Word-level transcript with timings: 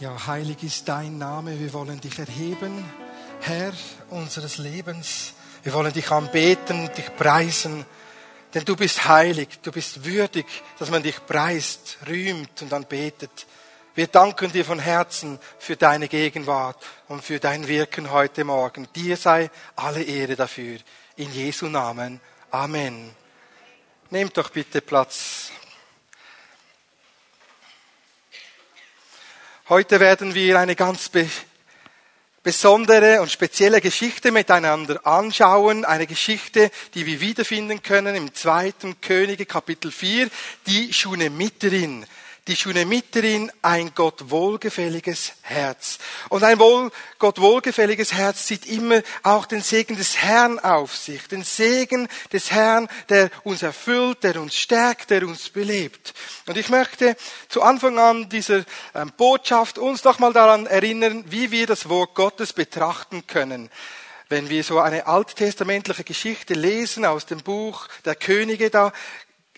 Ja, 0.00 0.26
heilig 0.26 0.62
ist 0.62 0.88
dein 0.88 1.18
Name. 1.18 1.60
Wir 1.60 1.74
wollen 1.74 2.00
dich 2.00 2.18
erheben, 2.18 2.90
Herr 3.42 3.70
unseres 4.08 4.56
Lebens. 4.56 5.34
Wir 5.62 5.74
wollen 5.74 5.92
dich 5.92 6.10
anbeten, 6.10 6.90
dich 6.96 7.14
preisen, 7.16 7.84
denn 8.54 8.64
du 8.64 8.76
bist 8.76 9.06
heilig, 9.06 9.60
du 9.60 9.70
bist 9.70 10.02
würdig, 10.02 10.46
dass 10.78 10.88
man 10.88 11.02
dich 11.02 11.26
preist, 11.26 11.98
rühmt 12.08 12.62
und 12.62 12.72
anbetet. 12.72 13.46
Wir 13.94 14.06
danken 14.06 14.50
dir 14.50 14.64
von 14.64 14.78
Herzen 14.78 15.38
für 15.58 15.76
deine 15.76 16.08
Gegenwart 16.08 16.82
und 17.08 17.22
für 17.22 17.38
dein 17.38 17.68
Wirken 17.68 18.10
heute 18.10 18.44
Morgen. 18.44 18.88
Dir 18.96 19.18
sei 19.18 19.50
alle 19.76 20.02
Ehre 20.02 20.34
dafür. 20.34 20.78
In 21.16 21.30
Jesu 21.30 21.66
Namen. 21.66 22.22
Amen. 22.50 23.10
Nehmt 24.08 24.34
doch 24.38 24.48
bitte 24.48 24.80
Platz. 24.80 25.50
Heute 29.70 30.00
werden 30.00 30.34
wir 30.34 30.58
eine 30.58 30.74
ganz 30.74 31.10
be 31.10 31.28
besondere 32.42 33.22
und 33.22 33.30
spezielle 33.30 33.80
Geschichte 33.80 34.32
miteinander 34.32 35.06
anschauen. 35.06 35.84
Eine 35.84 36.08
Geschichte, 36.08 36.72
die 36.94 37.06
wir 37.06 37.20
wiederfinden 37.20 37.80
können 37.80 38.16
im 38.16 38.34
zweiten 38.34 39.00
Könige 39.00 39.46
Kapitel 39.46 39.92
4, 39.92 40.28
die 40.66 40.92
Schunemiterin 40.92 42.04
die 42.48 42.56
Schunamiterin 42.56 43.52
ein 43.62 43.92
Gott 43.94 44.30
wohlgefälliges 44.30 45.32
Herz. 45.42 45.98
Und 46.28 46.42
ein 46.42 46.58
wohl, 46.58 46.90
Gott 47.18 47.40
wohlgefälliges 47.40 48.12
Herz 48.12 48.46
sieht 48.46 48.66
immer 48.66 49.02
auch 49.22 49.46
den 49.46 49.62
Segen 49.62 49.96
des 49.96 50.18
Herrn 50.18 50.58
auf 50.58 50.96
sich. 50.96 51.28
Den 51.28 51.44
Segen 51.44 52.08
des 52.32 52.50
Herrn, 52.50 52.88
der 53.08 53.30
uns 53.44 53.62
erfüllt, 53.62 54.24
der 54.24 54.40
uns 54.40 54.56
stärkt, 54.56 55.10
der 55.10 55.26
uns 55.26 55.50
belebt. 55.50 56.14
Und 56.46 56.56
ich 56.56 56.68
möchte 56.68 57.16
zu 57.48 57.62
Anfang 57.62 57.98
an 57.98 58.28
dieser 58.28 58.64
ähm, 58.94 59.12
Botschaft 59.16 59.78
uns 59.78 60.04
noch 60.04 60.18
mal 60.18 60.32
daran 60.32 60.66
erinnern, 60.66 61.24
wie 61.28 61.50
wir 61.50 61.66
das 61.66 61.88
Wort 61.88 62.14
Gottes 62.14 62.52
betrachten 62.52 63.26
können 63.26 63.70
wenn 64.30 64.48
wir 64.48 64.62
so 64.62 64.78
eine 64.78 65.08
alttestamentliche 65.08 66.04
Geschichte 66.04 66.54
lesen 66.54 67.04
aus 67.04 67.26
dem 67.26 67.42
Buch 67.42 67.88
der 68.04 68.14
Könige, 68.14 68.70
da 68.70 68.92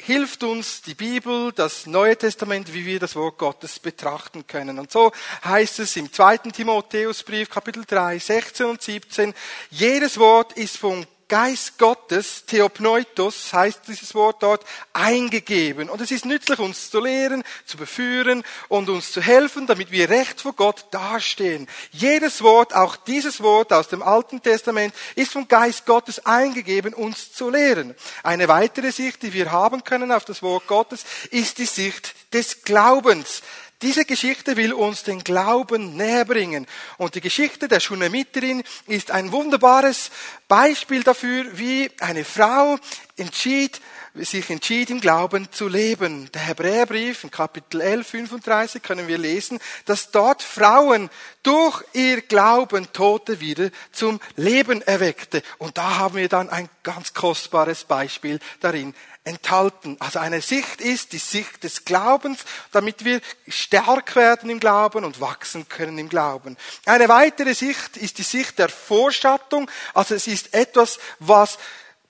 hilft 0.05 0.43
uns 0.43 0.83
die 0.83 0.95
Bibel, 0.95 1.53
das 1.53 1.87
Neue 1.87 2.17
Testament, 2.17 2.75
wie 2.75 2.85
wir 2.85 2.99
das 2.99 3.15
Wort 3.15 3.39
Gottes 3.39 3.79
betrachten 3.79 4.47
können. 4.47 4.81
Und 4.81 4.91
so 4.91 5.13
heißt 5.45 5.79
es 5.79 5.97
im 5.97 6.13
zweiten 6.13 6.51
Timotheusbrief, 6.51 7.49
Kapitel 7.49 7.85
3, 7.87 8.19
16 8.19 8.67
und 8.67 8.83
17, 8.83 9.33
jedes 9.71 10.19
Wort 10.19 10.55
ist 10.55 10.77
von 10.77 11.07
Geist 11.33 11.79
Gottes, 11.79 12.45
Theopneutos 12.45 13.55
heißt 13.55 13.89
dieses 13.89 14.15
Wort 14.15 14.43
dort, 14.43 14.67
eingegeben. 14.93 15.89
Und 15.89 16.03
es 16.03 16.11
ist 16.11 16.27
nützlich, 16.27 16.59
uns 16.59 16.91
zu 16.91 17.01
lehren, 17.01 17.43
zu 17.65 17.79
beführen 17.79 18.45
und 18.69 18.91
uns 18.91 19.13
zu 19.13 19.23
helfen, 19.23 19.67
damit 19.67 19.91
wir 19.91 20.11
recht 20.11 20.43
vor 20.43 20.53
Gott 20.53 20.85
dastehen. 20.91 21.69
Jedes 21.91 22.43
Wort, 22.43 22.75
auch 22.75 22.97
dieses 22.97 23.43
Wort 23.43 23.73
aus 23.73 23.89
dem 23.89 24.03
Alten 24.03 24.43
Testament, 24.43 24.93
ist 25.15 25.33
vom 25.33 25.49
Geist 25.49 25.87
Gottes 25.87 26.27
eingegeben, 26.27 26.93
uns 26.93 27.33
zu 27.33 27.49
lehren. 27.49 27.95
Eine 28.23 28.49
weitere 28.49 28.93
Sicht, 28.93 29.23
die 29.23 29.33
wir 29.33 29.53
haben 29.53 29.85
können 29.85 30.13
auf 30.13 30.27
das 30.27 30.43
Wort 30.43 30.67
Gottes, 30.67 31.07
ist 31.31 31.57
die 31.57 31.65
Sicht 31.65 32.15
des 32.35 32.63
Glaubens. 32.63 33.41
Diese 33.83 34.05
Geschichte 34.05 34.57
will 34.57 34.73
uns 34.73 35.03
den 35.03 35.25
Glauben 35.25 35.97
näher 35.97 36.25
bringen. 36.25 36.69
Und 36.99 37.17
die 37.17 37.21
Geschichte 37.21 37.67
der 37.67 37.81
Schunemiterin 37.81 38.63
ist 38.87 39.11
ein 39.11 39.33
wunderbares 39.33 40.11
Beispiel 40.47 41.03
dafür, 41.03 41.59
wie 41.59 41.91
eine 41.99 42.25
Frau 42.25 42.79
entschied, 43.17 43.81
sich 44.15 44.51
entschied, 44.51 44.91
im 44.91 45.01
Glauben 45.01 45.51
zu 45.53 45.69
leben. 45.69 46.31
Der 46.33 46.43
Hebräerbrief 46.43 47.25
in 47.25 47.31
Kapitel 47.31 47.81
11, 47.81 48.07
35 48.07 48.83
können 48.83 49.09
wir 49.09 49.19
lesen, 49.19 49.59
dass 49.87 50.11
dort 50.11 50.43
Frauen 50.43 51.09
durch 51.43 51.83
ihr 51.93 52.21
Glauben 52.21 52.93
Tote 52.93 53.41
wieder 53.41 53.71
zum 53.91 54.21
Leben 54.37 54.83
erweckte. 54.83 55.43
Und 55.59 55.79
da 55.79 55.97
haben 55.97 56.17
wir 56.17 56.29
dann 56.29 56.51
ein 56.51 56.69
ganz 56.83 57.15
kostbares 57.15 57.85
Beispiel 57.85 58.39
darin 58.61 58.95
enthalten. 59.25 59.97
Also 60.01 60.19
eine 60.19 60.41
Sicht 60.41 60.81
ist 60.81 61.13
die 61.13 61.19
Sicht 61.19 61.63
des 61.63 61.85
Glaubens, 61.85 62.41
damit 62.73 63.05
wir 63.05 63.21
stark 63.47 64.17
werden 64.17 64.51
im 64.51 64.61
Glauben 64.61 65.05
und 65.05 65.21
wachsen 65.21 65.69
können 65.69 65.99
im 65.99 66.09
Glauben. 66.09 66.57
Eine 66.87 67.09
weitere 67.09 67.55
Sicht 67.55 67.97
ist 67.97 68.19
die 68.19 68.25
Sicht 68.25 68.59
der 68.59 68.69
Vorschattung. 68.69 69.71
Also 69.95 70.15
es 70.15 70.27
ist 70.27 70.55
etwas, 70.55 70.99
was 71.21 71.59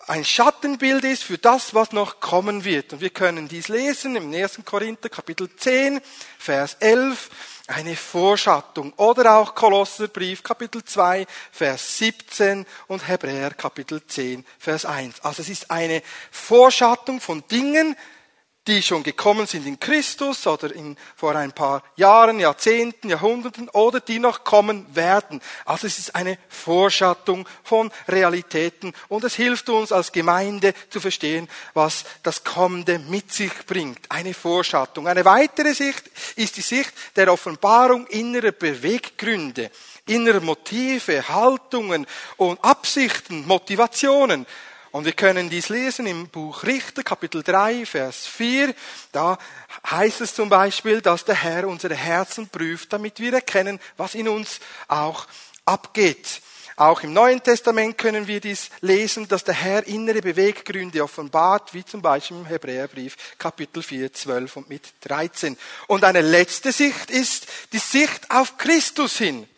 ein 0.07 0.25
Schattenbild 0.25 1.05
ist 1.05 1.25
für 1.25 1.39
das, 1.39 1.75
was 1.75 1.93
noch 1.93 2.21
kommen 2.21 2.65
wird. 2.65 2.93
Und 2.93 3.01
wir 3.01 3.11
können 3.11 3.49
dies 3.49 3.69
lesen 3.69 4.17
im 4.17 4.33
1. 4.33 4.61
Korinther 4.65 5.09
Kapitel 5.09 5.49
10, 5.55 6.01
Vers 6.39 6.77
11 6.81 7.31
eine 7.69 7.97
Vorschattung. 7.97 8.93
Oder 8.97 9.37
auch 9.37 9.55
Kolosserbrief 9.55 10.43
Kapitel 10.43 10.85
2, 10.85 11.27
Vers 11.51 11.99
17 11.99 12.67
und 12.89 13.07
Hebräer 13.07 13.51
Kapitel 13.51 14.05
10, 14.07 14.45
Vers 14.59 14.85
1. 14.85 15.21
Also 15.21 15.43
es 15.43 15.49
ist 15.49 15.71
eine 15.71 16.03
Vorschattung 16.31 17.21
von 17.21 17.45
Dingen, 17.49 17.97
die 18.69 18.81
schon 18.81 19.03
gekommen 19.03 19.47
sind 19.47 19.67
in 19.67 19.81
Christus 19.81 20.47
oder 20.47 20.73
in, 20.73 20.97
vor 21.17 21.35
ein 21.35 21.51
paar 21.51 21.83
Jahren, 21.97 22.39
Jahrzehnten, 22.39 23.09
Jahrhunderten 23.09 23.69
oder 23.71 23.99
die 23.99 24.21
noch 24.21 24.45
kommen 24.45 24.87
werden. 24.95 25.41
Also 25.65 25.89
es 25.89 25.99
ist 25.99 26.15
eine 26.15 26.39
Vorschattung 26.49 27.49
von 27.65 27.91
Realitäten 28.07 28.93
und 29.09 29.25
es 29.25 29.35
hilft 29.35 29.69
uns 29.69 29.91
als 29.91 30.13
Gemeinde 30.13 30.75
zu 30.91 31.01
verstehen, 31.01 31.49
was 31.75 32.05
das 32.23 32.45
Kommende 32.45 33.01
mit 33.01 33.33
sich 33.33 33.53
bringt. 33.67 33.99
Eine 34.11 34.33
Vorschattung. 34.33 35.09
Eine 35.09 35.25
weitere 35.25 35.75
Sicht 35.75 36.05
ist 36.37 36.57
die 36.57 36.61
Sicht 36.61 36.93
der 37.17 37.33
Offenbarung 37.33 38.07
innerer 38.07 38.53
Beweggründe, 38.53 39.73
innerer 40.07 40.41
Motive, 40.41 41.29
Haltungen 41.29 42.07
und 42.37 42.63
Absichten, 42.65 43.45
Motivationen. 43.45 44.47
Und 44.93 45.07
wir 45.07 45.15
können 45.15 45.49
dies 45.49 45.71
lesen 45.71 46.07
im 46.07 46.29
Buch 46.29 46.65
Richter, 46.65 47.03
Kapitel 47.03 47.43
3, 47.43 47.87
Vers 47.87 48.27
4. 48.27 48.75
Da 49.11 49.39
heißt 49.91 50.21
es 50.21 50.35
zum 50.35 50.51
Beispiel, 50.51 51.01
dass 51.01 51.25
der 51.25 51.35
Herr 51.35 51.67
unsere 51.67 51.95
Herzen 51.95 52.49
prüft, 52.49 52.93
damit 52.93 53.19
wir 53.19 53.33
erkennen, 53.33 53.81
was 53.97 54.15
in 54.15 54.29
uns 54.29 54.61
auch 54.89 55.27
abgeht. 55.65 56.43
Auch 56.77 57.03
im 57.03 57.15
Neuen 57.15 57.43
Testament 57.43 57.97
können 57.97 58.27
wir 58.27 58.41
dies 58.41 58.69
lesen, 58.83 59.29
dass 59.29 59.45
der 59.45 59.55
Herr 59.55 59.87
innere 59.87 60.21
Beweggründe 60.21 61.03
offenbart, 61.03 61.73
wie 61.73 61.85
zum 61.85 62.03
Beispiel 62.03 62.39
im 62.39 62.47
Hebräerbrief 62.47 63.17
Kapitel 63.39 63.83
4, 63.83 64.13
12 64.13 64.57
und 64.59 64.69
mit 64.69 64.93
13. 65.03 65.57
Und 65.87 66.05
eine 66.05 66.21
letzte 66.21 66.71
Sicht 66.71 67.11
ist 67.11 67.47
die 67.73 67.79
Sicht 67.79 68.31
auf 68.31 68.59
Christus 68.59 69.17
hin. 69.17 69.49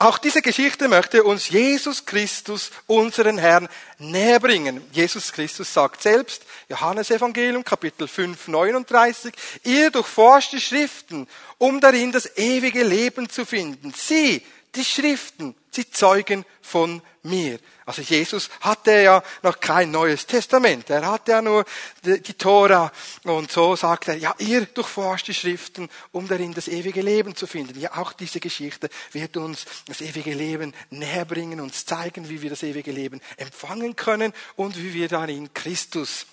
Auch 0.00 0.18
diese 0.18 0.42
Geschichte 0.42 0.86
möchte 0.86 1.24
uns 1.24 1.48
Jesus 1.48 2.06
Christus, 2.06 2.70
unseren 2.86 3.36
Herrn, 3.36 3.68
näher 3.98 4.38
bringen. 4.38 4.80
Jesus 4.92 5.32
Christus 5.32 5.74
sagt 5.74 6.02
selbst, 6.02 6.44
Johannes 6.68 7.10
Evangelium, 7.10 7.64
Kapitel 7.64 8.06
5, 8.06 8.46
39, 8.46 9.34
ihr 9.64 9.90
durchforscht 9.90 10.52
die 10.52 10.60
Schriften, 10.60 11.26
um 11.58 11.80
darin 11.80 12.12
das 12.12 12.36
ewige 12.36 12.84
Leben 12.84 13.28
zu 13.28 13.44
finden. 13.44 13.92
Sie, 13.92 14.40
die 14.76 14.84
Schriften, 14.84 15.56
sie 15.72 15.90
zeugen 15.90 16.44
von 16.62 17.02
mir. 17.28 17.58
Also 17.86 18.02
Jesus 18.02 18.50
hatte 18.60 18.90
ja 18.90 19.22
noch 19.42 19.60
kein 19.60 19.90
neues 19.90 20.26
Testament. 20.26 20.90
Er 20.90 21.10
hatte 21.10 21.32
ja 21.32 21.42
nur 21.42 21.64
die, 22.02 22.34
Tora. 22.34 22.92
Und 23.24 23.50
so 23.50 23.76
sagt 23.76 24.08
er, 24.08 24.16
ja, 24.16 24.34
ihr 24.38 24.66
durchforscht 24.66 25.28
die 25.28 25.34
Schriften, 25.34 25.88
um 26.12 26.26
darin 26.28 26.52
das 26.54 26.68
ewige 26.68 27.02
Leben 27.02 27.34
zu 27.36 27.46
finden. 27.46 27.78
Ja, 27.80 27.96
auch 27.96 28.12
diese 28.12 28.40
Geschichte 28.40 28.88
wird 29.12 29.36
uns 29.36 29.64
das 29.86 30.00
ewige 30.00 30.34
Leben 30.34 30.74
näher 30.90 31.24
bringen, 31.24 31.60
uns 31.60 31.86
zeigen, 31.86 32.28
wie 32.28 32.42
wir 32.42 32.50
das 32.50 32.62
ewige 32.62 32.92
Leben 32.92 33.20
empfangen 33.36 33.96
können 33.96 34.32
und 34.56 34.76
wie 34.76 34.94
wir 34.94 35.08
darin 35.08 35.52
Christus, 35.54 36.26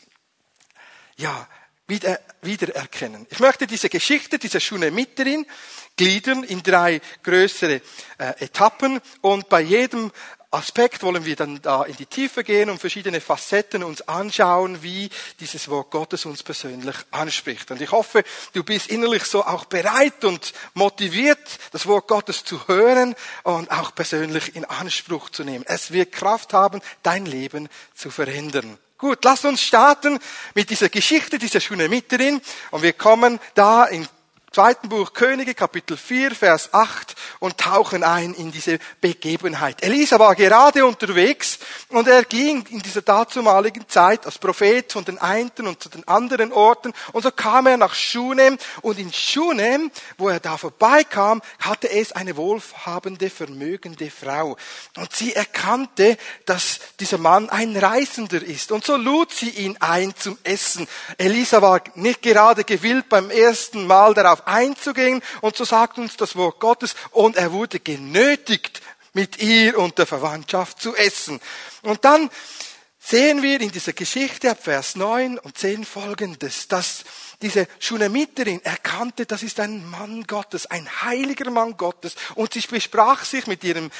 ja, 1.17 1.47
wieder, 1.87 2.19
wiedererkennen. 2.41 3.27
Ich 3.29 3.39
möchte 3.39 3.67
diese 3.67 3.89
Geschichte 3.89 4.39
dieser 4.39 4.59
Schunemiterin 4.59 5.45
gliedern 5.95 6.43
in 6.43 6.63
drei 6.63 7.01
größere 7.23 7.81
äh, 8.17 8.43
Etappen 8.43 8.99
und 9.21 9.49
bei 9.49 9.61
jedem 9.61 10.11
Aspekt 10.55 11.03
wollen 11.03 11.25
wir 11.25 11.35
dann 11.35 11.61
da 11.61 11.83
in 11.83 11.95
die 11.95 12.05
Tiefe 12.05 12.43
gehen 12.43 12.69
und 12.69 12.79
verschiedene 12.79 13.21
Facetten 13.21 13.83
uns 13.83 14.07
anschauen, 14.07 14.81
wie 14.81 15.09
dieses 15.39 15.67
Wort 15.69 15.91
Gottes 15.91 16.25
uns 16.25 16.43
persönlich 16.43 16.95
anspricht. 17.11 17.71
Und 17.71 17.81
ich 17.81 17.91
hoffe, 17.91 18.23
du 18.53 18.63
bist 18.63 18.87
innerlich 18.87 19.25
so 19.25 19.45
auch 19.45 19.65
bereit 19.65 20.23
und 20.23 20.53
motiviert, 20.73 21.59
das 21.71 21.85
Wort 21.85 22.07
Gottes 22.07 22.43
zu 22.43 22.67
hören 22.67 23.15
und 23.43 23.69
auch 23.69 23.93
persönlich 23.93 24.55
in 24.55 24.65
Anspruch 24.65 25.29
zu 25.29 25.43
nehmen. 25.43 25.65
Es 25.67 25.91
wird 25.91 26.11
Kraft 26.11 26.53
haben, 26.53 26.81
dein 27.03 27.25
Leben 27.25 27.69
zu 27.93 28.09
verändern. 28.09 28.77
Gut, 28.97 29.25
lass 29.25 29.43
uns 29.43 29.61
starten 29.61 30.19
mit 30.53 30.69
dieser 30.69 30.87
Geschichte 30.87 31.37
dieser 31.37 31.59
Schunamiterin 31.59 32.41
und 32.71 32.81
wir 32.81 32.93
kommen 32.93 33.39
da 33.53 33.83
in 33.83 34.07
zweiten 34.55 34.87
Buch 34.87 35.11
Könige, 35.11 35.53
Kapitel 35.53 35.97
4, 35.97 36.31
Vers 36.31 36.73
8 36.73 37.13
und 37.39 37.57
tauchen 37.57 38.05
ein 38.05 38.33
in 38.33 38.53
diese 38.53 38.79
Begebenheit. 39.01 39.83
Elisa 39.83 40.17
war 40.17 40.33
gerade 40.33 40.85
unterwegs 40.85 41.59
und 41.89 42.07
er 42.07 42.23
ging 42.23 42.65
in 42.69 42.79
dieser 42.79 43.01
dazumaligen 43.01 43.89
Zeit 43.89 44.25
als 44.25 44.39
Prophet 44.39 44.93
von 44.93 45.03
den 45.03 45.17
einen 45.17 45.51
und 45.59 45.83
zu 45.83 45.89
den 45.89 46.07
anderen 46.07 46.53
Orten 46.53 46.93
und 47.11 47.23
so 47.23 47.31
kam 47.31 47.67
er 47.67 47.75
nach 47.75 47.93
Schunem 47.93 48.57
und 48.81 48.97
in 48.97 49.11
Schunem, 49.11 49.91
wo 50.17 50.29
er 50.29 50.39
da 50.39 50.55
vorbeikam, 50.55 51.41
hatte 51.59 51.91
es 51.91 52.13
eine 52.13 52.37
wohlhabende, 52.37 53.29
vermögende 53.29 54.09
Frau 54.09 54.55
und 54.95 55.13
sie 55.13 55.33
erkannte, 55.33 56.17
dass 56.45 56.79
dieser 57.01 57.17
Mann 57.17 57.49
ein 57.49 57.75
Reisender 57.75 58.41
ist 58.41 58.71
und 58.71 58.85
so 58.85 58.95
lud 58.95 59.33
sie 59.33 59.49
ihn 59.49 59.75
ein 59.81 60.15
zum 60.15 60.37
Essen. 60.45 60.87
Elisa 61.17 61.61
war 61.61 61.81
nicht 61.95 62.21
gerade 62.21 62.63
gewillt 62.63 63.09
beim 63.09 63.29
ersten 63.29 63.85
Mal 63.85 64.13
darauf 64.13 64.44
einzugehen 64.47 65.21
und 65.41 65.55
so 65.55 65.65
sagt 65.65 65.97
uns 65.97 66.17
das 66.17 66.35
Wort 66.35 66.59
Gottes 66.59 66.95
und 67.11 67.35
er 67.35 67.51
wurde 67.51 67.79
genötigt, 67.79 68.81
mit 69.15 69.41
ihr 69.41 69.79
und 69.79 69.97
der 69.97 70.05
Verwandtschaft 70.05 70.81
zu 70.81 70.93
essen. 70.95 71.39
Und 71.81 72.03
dann 72.05 72.29
sehen 73.05 73.43
wir 73.43 73.61
in 73.61 73.69
dieser 73.69 73.93
Geschichte 73.93 74.49
ab 74.49 74.57
Vers 74.63 74.95
9 74.95 75.37
und 75.37 75.57
10 75.57 75.85
folgendes, 75.85 76.67
dass 76.67 77.03
diese 77.41 77.67
Schunamiterin 77.79 78.63
erkannte, 78.63 79.27
das 79.27 79.43
ist 79.43 79.59
ein 79.59 79.87
Mann 79.89 80.23
Gottes, 80.25 80.65
ein 80.67 80.87
heiliger 81.03 81.51
Mann 81.51 81.77
Gottes. 81.77 82.15
Und 82.33 82.53
sie 82.53 82.61
besprach 82.61 83.23
sich 83.23 83.45
mit 83.45 83.63
ihrem 83.63 83.91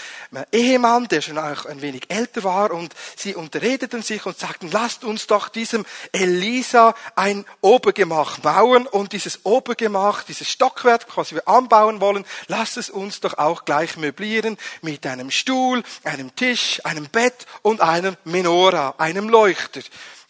Ehemann, 0.51 1.07
der 1.07 1.21
schon 1.21 1.37
auch 1.37 1.65
ein 1.65 1.81
wenig 1.81 2.09
älter 2.09 2.43
war, 2.43 2.71
und 2.71 2.95
sie 3.15 3.35
unterredeten 3.35 4.01
sich 4.01 4.25
und 4.25 4.39
sagten, 4.39 4.71
lasst 4.71 5.03
uns 5.03 5.27
doch 5.27 5.49
diesem 5.49 5.85
Elisa 6.11 6.95
ein 7.15 7.45
Obergemach 7.61 8.39
bauen 8.39 8.87
und 8.87 9.13
dieses 9.13 9.45
Obergemach, 9.45 10.23
dieses 10.23 10.49
Stockwerk, 10.49 11.05
was 11.15 11.33
wir 11.33 11.47
anbauen 11.47 12.01
wollen, 12.01 12.25
lasst 12.47 12.77
es 12.77 12.89
uns 12.89 13.19
doch 13.19 13.37
auch 13.37 13.65
gleich 13.65 13.97
möblieren 13.97 14.57
mit 14.81 15.05
einem 15.05 15.29
Stuhl, 15.29 15.83
einem 16.03 16.35
Tisch, 16.35 16.81
einem 16.83 17.07
Bett 17.09 17.45
und 17.61 17.81
einem 17.81 18.17
Menora, 18.23 18.94
einem 19.00 19.30
Leuchter. 19.30 19.81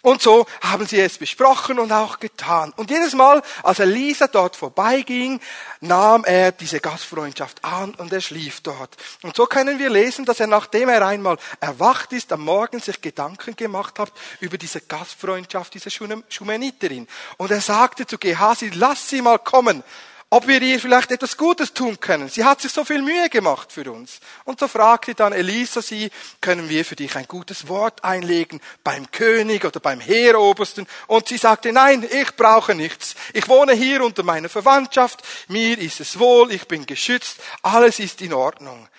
Und 0.05 0.21
so 0.21 0.45
haben 0.61 0.85
sie 0.85 0.99
es 0.99 1.17
besprochen 1.17 1.79
und 1.79 1.91
auch 1.91 2.19
getan. 2.19 2.71
Und 2.75 2.91
jedes 2.91 3.15
Mal, 3.15 3.41
als 3.63 3.79
Elisa 3.79 4.27
dort 4.27 4.55
vorbeiging, 4.55 5.39
nahm 5.81 6.23
er 6.25 6.51
diese 6.51 6.79
Gastfreundschaft 6.79 7.65
an 7.65 7.95
und 7.95 8.13
er 8.13 8.21
schlief 8.21 8.61
dort. 8.61 8.95
Und 9.23 9.35
so 9.35 9.47
können 9.47 9.79
wir 9.79 9.89
lesen, 9.89 10.23
dass 10.23 10.39
er, 10.39 10.45
nachdem 10.45 10.89
er 10.89 11.07
einmal 11.07 11.37
erwacht 11.59 12.13
ist, 12.13 12.31
am 12.31 12.41
Morgen 12.41 12.79
sich 12.79 13.01
Gedanken 13.01 13.55
gemacht 13.55 13.97
hat 13.97 14.11
über 14.41 14.59
diese 14.59 14.81
Gastfreundschaft 14.81 15.73
dieser 15.73 15.89
Schumeniterin. 15.89 17.07
Und 17.37 17.49
er 17.49 17.61
sagte 17.61 18.05
zu 18.05 18.19
Gehasi, 18.19 18.69
lass 18.75 19.09
sie 19.09 19.23
mal 19.23 19.39
kommen 19.39 19.83
ob 20.29 20.47
wir 20.47 20.61
ihr 20.61 20.79
vielleicht 20.79 21.11
etwas 21.11 21.37
Gutes 21.37 21.73
tun 21.73 21.99
können. 21.99 22.29
Sie 22.29 22.43
hat 22.43 22.59
sich 22.59 22.71
so 22.71 22.83
viel 22.83 23.01
Mühe 23.01 23.29
gemacht 23.29 23.71
für 23.71 23.91
uns. 23.91 24.19
Und 24.43 24.59
so 24.59 24.67
fragte 24.67 25.13
dann 25.13 25.33
Elisa 25.33 25.81
sie, 25.81 26.09
können 26.41 26.67
wir 26.67 26.83
für 26.83 26.95
dich 26.95 27.15
ein 27.15 27.27
gutes 27.27 27.67
Wort 27.67 28.03
einlegen 28.03 28.59
beim 28.83 29.09
König 29.11 29.63
oder 29.65 29.79
beim 29.79 29.99
Heerobersten? 29.99 30.87
Und 31.07 31.27
sie 31.27 31.37
sagte, 31.37 31.71
nein, 31.71 32.07
ich 32.09 32.35
brauche 32.35 32.73
nichts. 32.73 33.15
Ich 33.33 33.47
wohne 33.47 33.73
hier 33.73 34.03
unter 34.03 34.23
meiner 34.23 34.49
Verwandtschaft. 34.49 35.23
Mir 35.47 35.77
ist 35.77 35.99
es 35.99 36.17
wohl, 36.17 36.51
ich 36.51 36.67
bin 36.67 36.85
geschützt. 36.85 37.39
Alles 37.61 37.99
ist 37.99 38.21
in 38.21 38.33
Ordnung. 38.33 38.89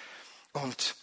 Und 0.53 0.95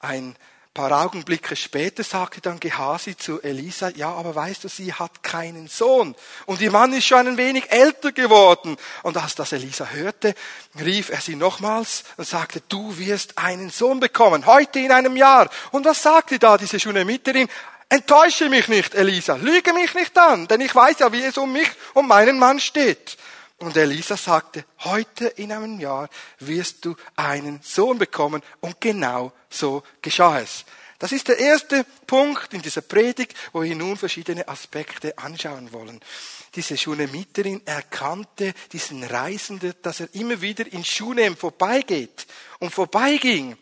ein 0.00 0.36
paar 0.78 1.04
Augenblicke 1.04 1.56
später 1.56 2.04
sagte 2.04 2.40
dann 2.40 2.60
Gehasi 2.60 3.16
zu 3.16 3.42
Elisa, 3.42 3.88
ja, 3.96 4.12
aber 4.12 4.36
weißt 4.36 4.62
du, 4.62 4.68
sie 4.68 4.92
hat 4.92 5.24
keinen 5.24 5.66
Sohn. 5.66 6.14
Und 6.46 6.60
ihr 6.60 6.70
Mann 6.70 6.92
ist 6.92 7.04
schon 7.04 7.26
ein 7.26 7.36
wenig 7.36 7.68
älter 7.72 8.12
geworden. 8.12 8.76
Und 9.02 9.16
als 9.16 9.34
das 9.34 9.50
Elisa 9.50 9.88
hörte, 9.88 10.36
rief 10.78 11.08
er 11.08 11.20
sie 11.20 11.34
nochmals 11.34 12.04
und 12.16 12.28
sagte, 12.28 12.62
du 12.68 12.96
wirst 12.96 13.38
einen 13.38 13.70
Sohn 13.70 13.98
bekommen, 13.98 14.46
heute 14.46 14.78
in 14.78 14.92
einem 14.92 15.16
Jahr. 15.16 15.50
Und 15.72 15.84
was 15.84 16.00
sagte 16.00 16.38
da 16.38 16.56
diese 16.56 16.78
Schunamiterin? 16.78 17.48
Enttäusche 17.88 18.48
mich 18.48 18.68
nicht, 18.68 18.94
Elisa, 18.94 19.34
lüge 19.34 19.72
mich 19.72 19.94
nicht 19.94 20.16
an, 20.16 20.46
denn 20.46 20.60
ich 20.60 20.72
weiß 20.72 21.00
ja, 21.00 21.10
wie 21.10 21.24
es 21.24 21.38
um 21.38 21.52
mich, 21.52 21.70
um 21.94 22.06
meinen 22.06 22.38
Mann 22.38 22.60
steht. 22.60 23.16
Und 23.58 23.76
Elisa 23.76 24.16
sagte, 24.16 24.64
heute 24.84 25.26
in 25.26 25.50
einem 25.50 25.80
Jahr 25.80 26.08
wirst 26.38 26.84
du 26.84 26.94
einen 27.16 27.60
Sohn 27.62 27.98
bekommen. 27.98 28.42
Und 28.60 28.80
genau 28.80 29.32
so 29.50 29.82
geschah 30.00 30.40
es. 30.40 30.64
Das 31.00 31.12
ist 31.12 31.28
der 31.28 31.38
erste 31.38 31.84
Punkt 32.06 32.54
in 32.54 32.62
dieser 32.62 32.80
Predigt, 32.80 33.34
wo 33.52 33.62
wir 33.62 33.74
nun 33.74 33.96
verschiedene 33.96 34.48
Aspekte 34.48 35.16
anschauen 35.18 35.72
wollen. 35.72 36.00
Diese 36.54 36.76
Schunemiterin 36.76 37.64
erkannte 37.66 38.52
diesen 38.72 39.04
Reisenden, 39.04 39.74
dass 39.82 40.00
er 40.00 40.08
immer 40.14 40.40
wieder 40.40 40.66
in 40.72 40.84
Schunem 40.84 41.36
vorbeigeht 41.36 42.26
und 42.58 42.74
vorbeiging. 42.74 43.56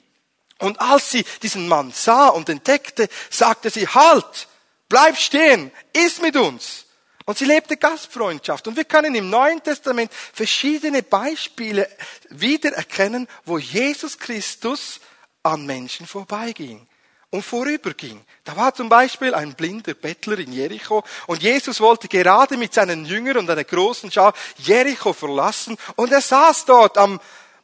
Und 0.58 0.80
als 0.80 1.10
sie 1.10 1.24
diesen 1.42 1.68
Mann 1.68 1.92
sah 1.92 2.28
und 2.28 2.48
entdeckte, 2.48 3.08
sagte 3.28 3.68
sie, 3.68 3.86
halt, 3.86 4.48
bleib 4.88 5.18
stehen, 5.18 5.70
iss 5.92 6.22
mit 6.22 6.36
uns. 6.36 6.85
Und 7.26 7.36
sie 7.36 7.44
lebte 7.44 7.76
Gastfreundschaft. 7.76 8.68
Und 8.68 8.76
wir 8.76 8.84
können 8.84 9.14
im 9.16 9.28
Neuen 9.28 9.62
Testament 9.62 10.12
verschiedene 10.32 11.02
Beispiele 11.02 11.88
wiedererkennen, 12.30 13.28
wo 13.44 13.58
Jesus 13.58 14.16
Christus 14.18 15.00
an 15.42 15.66
Menschen 15.66 16.06
vorbeiging 16.06 16.86
und 17.30 17.42
vorüberging. 17.42 18.24
Da 18.44 18.56
war 18.56 18.72
zum 18.74 18.88
Beispiel 18.88 19.34
ein 19.34 19.54
blinder 19.54 19.94
Bettler 19.94 20.38
in 20.38 20.52
Jericho 20.52 21.02
und 21.26 21.42
Jesus 21.42 21.80
wollte 21.80 22.06
gerade 22.06 22.56
mit 22.56 22.72
seinen 22.72 23.04
Jüngern 23.04 23.38
und 23.38 23.50
einer 23.50 23.64
großen 23.64 24.10
Schar 24.10 24.32
Jericho 24.58 25.12
verlassen 25.12 25.76
und 25.96 26.12
er 26.12 26.20
saß 26.20 26.64
dort 26.64 26.96
am 26.96 27.20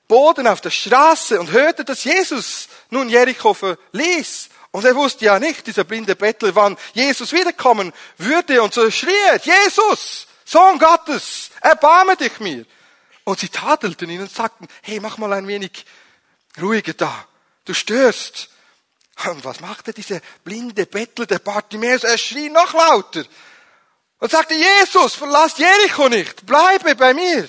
Boden 0.09 0.47
auf 0.47 0.61
der 0.61 0.71
Straße 0.71 1.41
und 1.41 1.53
hörte, 1.53 1.85
dass 1.85 2.05
Jesus 2.05 2.69
nun 2.91 3.09
Jericho 3.09 3.55
verließ. 3.55 4.51
Und 4.73 4.85
er 4.85 4.97
wusste 4.97 5.27
ja 5.27 5.39
nicht, 5.39 5.67
dieser 5.67 5.85
blinde 5.85 6.17
Bettler, 6.17 6.55
wann 6.55 6.77
Jesus 6.95 7.33
wiederkommen 7.33 7.93
würde. 8.17 8.63
Und 8.63 8.75
so 8.75 8.91
schrie 8.91 9.15
er, 9.29 9.37
Jesus, 9.37 10.27
Sohn 10.45 10.79
Gottes, 10.79 11.51
erbarme 11.61 12.17
dich 12.17 12.41
mir. 12.41 12.65
Und 13.25 13.39
sie 13.39 13.51
tadelten 13.51 14.11
ihn 14.11 14.23
und 14.23 14.35
sagten, 14.35 14.67
hey, 14.83 14.99
mach 14.99 15.19
mal 15.19 15.33
ein 15.35 15.47
wenig 15.47 15.85
ruhiger 16.61 16.95
da. 16.95 17.27
Du 17.67 17.75
störst. 17.75 18.49
Und 19.27 19.45
was 19.45 19.61
machte 19.61 19.93
dieser 19.93 20.21
blinde 20.43 20.87
Bettler, 20.87 21.27
der 21.27 21.39
Bartimäus? 21.39 22.03
Er 22.03 22.19
schrie 22.19 22.49
noch 22.49 22.73
lauter 22.73 23.25
und 24.23 24.31
sagte, 24.31 24.55
Jesus, 24.55 25.17
verlass 25.17 25.59
Jericho 25.59 26.09
nicht, 26.09 26.47
bleibe 26.47 26.95
bei 26.95 27.13
mir. 27.13 27.49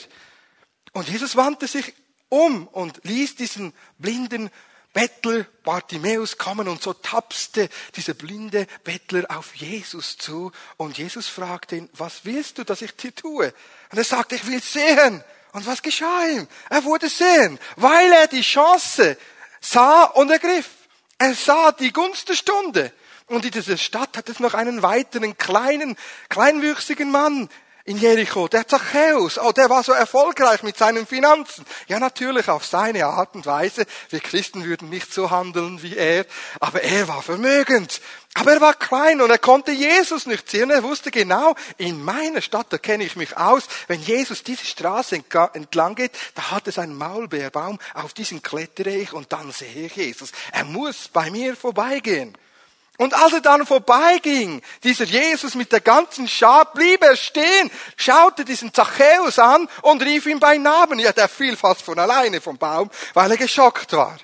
Und 0.92 1.08
Jesus 1.08 1.36
wandte 1.36 1.68
sich 1.68 1.94
um 2.30 2.68
und 2.68 3.00
ließ 3.04 3.36
diesen 3.36 3.74
blinden 4.00 4.50
Bettler 4.94 5.45
Bartimäus 5.63 6.38
kommen 6.38 6.68
und 6.68 6.81
so 6.81 6.94
tapste 6.94 7.68
dieser 7.95 8.13
blinde 8.13 8.68
Bettler 8.84 9.25
auf 9.30 9.56
Jesus 9.56 10.18
zu 10.18 10.51
und 10.78 10.98
Jesus 10.98 11.28
fragte 11.28 11.78
ihn, 11.78 11.90
was 11.94 12.25
willst 12.25 12.60
du, 12.60 12.63
dass 12.63 12.81
ich 12.81 12.95
dir 12.95 13.13
tue? 13.13 13.54
Und 13.92 13.98
er 13.98 14.04
sagte, 14.04 14.36
ich 14.36 14.45
will 14.45 14.62
sehen. 14.62 15.24
Und 15.54 15.66
was 15.68 15.81
geschah 15.81 16.25
ihm? 16.28 16.48
Er 16.69 16.84
wurde 16.84 17.10
sehen, 17.10 17.60
weil 17.75 18.12
er 18.12 18.28
die 18.28 18.42
Chance 18.42 19.18
sah 19.62 20.03
und 20.03 20.32
ergriff. 20.32 20.70
Er 21.17 21.36
sah 21.36 21.72
die 21.72 21.94
Gunst 21.94 22.29
der 22.29 22.34
Stunde. 22.34 22.91
Und 23.27 23.46
in 23.46 23.51
dieser 23.51 23.77
Stadt 23.77 24.17
hat 24.17 24.29
es 24.29 24.39
noch 24.39 24.53
einen 24.53 24.82
weiteren 24.82 25.38
kleinen, 25.38 25.96
kleinwüchsigen 26.29 27.10
Mann 27.10 27.50
in 27.86 27.98
Jericho, 27.98 28.48
der 28.48 28.66
Zachäus, 28.66 29.38
oh, 29.38 29.52
der 29.52 29.70
war 29.70 29.84
so 29.84 29.92
erfolgreich 29.92 30.63
mit 30.63 30.78
seinen 30.78 31.06
Finanzen. 31.06 31.66
Ja, 31.90 32.00
natürlich 32.00 32.48
auf 32.48 32.66
seine 32.66 33.06
Art 33.06 33.36
und 33.36 33.46
Weise. 33.46 33.86
Wir 34.10 34.22
Christen 34.22 34.63
würden 34.63 34.90
nicht 34.90 35.13
so 35.13 35.32
handeln 35.32 35.84
wie 35.84 35.98
er, 35.98 36.25
aber 36.62 36.82
er 36.82 37.10
war 37.10 37.22
vermögend. 37.22 38.00
Aber 38.36 38.54
er 38.54 38.62
war 38.62 38.74
klein 38.74 39.20
und 39.20 39.30
er 39.30 39.38
konnte 39.38 39.74
Jesus 39.74 40.25
nicht 40.28 40.50
sehen. 40.50 40.70
Er 40.72 40.82
wusste 40.82 41.12
genau, 41.12 41.56
in 41.78 42.02
meiner 42.02 42.42
Stadt, 42.42 42.68
da 42.70 42.78
kenne 42.78 43.04
ich 43.04 43.18
mich 43.18 43.36
aus, 43.36 43.63
wenn 43.88 44.00
Jesus 44.00 44.44
diese 44.44 44.66
Straße 44.66 45.22
entlang 45.54 45.96
geht, 45.96 46.13
da 46.36 46.52
hat 46.52 46.70
es 46.70 46.80
einen 46.80 46.98
Maulbeerbaum, 46.98 47.80
auf 47.96 48.13
diesen 48.13 48.42
klettere 48.42 48.92
ich 48.92 49.12
und 49.12 49.34
dann 49.34 49.52
sehe 49.52 49.88
ich 49.88 49.96
Jesus. 49.98 50.32
Er 50.54 50.63
muss 50.63 51.10
bei 51.10 51.30
mir 51.30 51.58
vorbeigehen. 51.58 52.38
Und 52.97 53.13
als 53.15 53.33
er 53.33 53.41
dann 53.41 53.65
vorbeiging, 53.65 54.62
dieser 54.83 55.05
Jesus 55.05 55.55
mit 55.55 55.71
der 55.71 55.81
ganzen 55.81 56.27
Schar, 56.27 56.71
blieb 56.73 57.01
er 57.03 57.15
stehen, 57.15 57.71
schaute 57.97 58.45
diesen 58.45 58.73
Zachäus 58.73 59.39
an 59.39 59.67
und 59.81 60.03
rief 60.03 60.27
ihn 60.27 60.39
bei 60.39 60.57
Namen. 60.57 61.00
Ja, 61.00 61.12
der 61.12 61.27
fiel 61.27 61.57
fast 61.57 61.81
von 61.81 61.97
alleine 61.97 62.39
vom 62.39 62.57
Baum, 62.57 62.91
weil 63.15 63.31
er 63.31 63.38
geschockt 63.38 63.93
war. 63.93 64.17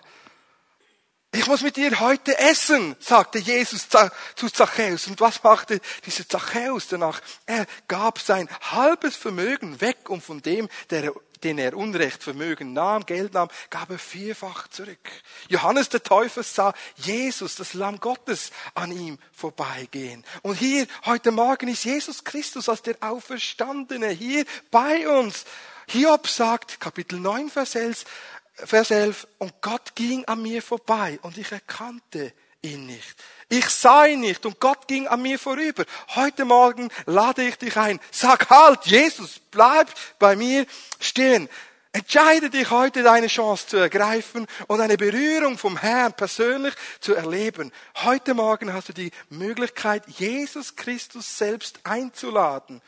Ich 1.31 1.45
muss 1.45 1.61
mit 1.61 1.77
dir 1.77 1.99
heute 1.99 2.37
essen, 2.39 2.95
sagte 2.99 3.37
Jesus 3.37 3.87
zu 4.35 4.49
Zachäus. 4.49 5.05
Und 5.07 5.19
was 5.21 5.43
machte 5.43 5.79
dieser 6.05 6.27
Zachäus 6.27 6.87
danach? 6.87 7.21
Er 7.45 7.67
gab 7.87 8.19
sein 8.19 8.49
halbes 8.71 9.15
Vermögen 9.15 9.79
weg, 9.79 10.09
um 10.09 10.21
von 10.21 10.41
dem, 10.41 10.69
der 10.89 11.11
den 11.43 11.57
er 11.57 11.75
Unrecht 11.75 12.23
Vermögen 12.23 12.73
nahm, 12.73 13.05
Geld 13.05 13.33
nahm, 13.33 13.49
gab 13.69 13.89
er 13.89 13.99
vierfach 13.99 14.67
zurück. 14.67 14.97
Johannes 15.47 15.89
der 15.89 16.03
Täufer 16.03 16.43
sah 16.43 16.73
Jesus, 16.95 17.55
das 17.55 17.73
Lamm 17.73 17.99
Gottes, 17.99 18.51
an 18.73 18.91
ihm 18.91 19.17
vorbeigehen. 19.31 20.23
Und 20.41 20.55
hier, 20.55 20.87
heute 21.05 21.31
Morgen 21.31 21.67
ist 21.67 21.85
Jesus 21.85 22.23
Christus 22.23 22.69
als 22.69 22.81
der 22.81 22.97
Auferstandene 22.99 24.09
hier 24.09 24.45
bei 24.71 25.07
uns. 25.07 25.45
Hiob 25.87 26.27
sagt, 26.27 26.79
Kapitel 26.79 27.19
9, 27.19 27.49
Vers 27.49 27.75
11, 27.75 28.05
Vers 28.53 28.91
11, 28.91 29.27
und 29.37 29.61
Gott 29.61 29.95
ging 29.95 30.25
an 30.25 30.41
mir 30.41 30.61
vorbei 30.61 31.17
und 31.21 31.37
ich 31.37 31.51
erkannte 31.51 32.33
ihn 32.61 32.85
nicht. 32.85 33.15
Ich 33.47 33.69
sah 33.69 34.05
ihn 34.05 34.19
nicht 34.19 34.45
und 34.45 34.59
Gott 34.59 34.87
ging 34.87 35.07
an 35.07 35.21
mir 35.21 35.39
vorüber. 35.39 35.85
Heute 36.15 36.45
Morgen 36.45 36.89
lade 37.05 37.43
ich 37.43 37.57
dich 37.57 37.75
ein. 37.77 37.99
Sag 38.11 38.49
halt, 38.49 38.85
Jesus, 38.85 39.39
bleib 39.51 39.89
bei 40.19 40.35
mir 40.35 40.65
stehen. 40.99 41.49
Entscheide 41.91 42.51
dich 42.51 42.69
heute, 42.69 43.01
deine 43.01 43.27
Chance 43.27 43.65
zu 43.65 43.77
ergreifen 43.77 44.45
und 44.67 44.79
eine 44.79 44.95
Berührung 44.95 45.57
vom 45.57 45.75
Herrn 45.77 46.13
persönlich 46.13 46.75
zu 46.99 47.15
erleben. 47.15 47.71
Heute 48.03 48.35
Morgen 48.35 48.73
hast 48.73 48.89
du 48.89 48.93
die 48.93 49.11
Möglichkeit, 49.29 50.03
Jesus 50.07 50.75
Christus 50.75 51.37
selbst 51.37 51.79
einzuladen. 51.83 52.83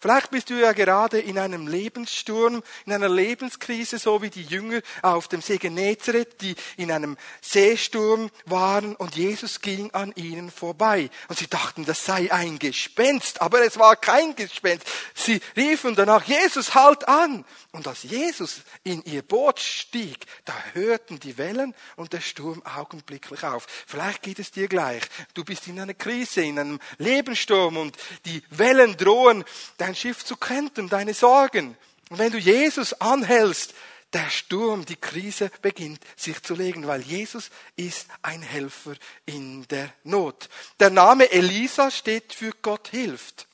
Vielleicht 0.00 0.30
bist 0.30 0.48
du 0.50 0.54
ja 0.54 0.72
gerade 0.72 1.18
in 1.18 1.38
einem 1.38 1.66
Lebenssturm, 1.66 2.62
in 2.86 2.92
einer 2.92 3.08
Lebenskrise, 3.08 3.98
so 3.98 4.22
wie 4.22 4.30
die 4.30 4.44
Jünger 4.44 4.80
auf 5.02 5.26
dem 5.26 5.42
See 5.42 5.58
Genezareth, 5.58 6.40
die 6.40 6.54
in 6.76 6.92
einem 6.92 7.16
Seesturm 7.40 8.30
waren 8.46 8.94
und 8.94 9.16
Jesus 9.16 9.60
ging 9.60 9.90
an 9.92 10.12
ihnen 10.14 10.52
vorbei. 10.52 11.10
Und 11.26 11.40
sie 11.40 11.48
dachten, 11.48 11.84
das 11.84 12.04
sei 12.04 12.30
ein 12.30 12.60
Gespenst, 12.60 13.42
aber 13.42 13.64
es 13.64 13.76
war 13.76 13.96
kein 13.96 14.36
Gespenst. 14.36 14.86
Sie 15.14 15.40
riefen 15.56 15.96
danach, 15.96 16.22
Jesus, 16.24 16.76
halt 16.76 17.08
an! 17.08 17.44
Und 17.72 17.86
als 17.86 18.04
Jesus 18.04 18.62
in 18.82 19.02
ihr 19.04 19.22
Boot 19.22 19.60
stieg, 19.60 20.26
da 20.44 20.54
hörten 20.72 21.20
die 21.20 21.38
Wellen 21.38 21.74
und 21.96 22.12
der 22.12 22.20
Sturm 22.20 22.62
augenblicklich 22.64 23.44
auf. 23.44 23.66
Vielleicht 23.86 24.22
geht 24.22 24.38
es 24.38 24.50
dir 24.50 24.68
gleich. 24.68 25.02
Du 25.34 25.44
bist 25.44 25.66
in 25.66 25.78
einer 25.78 25.94
Krise, 25.94 26.42
in 26.42 26.58
einem 26.58 26.80
Lebenssturm 26.96 27.76
und 27.76 27.96
die 28.24 28.42
Wellen 28.50 28.96
drohen, 28.96 29.44
dein 29.88 29.96
Schiff 29.96 30.22
zu 30.22 30.36
kenten, 30.36 30.90
deine 30.90 31.14
Sorgen. 31.14 31.74
Und 32.10 32.18
wenn 32.18 32.30
du 32.30 32.36
Jesus 32.36 32.92
anhältst, 32.92 33.72
der 34.12 34.28
Sturm, 34.28 34.84
die 34.84 34.96
Krise 34.96 35.50
beginnt 35.62 36.00
sich 36.14 36.42
zu 36.42 36.54
legen, 36.54 36.86
weil 36.86 37.00
Jesus 37.00 37.48
ist 37.76 38.06
ein 38.20 38.42
Helfer 38.42 38.94
in 39.24 39.66
der 39.68 39.90
Not. 40.04 40.50
Der 40.78 40.90
Name 40.90 41.30
Elisa 41.32 41.90
steht 41.90 42.34
für 42.34 42.52
Gott 42.60 42.88
hilft. 42.88 43.46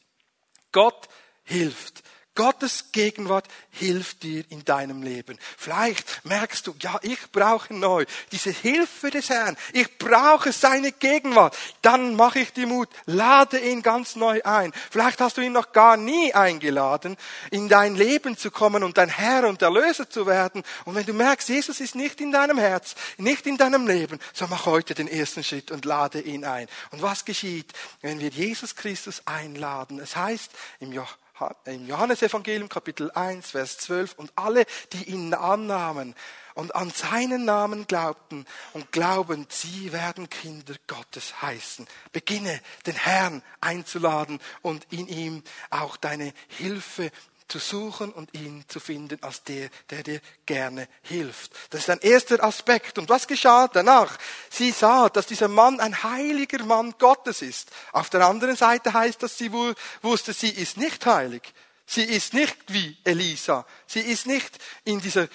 Gott 0.72 1.08
hilft. 1.44 2.02
Gottes 2.34 2.86
Gegenwart 2.90 3.46
hilft 3.70 4.24
dir 4.24 4.44
in 4.48 4.64
deinem 4.64 5.02
Leben. 5.02 5.38
Vielleicht 5.56 6.24
merkst 6.24 6.66
du, 6.66 6.74
ja, 6.80 6.98
ich 7.02 7.30
brauche 7.30 7.72
neu 7.72 8.04
diese 8.32 8.50
Hilfe 8.50 9.10
des 9.10 9.28
Herrn. 9.30 9.56
Ich 9.72 9.98
brauche 9.98 10.52
seine 10.52 10.90
Gegenwart. 10.90 11.56
Dann 11.82 12.16
mache 12.16 12.40
ich 12.40 12.52
dir 12.52 12.66
Mut, 12.66 12.88
lade 13.06 13.58
ihn 13.58 13.82
ganz 13.82 14.16
neu 14.16 14.40
ein. 14.42 14.72
Vielleicht 14.90 15.20
hast 15.20 15.36
du 15.36 15.42
ihn 15.42 15.52
noch 15.52 15.72
gar 15.72 15.96
nie 15.96 16.34
eingeladen, 16.34 17.16
in 17.50 17.68
dein 17.68 17.94
Leben 17.94 18.36
zu 18.36 18.50
kommen 18.50 18.82
und 18.82 18.98
dein 18.98 19.08
Herr 19.08 19.48
und 19.48 19.62
Erlöser 19.62 20.10
zu 20.10 20.26
werden. 20.26 20.64
Und 20.84 20.96
wenn 20.96 21.06
du 21.06 21.12
merkst, 21.12 21.48
Jesus 21.48 21.80
ist 21.80 21.94
nicht 21.94 22.20
in 22.20 22.32
deinem 22.32 22.58
Herz, 22.58 22.96
nicht 23.16 23.46
in 23.46 23.56
deinem 23.56 23.86
Leben, 23.86 24.18
so 24.32 24.46
mach 24.48 24.66
heute 24.66 24.94
den 24.94 25.08
ersten 25.08 25.44
Schritt 25.44 25.70
und 25.70 25.84
lade 25.84 26.20
ihn 26.20 26.44
ein. 26.44 26.66
Und 26.90 27.02
was 27.02 27.24
geschieht, 27.24 27.72
wenn 28.02 28.18
wir 28.18 28.30
Jesus 28.30 28.74
Christus 28.74 29.22
einladen? 29.24 30.00
Es 30.00 30.16
heißt 30.16 30.50
im 30.80 30.92
Johannes 30.92 31.23
im 31.64 31.86
Johannesevangelium 31.86 32.68
Kapitel 32.68 33.10
1, 33.10 33.50
Vers 33.50 33.78
12, 33.78 34.14
und 34.14 34.32
alle, 34.36 34.66
die 34.92 35.10
ihn 35.10 35.34
annahmen 35.34 36.14
und 36.54 36.74
an 36.76 36.90
seinen 36.90 37.44
Namen 37.44 37.88
glaubten 37.88 38.46
und 38.72 38.92
glauben, 38.92 39.46
sie 39.48 39.92
werden 39.92 40.30
Kinder 40.30 40.74
Gottes 40.86 41.42
heißen. 41.42 41.88
Beginne 42.12 42.60
den 42.86 42.94
Herrn 42.94 43.42
einzuladen 43.60 44.38
und 44.62 44.86
in 44.90 45.08
ihm 45.08 45.42
auch 45.70 45.96
deine 45.96 46.32
Hilfe 46.46 47.10
zu 47.48 47.58
suchen 47.58 48.12
und 48.12 48.32
ihn 48.34 48.64
zu 48.68 48.80
finden 48.80 49.22
als 49.22 49.42
der, 49.42 49.68
der 49.90 50.02
dir 50.02 50.20
gerne 50.46 50.88
hilft. 51.02 51.52
Das 51.70 51.82
ist 51.82 51.90
ein 51.90 52.00
erster 52.00 52.42
Aspekt. 52.42 52.98
Und 52.98 53.08
was 53.08 53.26
geschah 53.26 53.68
danach? 53.68 54.18
Sie 54.50 54.70
sah, 54.70 55.08
dass 55.08 55.26
dieser 55.26 55.48
Mann 55.48 55.80
ein 55.80 56.02
heiliger 56.02 56.64
Mann 56.64 56.94
Gottes 56.98 57.42
ist. 57.42 57.70
Auf 57.92 58.10
der 58.10 58.26
anderen 58.26 58.56
Seite 58.56 58.92
heißt 58.92 59.22
das, 59.22 59.36
sie 59.36 59.52
wusste, 60.02 60.32
sie 60.32 60.50
ist 60.50 60.76
nicht 60.76 61.04
heilig. 61.06 61.42
Sie 61.86 62.04
ist 62.04 62.32
nicht 62.32 62.56
wie 62.68 62.96
Elisa. 63.04 63.66
Sie 63.86 64.00
ist 64.00 64.26
nicht 64.26 64.58
in 64.84 65.00
dieser 65.00 65.28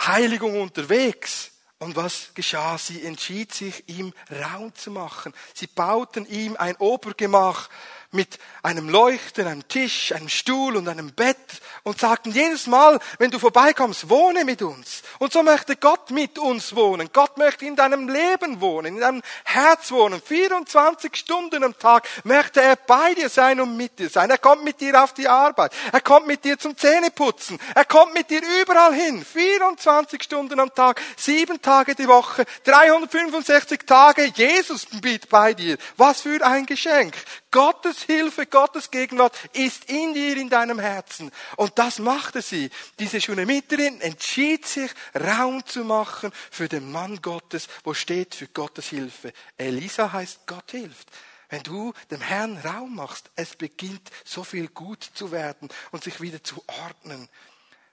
Heiligung 0.00 0.60
unterwegs. 0.60 1.52
Und 1.78 1.94
was 1.94 2.34
geschah? 2.34 2.76
Sie 2.76 3.04
entschied 3.04 3.54
sich, 3.54 3.88
ihm 3.88 4.12
Raum 4.30 4.74
zu 4.74 4.90
machen. 4.90 5.32
Sie 5.54 5.68
bauten 5.68 6.26
ihm 6.26 6.56
ein 6.56 6.76
Obergemach 6.76 7.68
mit 8.10 8.38
einem 8.62 8.88
Leuchten, 8.88 9.46
einem 9.46 9.68
Tisch, 9.68 10.12
einem 10.12 10.30
Stuhl 10.30 10.76
und 10.76 10.88
einem 10.88 11.12
Bett 11.12 11.36
und 11.82 12.00
sagten 12.00 12.32
jedes 12.32 12.66
Mal, 12.66 12.98
wenn 13.18 13.30
du 13.30 13.38
vorbeikommst, 13.38 14.08
wohne 14.08 14.46
mit 14.46 14.62
uns. 14.62 15.02
Und 15.18 15.32
so 15.32 15.42
möchte 15.42 15.76
Gott 15.76 16.10
mit 16.10 16.38
uns 16.38 16.74
wohnen. 16.74 17.10
Gott 17.12 17.36
möchte 17.36 17.66
in 17.66 17.76
deinem 17.76 18.08
Leben 18.08 18.62
wohnen, 18.62 18.94
in 18.94 19.00
deinem 19.00 19.22
Herz 19.44 19.90
wohnen. 19.90 20.22
24 20.22 21.14
Stunden 21.16 21.62
am 21.62 21.78
Tag 21.78 22.08
möchte 22.24 22.62
er 22.62 22.76
bei 22.76 23.12
dir 23.12 23.28
sein 23.28 23.60
und 23.60 23.76
mit 23.76 23.98
dir 23.98 24.08
sein. 24.08 24.30
Er 24.30 24.38
kommt 24.38 24.64
mit 24.64 24.80
dir 24.80 25.02
auf 25.02 25.12
die 25.12 25.28
Arbeit. 25.28 25.72
Er 25.92 26.00
kommt 26.00 26.26
mit 26.26 26.44
dir 26.44 26.58
zum 26.58 26.76
Zähneputzen. 26.76 27.58
Er 27.74 27.84
kommt 27.84 28.14
mit 28.14 28.30
dir 28.30 28.40
überall 28.62 28.94
hin. 28.94 29.22
24 29.22 30.22
Stunden 30.22 30.58
am 30.60 30.74
Tag, 30.74 31.00
sieben 31.16 31.60
Tage 31.60 31.94
die 31.94 32.08
Woche, 32.08 32.46
365 32.64 33.80
Tage. 33.86 34.24
Jesus 34.34 34.86
biet 34.86 35.28
bei 35.28 35.52
dir. 35.52 35.76
Was 35.98 36.22
für 36.22 36.44
ein 36.44 36.64
Geschenk. 36.64 37.14
Gottes 37.50 38.02
Hilfe, 38.02 38.46
Gottes 38.46 38.90
Gegenwart 38.90 39.36
ist 39.54 39.88
in 39.90 40.14
dir, 40.14 40.36
in 40.36 40.50
deinem 40.50 40.78
Herzen. 40.78 41.30
Und 41.56 41.78
das 41.78 41.98
machte 41.98 42.42
sie. 42.42 42.70
Diese 42.98 43.20
Schunamiterin 43.20 44.00
entschied 44.00 44.66
sich, 44.66 44.90
Raum 45.14 45.64
zu 45.64 45.84
machen 45.84 46.30
für 46.50 46.68
den 46.68 46.90
Mann 46.92 47.22
Gottes, 47.22 47.68
wo 47.84 47.94
steht 47.94 48.34
für 48.34 48.48
Gottes 48.48 48.88
Hilfe. 48.88 49.32
Elisa 49.56 50.12
heißt 50.12 50.46
Gott 50.46 50.70
hilft. 50.70 51.08
Wenn 51.48 51.62
du 51.62 51.94
dem 52.10 52.20
Herrn 52.20 52.58
Raum 52.58 52.96
machst, 52.96 53.30
es 53.34 53.56
beginnt 53.56 54.10
so 54.24 54.44
viel 54.44 54.68
gut 54.68 55.10
zu 55.14 55.32
werden 55.32 55.68
und 55.92 56.04
sich 56.04 56.20
wieder 56.20 56.44
zu 56.44 56.62
ordnen. 56.66 57.28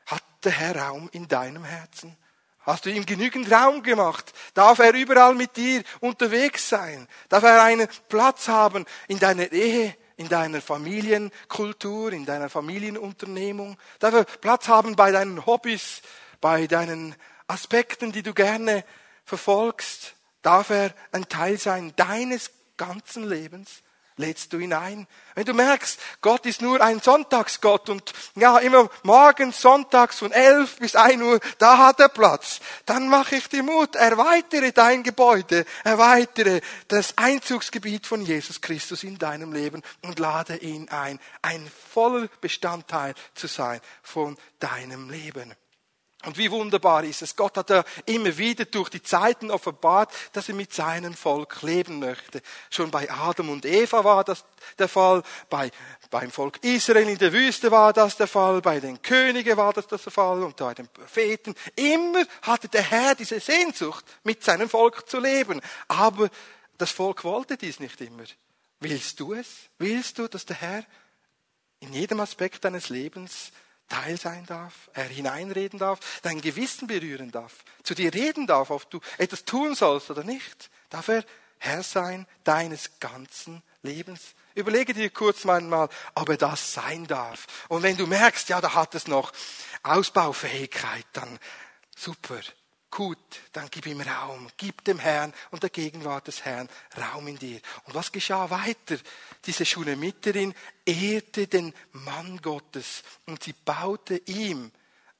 Hat 0.08 0.24
der 0.44 0.52
Herr 0.52 0.76
Raum 0.76 1.10
in 1.14 1.28
deinem 1.28 1.64
Herzen? 1.64 2.18
Hast 2.66 2.86
du 2.86 2.90
ihm 2.90 3.06
genügend 3.06 3.52
Raum 3.52 3.84
gemacht? 3.84 4.34
Darf 4.56 4.80
er 4.80 4.94
überall 4.94 5.36
mit 5.36 5.56
dir 5.56 5.84
unterwegs 6.00 6.68
sein? 6.68 7.08
Darf 7.30 7.44
er 7.44 7.62
einen 7.62 7.88
Platz 8.10 8.48
haben 8.48 8.86
in 9.08 9.20
deiner 9.20 9.52
Ehe, 9.52 9.96
in 10.18 10.30
deiner 10.30 10.62
Familienkultur, 10.62 12.12
in 12.12 12.26
deiner 12.26 12.50
Familienunternehmung? 12.50 13.78
Darf 14.00 14.16
er 14.16 14.24
Platz 14.24 14.68
haben 14.68 14.96
bei 14.96 15.12
deinen 15.12 15.46
Hobbys, 15.46 16.02
bei 16.42 16.66
deinen 16.66 17.16
Aspekten, 17.46 18.12
die 18.12 18.24
du 18.24 18.34
gerne 18.34 18.84
verfolgst? 19.26 20.16
Darf 20.42 20.72
er 20.72 20.92
ein 21.12 21.30
Teil 21.30 21.60
sein 21.60 21.94
deines 21.96 22.50
ganzen 22.78 23.30
Lebens? 23.30 23.84
Lädst 24.18 24.54
du 24.54 24.60
ihn 24.60 24.74
ein. 24.74 25.08
Wenn 25.34 25.46
du 25.46 25.54
merkst, 25.54 26.00
Gott 26.22 26.46
ist 26.46 26.62
nur 26.62 26.82
ein 26.82 27.02
Sonntagsgott 27.02 27.90
und 27.90 28.14
ja, 28.36 28.58
immer 28.60 28.90
morgens, 29.04 29.60
sonntags 29.60 30.20
von 30.20 30.32
elf 30.32 30.78
bis 30.78 30.96
ein 30.96 31.22
Uhr, 31.22 31.40
da 31.58 31.78
hat 31.78 32.00
er 32.00 32.10
Platz, 32.10 32.60
dann 32.86 33.10
mache 33.10 33.36
ich 33.36 33.50
dir 33.50 33.64
Mut, 33.64 33.96
erweitere 33.96 34.72
dein 34.72 35.04
Gebäude, 35.04 35.66
erweitere 35.84 36.62
das 36.88 37.18
Einzugsgebiet 37.18 38.08
von 38.08 38.26
Jesus 38.26 38.62
Christus 38.62 39.04
in 39.04 39.18
deinem 39.18 39.52
Leben 39.52 39.82
und 40.04 40.20
lade 40.20 40.56
ihn 40.58 40.88
ein, 40.90 41.20
ein 41.42 41.70
voller 41.92 42.28
Bestandteil 42.40 43.14
zu 43.34 43.48
sein 43.48 43.82
von 44.02 44.38
deinem 44.60 45.10
Leben. 45.10 45.54
Und 46.25 46.38
wie 46.39 46.50
wunderbar 46.50 47.03
ist 47.03 47.22
es. 47.22 47.36
Gott 47.36 47.55
hat 47.58 47.70
ja 47.70 47.84
immer 48.05 48.36
wieder 48.38 48.65
durch 48.65 48.89
die 48.89 49.03
Zeiten 49.03 49.51
offenbart, 49.51 50.12
dass 50.34 50.50
er 50.50 50.55
mit 50.55 50.74
seinem 50.74 51.13
Volk 51.13 51.62
leben 51.62 52.00
möchte. 52.00 52.41
Schon 52.72 52.89
bei 52.89 53.10
Adam 53.12 53.50
und 53.50 53.65
Eva 53.65 54.03
war 54.03 54.24
das 54.24 54.44
der 54.79 54.88
Fall, 54.88 55.22
bei, 55.50 55.70
beim 56.10 56.32
Volk 56.32 56.63
Israel 56.63 57.08
in 57.08 57.20
der 57.20 57.32
Wüste 57.32 57.70
war 57.70 57.94
das 57.94 58.17
der 58.17 58.27
Fall, 58.27 58.62
bei 58.62 58.79
den 58.79 59.01
Königen 59.01 59.55
war 59.55 59.72
das 59.72 59.86
der 59.86 60.00
Fall 60.00 60.41
und 60.41 60.55
bei 60.55 60.74
den 60.74 60.88
Propheten. 60.88 61.53
Immer 61.75 62.25
hatte 62.41 62.70
der 62.70 62.84
Herr 62.84 63.13
diese 63.13 63.39
Sehnsucht, 63.39 64.03
mit 64.24 64.44
seinem 64.44 64.67
Volk 64.67 65.08
zu 65.08 65.20
leben. 65.20 65.62
Aber 65.88 66.29
das 66.79 66.89
Volk 66.89 67.24
wollte 67.24 67.55
dies 67.55 67.79
nicht 67.79 68.01
immer. 68.01 68.24
Willst 68.79 69.20
du 69.20 69.34
es? 69.34 69.48
Willst 69.77 70.17
du, 70.17 70.27
dass 70.27 70.46
der 70.46 70.58
Herr 70.58 70.86
in 71.82 71.94
jedem 71.94 72.20
Aspekt 72.20 72.65
deines 72.65 72.89
Lebens 72.89 73.51
Teil 73.88 74.18
sein 74.20 74.46
darf, 74.46 74.89
er 74.94 75.06
hineinreden 75.06 75.80
darf, 75.80 76.00
dein 76.22 76.42
Gewissen 76.42 76.88
berühren 76.88 77.32
darf, 77.32 77.63
zu 77.84 77.94
dir 77.94 78.13
reden 78.13 78.48
darf, 78.48 78.70
ob 78.72 78.89
du 78.89 79.00
etwas 79.18 79.46
tun 79.46 79.75
sollst 79.75 80.10
oder 80.10 80.24
nicht. 80.24 80.70
Darf 80.89 81.08
er 81.08 81.24
Herr 81.58 81.84
sein 81.84 82.27
deines 82.44 83.00
ganzen 83.00 83.62
Lebens? 83.84 84.36
Überlege 84.56 84.94
dir 84.94 85.10
kurz 85.10 85.44
mal, 85.44 85.89
ob 86.15 86.30
er 86.30 86.38
das 86.38 86.74
sein 86.74 87.06
darf. 87.08 87.46
Und 87.68 87.84
wenn 87.84 87.98
du 87.98 88.08
merkst, 88.08 88.50
ja, 88.50 88.62
da 88.62 88.74
hat 88.74 88.96
es 88.96 89.08
noch 89.08 89.34
Ausbaufähigkeit, 89.84 91.06
dann 91.13 91.39
super, 91.96 92.39
Gut, 92.96 93.42
dann 93.52 93.68
gib 93.70 93.88
ihm 93.88 94.00
Raum. 94.00 94.48
Gib 94.56 94.86
dem 94.86 95.00
Herrn 95.00 95.34
und 95.52 95.62
der 95.62 95.70
Gegenwart 95.70 96.28
des 96.28 96.46
Herrn 96.46 96.70
Raum 96.98 97.28
in 97.28 97.38
dir. 97.38 97.60
Und 97.84 97.94
was 97.94 98.10
geschah 98.10 98.50
weiter? 98.50 98.96
Diese 99.44 99.66
Schunamiterin 99.66 100.54
ehrte 100.86 101.46
den 101.48 101.74
Mann 101.92 102.42
Gottes 102.42 103.04
und 103.25 103.44
sie 103.44 103.52
baute 103.52 104.22
ihm 104.28 104.72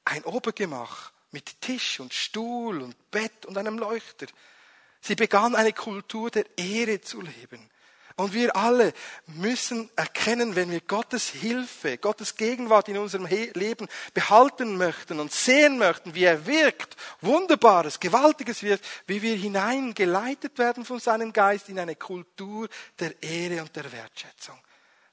ein 0.06 0.24
Obergemach 0.24 1.12
mit 1.32 1.60
Tisch 1.60 2.00
und 2.00 2.14
Stuhl 2.14 2.82
und 2.82 3.12
Bett 3.12 3.46
und 3.46 3.58
einem 3.58 3.78
Leuchter. 3.78 4.28
Sie 5.02 5.16
begann 5.16 5.54
eine 5.54 5.74
Kultur 5.74 6.32
der 6.32 6.46
Ehre 6.58 7.02
zu 7.02 7.20
leben. 7.20 7.70
Und 8.18 8.34
wir 8.34 8.56
alle 8.56 8.94
müssen 9.28 9.90
erkennen, 9.98 10.56
wenn 10.56 10.72
wir 10.72 10.80
Gottes 10.80 11.28
Hilfe, 11.28 11.98
Gottes 11.98 12.38
Gegenwart 12.38 12.88
in 12.88 12.98
unserem 12.98 13.26
Leben 13.26 13.88
behalten 14.14 14.78
möchten 14.78 15.20
und 15.20 15.34
sehen 15.34 15.78
möchten, 15.78 16.16
wie 16.16 16.24
er 16.24 16.46
wirkt, 16.46 16.96
Wunderbares, 17.20 18.00
Gewaltiges 18.00 18.64
wirkt, 18.64 18.86
wie 19.06 19.22
wir 19.22 19.36
hineingeleitet 19.36 20.58
werden 20.58 20.86
von 20.86 21.00
seinem 21.00 21.34
Geist 21.34 21.68
in 21.68 21.78
eine 21.78 21.98
Kultur 21.98 22.70
der 23.00 23.22
Ehre 23.22 23.62
und 23.62 23.76
der 23.76 23.92
Wertschätzung. 23.92 24.58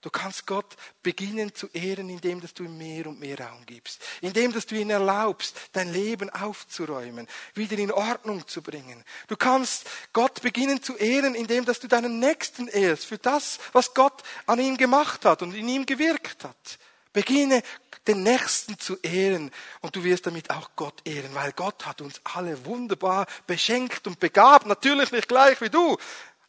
Du 0.03 0.11
kannst 0.11 0.47
Gott 0.49 0.77
beginnen 1.05 1.55
zu 1.55 1.69
ehren, 1.73 2.09
indem 2.11 2.41
dass 2.41 2.55
du 2.55 2.65
ihm 2.65 2.77
mehr 2.77 3.07
und 3.07 3.21
mehr 3.21 3.39
Raum 3.39 3.65
gibst, 3.67 4.03
indem 4.21 4.53
dass 4.53 4.67
du 4.67 4.75
ihn 4.75 4.91
erlaubst, 4.91 5.57
dein 5.73 5.93
Leben 5.93 6.29
aufzuräumen, 6.29 7.29
wieder 7.55 7.79
in 7.79 7.93
Ordnung 7.93 8.47
zu 8.49 8.63
bringen. 8.63 9.05
Du 9.29 9.37
kannst 9.37 9.89
Gott 10.13 10.43
beginnen 10.43 10.83
zu 10.83 10.97
ehren, 10.97 11.37
indem 11.37 11.65
dass 11.65 11.79
du 11.79 11.87
deinen 11.87 12.19
Nächsten 12.19 12.67
ehrst 12.67 13.07
für 13.07 13.19
das, 13.19 13.61
was 13.73 13.95
Gott 13.95 14.25
an 14.47 14.59
ihm 14.59 14.77
gemacht 14.77 15.25
hat 15.25 15.41
und 15.41 15.55
in 15.55 15.69
ihm 15.69 15.87
gewirkt 15.87 16.43
hat. 16.43 16.79
Beginne 17.13 17.63
den 18.09 18.25
Nächsten 18.25 18.79
zu 18.81 18.99
ehren 19.03 19.53
und 19.83 19.95
du 19.95 20.03
wirst 20.03 20.27
damit 20.27 20.51
auch 20.51 20.71
Gott 20.75 21.01
ehren, 21.05 21.33
weil 21.35 21.53
Gott 21.53 21.87
hat 21.87 22.01
uns 22.01 22.21
alle 22.25 22.65
wunderbar 22.67 23.27
beschenkt 23.47 24.09
und 24.09 24.19
begabt. 24.19 24.67
Natürlich 24.67 25.13
nicht 25.13 25.29
gleich 25.29 25.61
wie 25.61 25.71
du, 25.71 25.97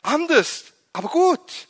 anders, 0.01 0.65
aber 0.91 1.09
gut. 1.09 1.67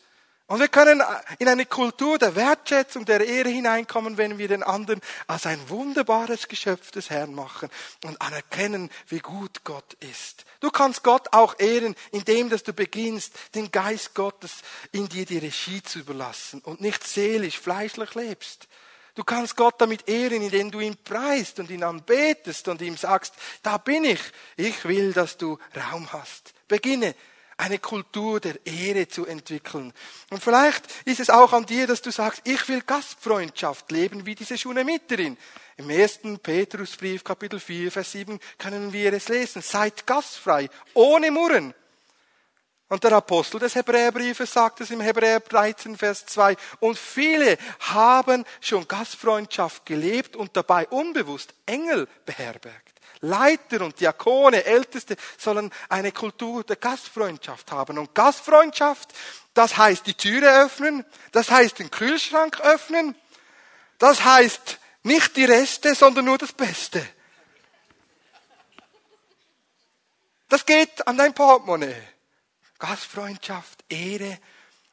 Und 0.47 0.59
wir 0.59 0.67
können 0.67 1.01
in 1.39 1.47
eine 1.47 1.65
Kultur 1.65 2.17
der 2.17 2.35
Wertschätzung, 2.35 3.05
der 3.05 3.25
Ehre 3.25 3.47
hineinkommen, 3.47 4.17
wenn 4.17 4.37
wir 4.37 4.49
den 4.49 4.61
anderen 4.61 4.99
als 5.25 5.45
ein 5.45 5.69
wunderbares 5.69 6.49
Geschöpf 6.49 6.91
des 6.91 7.09
Herrn 7.09 7.33
machen 7.33 7.69
und 8.03 8.21
anerkennen, 8.21 8.91
wie 9.07 9.19
gut 9.19 9.63
Gott 9.63 9.93
ist. 10.01 10.43
Du 10.59 10.69
kannst 10.69 11.03
Gott 11.03 11.29
auch 11.31 11.57
ehren, 11.59 11.95
indem 12.11 12.49
dass 12.49 12.63
du 12.63 12.73
beginnst, 12.73 13.33
den 13.55 13.71
Geist 13.71 14.15
Gottes 14.15 14.57
in 14.91 15.07
dir 15.07 15.25
die 15.25 15.37
Regie 15.37 15.81
zu 15.81 15.99
überlassen 15.99 16.59
und 16.59 16.81
nicht 16.81 17.07
seelisch, 17.07 17.57
fleischlich 17.57 18.13
lebst. 18.13 18.67
Du 19.15 19.23
kannst 19.23 19.55
Gott 19.55 19.75
damit 19.79 20.09
ehren, 20.09 20.41
indem 20.41 20.71
du 20.71 20.79
ihn 20.79 20.97
preist 20.97 21.59
und 21.59 21.69
ihn 21.69 21.83
anbetest 21.83 22.67
und 22.67 22.81
ihm 22.81 22.97
sagst, 22.97 23.33
da 23.61 23.77
bin 23.77 24.03
ich. 24.03 24.19
Ich 24.57 24.83
will, 24.85 25.13
dass 25.13 25.37
du 25.37 25.57
Raum 25.75 26.11
hast. 26.11 26.53
Beginne 26.67 27.15
eine 27.57 27.79
Kultur 27.79 28.39
der 28.39 28.65
Ehre 28.65 29.07
zu 29.07 29.25
entwickeln. 29.25 29.93
Und 30.29 30.43
vielleicht 30.43 30.85
ist 31.05 31.19
es 31.19 31.29
auch 31.29 31.53
an 31.53 31.65
dir, 31.65 31.87
dass 31.87 32.01
du 32.01 32.11
sagst, 32.11 32.41
ich 32.45 32.67
will 32.67 32.81
Gastfreundschaft 32.81 33.91
leben 33.91 34.25
wie 34.25 34.35
diese 34.35 34.57
Schunamiterin. 34.57 35.37
Im 35.77 35.89
ersten 35.89 36.39
Petrusbrief, 36.39 37.23
Kapitel 37.23 37.59
4, 37.59 37.91
Vers 37.91 38.11
7, 38.11 38.39
können 38.57 38.93
wir 38.93 39.13
es 39.13 39.27
lesen. 39.29 39.61
Seid 39.61 40.05
gastfrei, 40.05 40.69
ohne 40.93 41.31
Murren. 41.31 41.73
Und 42.89 43.03
der 43.03 43.13
Apostel 43.13 43.59
des 43.59 43.73
Hebräerbriefes 43.73 44.53
sagt 44.53 44.81
es 44.81 44.91
im 44.91 45.01
Hebräer 45.01 45.39
13, 45.39 45.97
Vers 45.97 46.27
2. 46.27 46.55
Und 46.79 46.97
viele 46.97 47.57
haben 47.79 48.45
schon 48.61 48.87
Gastfreundschaft 48.87 49.85
gelebt 49.85 50.35
und 50.35 50.55
dabei 50.55 50.87
unbewusst 50.89 51.55
Engel 51.65 52.07
beherbergt. 52.25 52.92
Leiter 53.23 53.81
und 53.81 53.99
Diakone, 53.99 54.65
Älteste 54.65 55.15
sollen 55.37 55.71
eine 55.87 56.11
Kultur 56.11 56.63
der 56.63 56.75
Gastfreundschaft 56.75 57.71
haben. 57.71 57.97
Und 57.97 58.13
Gastfreundschaft, 58.13 59.13
das 59.53 59.77
heißt 59.77 60.05
die 60.05 60.13
Türe 60.13 60.63
öffnen, 60.63 61.05
das 61.31 61.49
heißt 61.49 61.79
den 61.79 61.89
Kühlschrank 61.89 62.59
öffnen, 62.59 63.15
das 63.97 64.25
heißt 64.25 64.77
nicht 65.03 65.37
die 65.37 65.45
Reste, 65.45 65.95
sondern 65.95 66.25
nur 66.25 66.37
das 66.37 66.51
Beste. 66.51 67.05
Das 70.49 70.65
geht 70.65 71.07
an 71.07 71.17
dein 71.17 71.33
Portemonnaie. 71.33 71.95
Gastfreundschaft, 72.77 73.85
Ehre, 73.87 74.37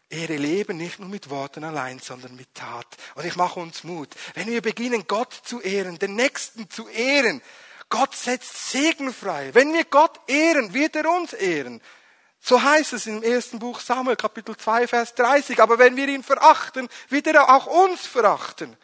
Ehre 0.09 0.37
leben, 0.37 0.77
nicht 0.77 1.01
nur 1.01 1.09
mit 1.09 1.31
Worten 1.31 1.65
allein, 1.65 1.99
sondern 1.99 2.37
mit 2.37 2.55
Tat. 2.55 2.87
Und 3.17 3.27
ich 3.27 3.35
mache 3.35 3.59
uns 3.59 3.83
Mut. 3.83 4.09
Wenn 4.35 4.47
wir 4.47 4.63
beginnen, 4.63 5.07
Gott 5.09 5.33
zu 5.45 5.61
ehren, 5.61 5.99
den 5.99 6.15
Nächsten 6.15 6.71
zu 6.71 6.89
ehren, 6.89 7.43
Gott 7.91 8.15
setzt 8.15 8.71
Segen 8.71 9.13
frei. 9.13 9.51
Wenn 9.53 9.75
wir 9.75 9.85
Gott 9.85 10.19
ehren, 10.29 10.73
wird 10.73 10.97
er 10.97 11.11
uns 11.11 11.33
ehren. 11.33 11.83
So 12.41 12.63
heißt 12.63 12.95
es 12.95 13.07
im 13.07 13.23
ersten 13.23 13.59
Buch 13.59 13.81
Samuel, 13.81 14.17
Kapitel 14.17 14.57
2, 14.57 14.89
Vers 14.89 15.15
30. 15.15 15.61
Aber 15.61 15.79
wenn 15.79 15.97
wir 15.97 16.09
ihn 16.09 16.23
verachten, 16.23 16.89
wird 17.11 17.27
er 17.27 17.55
auch 17.55 17.67
uns 17.67 18.07
verachten. 18.07 18.77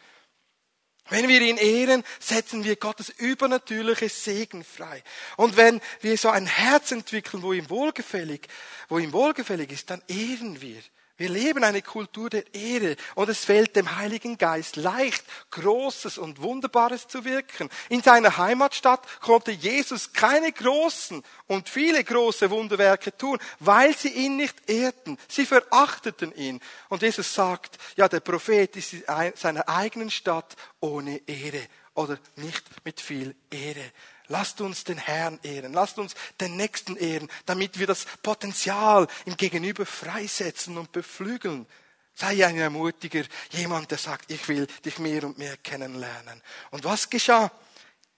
Wenn 1.09 1.29
wir 1.29 1.41
ihn 1.41 1.57
ehren, 1.57 2.03
setzen 2.19 2.65
wir 2.65 2.75
Gottes 2.75 3.09
übernatürliches 3.09 4.25
Segen 4.25 4.63
frei. 4.63 5.01
Und 5.37 5.55
wenn 5.55 5.81
wir 6.01 6.17
so 6.17 6.29
ein 6.29 6.45
Herz 6.45 6.91
entwickeln, 6.91 7.41
wo 7.43 7.53
ihm 7.53 7.69
wohlgefällig, 7.69 8.47
wo 8.89 8.99
ihm 8.99 9.13
wohlgefällig 9.13 9.71
ist, 9.71 9.89
dann 9.89 10.03
ehren 10.09 10.59
wir. 10.61 10.81
Wir 11.17 11.29
leben 11.29 11.63
eine 11.63 11.81
Kultur 11.81 12.29
der 12.29 12.53
Ehre 12.53 12.95
und 13.15 13.27
es 13.27 13.43
fällt 13.43 13.75
dem 13.75 13.97
Heiligen 13.97 14.37
Geist 14.37 14.75
leicht, 14.75 15.23
Großes 15.49 16.19
und 16.19 16.41
Wunderbares 16.43 17.07
zu 17.07 17.25
wirken. 17.25 17.69
In 17.89 18.03
seiner 18.03 18.37
Heimatstadt 18.37 19.01
konnte 19.21 19.51
Jesus 19.51 20.13
keine 20.13 20.51
großen 20.51 21.23
und 21.47 21.69
viele 21.69 22.03
große 22.03 22.51
Wunderwerke 22.51 23.17
tun, 23.17 23.39
weil 23.59 23.97
sie 23.97 24.09
ihn 24.09 24.37
nicht 24.37 24.69
ehrten. 24.69 25.17
Sie 25.27 25.47
verachteten 25.47 26.35
ihn. 26.35 26.61
Und 26.89 27.01
Jesus 27.01 27.33
sagt, 27.33 27.79
ja, 27.95 28.07
der 28.07 28.19
Prophet 28.19 28.75
ist 28.75 28.93
in 28.93 29.03
seiner 29.35 29.67
eigenen 29.67 30.11
Stadt 30.11 30.55
ohne 30.81 31.17
Ehre 31.25 31.67
oder 31.95 32.19
nicht 32.35 32.63
mit 32.85 33.01
viel 33.01 33.35
Ehre. 33.49 33.91
Lasst 34.29 34.61
uns 34.61 34.83
den 34.83 34.97
Herrn 34.97 35.39
ehren, 35.43 35.73
lasst 35.73 35.97
uns 35.97 36.15
den 36.39 36.57
Nächsten 36.57 36.97
ehren, 36.97 37.29
damit 37.45 37.79
wir 37.79 37.87
das 37.87 38.05
Potenzial 38.21 39.07
im 39.25 39.37
Gegenüber 39.37 39.85
freisetzen 39.85 40.77
und 40.77 40.91
beflügeln. 40.91 41.65
Sei 42.13 42.45
ein 42.45 42.57
Ermutiger, 42.57 43.23
jemand, 43.51 43.91
der 43.91 43.99
sagt, 43.99 44.31
ich 44.31 44.47
will 44.47 44.67
dich 44.83 44.97
mehr 44.99 45.23
und 45.23 45.37
mehr 45.37 45.55
kennenlernen. 45.57 46.41
Und 46.71 46.83
was 46.83 47.09
geschah? 47.09 47.51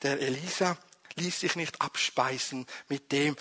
Der 0.02 0.20
Elisa 0.20 0.78
ließ 1.16 1.42
sich 1.42 1.56
nicht 1.56 1.82
abspeisen 1.82 2.66
mit 2.88 3.12
dem, 3.12 3.36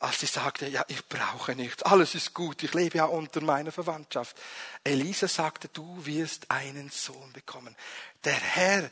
als 0.00 0.20
sie 0.20 0.26
sagte, 0.26 0.66
ja, 0.66 0.84
ich 0.88 1.06
brauche 1.06 1.54
nichts, 1.54 1.82
alles 1.82 2.14
ist 2.14 2.32
gut, 2.32 2.62
ich 2.62 2.72
lebe 2.72 2.98
ja 2.98 3.04
unter 3.04 3.42
meiner 3.42 3.70
Verwandtschaft. 3.70 4.36
Elisa 4.82 5.28
sagte, 5.28 5.68
du 5.68 6.04
wirst 6.06 6.50
einen 6.50 6.90
Sohn 6.90 7.32
bekommen. 7.32 7.76
Der 8.24 8.34
Herr 8.34 8.90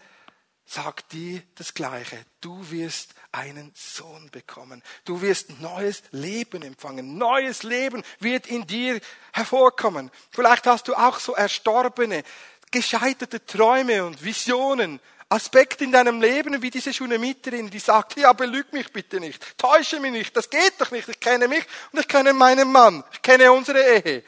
sagt 0.66 1.12
dir 1.12 1.42
das 1.54 1.72
Gleiche. 1.72 2.24
Du 2.40 2.70
wirst 2.70 3.14
einen 3.32 3.72
Sohn 3.74 4.30
bekommen. 4.30 4.82
Du 5.04 5.20
wirst 5.20 5.60
neues 5.60 6.02
Leben 6.10 6.62
empfangen. 6.62 7.18
Neues 7.18 7.62
Leben 7.62 8.02
wird 8.20 8.46
in 8.46 8.66
dir 8.66 9.00
hervorkommen. 9.32 10.10
Vielleicht 10.30 10.66
hast 10.66 10.88
du 10.88 10.94
auch 10.94 11.18
so 11.18 11.34
erstorbene, 11.34 12.22
gescheiterte 12.70 13.44
Träume 13.44 14.04
und 14.04 14.24
Visionen. 14.24 15.00
Aspekte 15.30 15.84
in 15.84 15.92
deinem 15.92 16.22
Leben, 16.22 16.62
wie 16.62 16.70
diese 16.70 16.92
Schunamiterin, 16.92 17.68
die 17.68 17.78
sagt, 17.78 18.16
ja, 18.16 18.32
belüg 18.32 18.72
mich 18.72 18.90
bitte 18.90 19.20
nicht, 19.20 19.58
täusche 19.58 20.00
mich 20.00 20.10
nicht, 20.10 20.34
das 20.34 20.48
geht 20.48 20.72
doch 20.78 20.90
nicht, 20.90 21.06
ich 21.06 21.20
kenne 21.20 21.48
mich 21.48 21.66
und 21.92 22.00
ich 22.00 22.08
kenne 22.08 22.32
meinen 22.32 22.72
Mann, 22.72 23.04
ich 23.12 23.20
kenne 23.20 23.52
unsere 23.52 23.78
Ehe. 23.78 24.24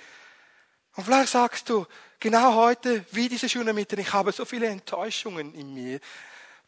Und 0.96 1.04
vielleicht 1.04 1.32
sagst 1.32 1.70
du, 1.70 1.86
genau 2.18 2.54
heute, 2.54 3.02
wie 3.12 3.30
diese 3.30 3.48
Schunamiterin, 3.48 4.04
ich 4.04 4.12
habe 4.12 4.30
so 4.30 4.44
viele 4.44 4.66
Enttäuschungen 4.66 5.54
in 5.54 5.72
mir, 5.72 6.00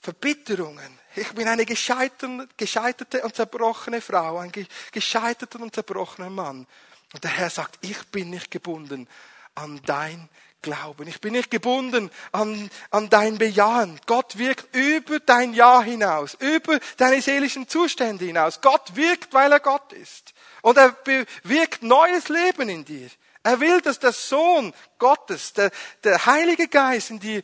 Verbitterungen. 0.02 0.98
Ich 1.14 1.32
bin 1.32 1.46
eine 1.46 1.64
gescheiterte 1.64 3.22
und 3.22 3.36
zerbrochene 3.36 4.00
Frau, 4.00 4.38
ein 4.38 4.50
gescheiterter 4.90 5.60
und 5.60 5.74
zerbrochener 5.74 6.30
Mann. 6.30 6.66
Und 7.14 7.24
der 7.24 7.30
Herr 7.30 7.50
sagt, 7.50 7.78
ich 7.82 8.02
bin 8.08 8.30
nicht 8.30 8.50
gebunden 8.50 9.06
an 9.54 9.80
dein 9.86 10.28
Glauben. 10.60 11.06
Ich 11.08 11.20
bin 11.20 11.32
nicht 11.32 11.50
gebunden 11.50 12.10
an, 12.32 12.70
an 12.90 13.10
dein 13.10 13.38
Bejahen. 13.38 14.00
Gott 14.06 14.38
wirkt 14.38 14.74
über 14.74 15.20
dein 15.20 15.54
Ja 15.54 15.82
hinaus, 15.82 16.34
über 16.34 16.80
deine 16.96 17.20
seelischen 17.20 17.68
Zustände 17.68 18.24
hinaus. 18.24 18.60
Gott 18.60 18.96
wirkt, 18.96 19.34
weil 19.34 19.52
er 19.52 19.60
Gott 19.60 19.92
ist. 19.92 20.32
Und 20.62 20.78
er 20.78 20.92
bewirkt 20.92 21.82
neues 21.82 22.28
Leben 22.28 22.68
in 22.68 22.84
dir. 22.84 23.10
Er 23.42 23.60
will, 23.60 23.80
dass 23.80 23.98
der 23.98 24.12
Sohn 24.12 24.72
Gottes, 24.98 25.52
der, 25.52 25.70
der 26.04 26.26
Heilige 26.26 26.68
Geist 26.68 27.10
in 27.10 27.18
dir 27.18 27.42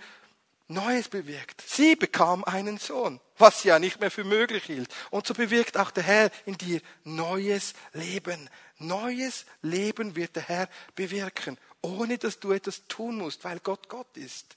Neues 0.69 1.09
bewirkt. 1.09 1.63
Sie 1.67 1.97
bekam 1.97 2.45
einen 2.45 2.77
Sohn, 2.77 3.21
was 3.39 3.63
sie 3.63 3.69
ja 3.69 3.79
nicht 3.79 4.01
mehr 4.01 4.11
für 4.11 4.25
möglich 4.25 4.65
hielt. 4.65 4.95
Und 5.11 5.27
so 5.27 5.33
bewirkt 5.33 5.79
auch 5.79 5.91
der 5.91 6.05
Herr 6.05 6.31
in 6.45 6.59
dir 6.59 6.81
neues 7.05 7.73
Leben. 7.95 8.51
Neues 8.79 9.47
Leben 9.63 10.15
wird 10.15 10.37
der 10.37 10.43
Herr 10.43 10.69
bewirken, 10.95 11.57
ohne 11.81 12.19
dass 12.19 12.39
du 12.39 12.53
etwas 12.53 12.87
tun 12.87 13.17
musst, 13.17 13.45
weil 13.45 13.61
Gott 13.61 13.89
Gott 13.89 14.15
ist. 14.17 14.57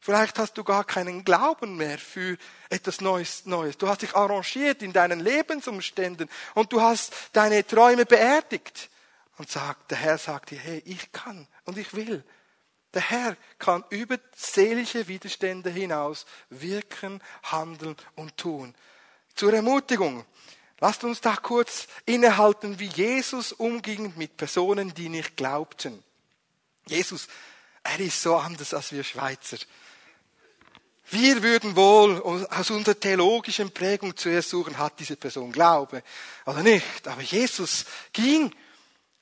Vielleicht 0.00 0.38
hast 0.38 0.58
du 0.58 0.64
gar 0.64 0.84
keinen 0.84 1.24
Glauben 1.24 1.76
mehr 1.76 1.98
für 1.98 2.36
etwas 2.68 3.00
Neues, 3.00 3.46
Neues. 3.46 3.78
Du 3.78 3.88
hast 3.88 4.02
dich 4.02 4.14
arrangiert 4.14 4.82
in 4.82 4.92
deinen 4.92 5.20
Lebensumständen 5.20 6.28
und 6.54 6.72
du 6.72 6.82
hast 6.82 7.14
deine 7.32 7.66
Träume 7.66 8.04
beerdigt. 8.04 8.90
Und 9.36 9.50
sagt, 9.50 9.90
der 9.90 9.98
Herr 9.98 10.18
sagt 10.18 10.50
dir, 10.50 10.58
hey, 10.58 10.80
ich 10.84 11.10
kann 11.10 11.48
und 11.64 11.76
ich 11.76 11.94
will. 11.94 12.22
Der 12.94 13.10
Herr 13.10 13.36
kann 13.58 13.84
über 13.90 14.18
seelische 14.36 15.08
Widerstände 15.08 15.68
hinaus 15.70 16.26
wirken, 16.48 17.20
handeln 17.42 17.96
und 18.14 18.36
tun. 18.36 18.74
Zur 19.34 19.52
Ermutigung. 19.52 20.24
Lasst 20.80 21.02
uns 21.02 21.20
da 21.20 21.36
kurz 21.36 21.88
innehalten, 22.04 22.78
wie 22.78 22.86
Jesus 22.86 23.52
umging 23.52 24.12
mit 24.16 24.36
Personen, 24.36 24.94
die 24.94 25.08
nicht 25.08 25.36
glaubten. 25.36 26.02
Jesus, 26.86 27.28
er 27.82 27.98
ist 28.00 28.22
so 28.22 28.36
anders 28.36 28.74
als 28.74 28.92
wir 28.92 29.02
Schweizer. 29.02 29.56
Wir 31.10 31.42
würden 31.42 31.76
wohl 31.76 32.20
aus 32.22 32.70
unserer 32.70 32.98
theologischen 32.98 33.72
Prägung 33.72 34.16
zuerst 34.16 34.50
suchen, 34.50 34.78
hat 34.78 34.98
diese 34.98 35.16
Person 35.16 35.52
Glaube 35.52 36.02
oder 36.46 36.62
nicht. 36.62 37.06
Aber 37.06 37.22
Jesus 37.22 37.84
ging 38.12 38.54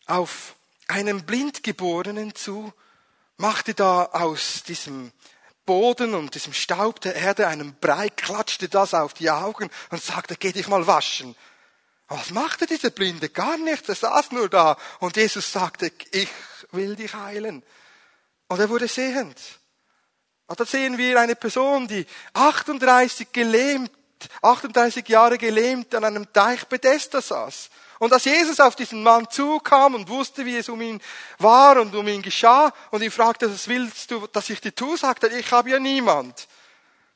auf 0.07 0.55
einen 0.89 1.25
Blindgeborenen 1.25 2.35
zu, 2.35 2.73
machte 3.37 3.75
da 3.75 4.05
aus 4.07 4.63
diesem 4.63 5.13
Boden 5.65 6.15
und 6.15 6.35
diesem 6.35 6.53
Staub 6.53 7.01
der 7.01 7.15
Erde 7.15 7.47
einen 7.47 7.75
Brei, 7.75 8.09
klatschte 8.09 8.69
das 8.69 8.95
auf 8.95 9.15
die 9.15 9.31
Augen 9.31 9.71
und 9.91 10.03
sagte, 10.03 10.37
geh 10.37 10.53
dich 10.53 10.69
mal 10.69 10.87
waschen. 10.87 11.37
Was 12.09 12.31
machte 12.31 12.67
dieser 12.67 12.91
Blinde? 12.91 13.29
Gar 13.29 13.57
nichts, 13.59 13.89
er 13.89 13.95
saß 13.95 14.33
nur 14.33 14.49
da. 14.49 14.77
Und 14.99 15.17
Jesus 15.17 15.51
sagte, 15.51 15.93
ich 16.11 16.29
will 16.73 16.97
dich 16.97 17.15
heilen. 17.15 17.63
Und 18.49 18.61
er 18.61 18.69
wurde 18.69 18.89
sehend. 18.89 19.39
Und 20.47 20.61
da 20.61 20.67
sehen 20.67 20.99
wir 20.99 21.19
eine 21.19 21.37
Person, 21.37 21.89
die 21.89 22.07
38 22.35 23.33
gelähmt, 23.33 23.91
38 24.43 25.09
Jahre 25.09 25.39
gelähmt 25.39 25.95
an 25.95 26.05
einem 26.05 26.31
Teich 26.33 26.67
Bethesda 26.67 27.23
saß. 27.23 27.71
Und 28.03 28.13
als 28.13 28.25
Jesus 28.25 28.59
auf 28.59 28.75
diesen 28.75 29.05
Mann 29.05 29.31
zukam 29.31 29.95
und 29.95 30.09
wusste, 30.09 30.45
wie 30.45 30.57
es 30.57 30.69
um 30.69 30.81
ihn 30.83 31.01
war 31.39 31.81
und 31.81 31.95
um 31.95 32.09
ihn 32.09 32.21
geschah 32.21 32.73
und 32.91 33.01
ihn 33.01 33.13
fragte, 33.13 33.49
was 33.49 33.69
willst 33.69 34.11
du, 34.11 34.27
dass 34.27 34.51
ich 34.51 34.61
dir 34.61 34.75
tue, 34.75 34.99
sagte 34.99 35.31
er, 35.31 35.39
ich 35.39 35.53
habe 35.53 35.71
ja 35.71 35.79
niemand. 35.79 36.49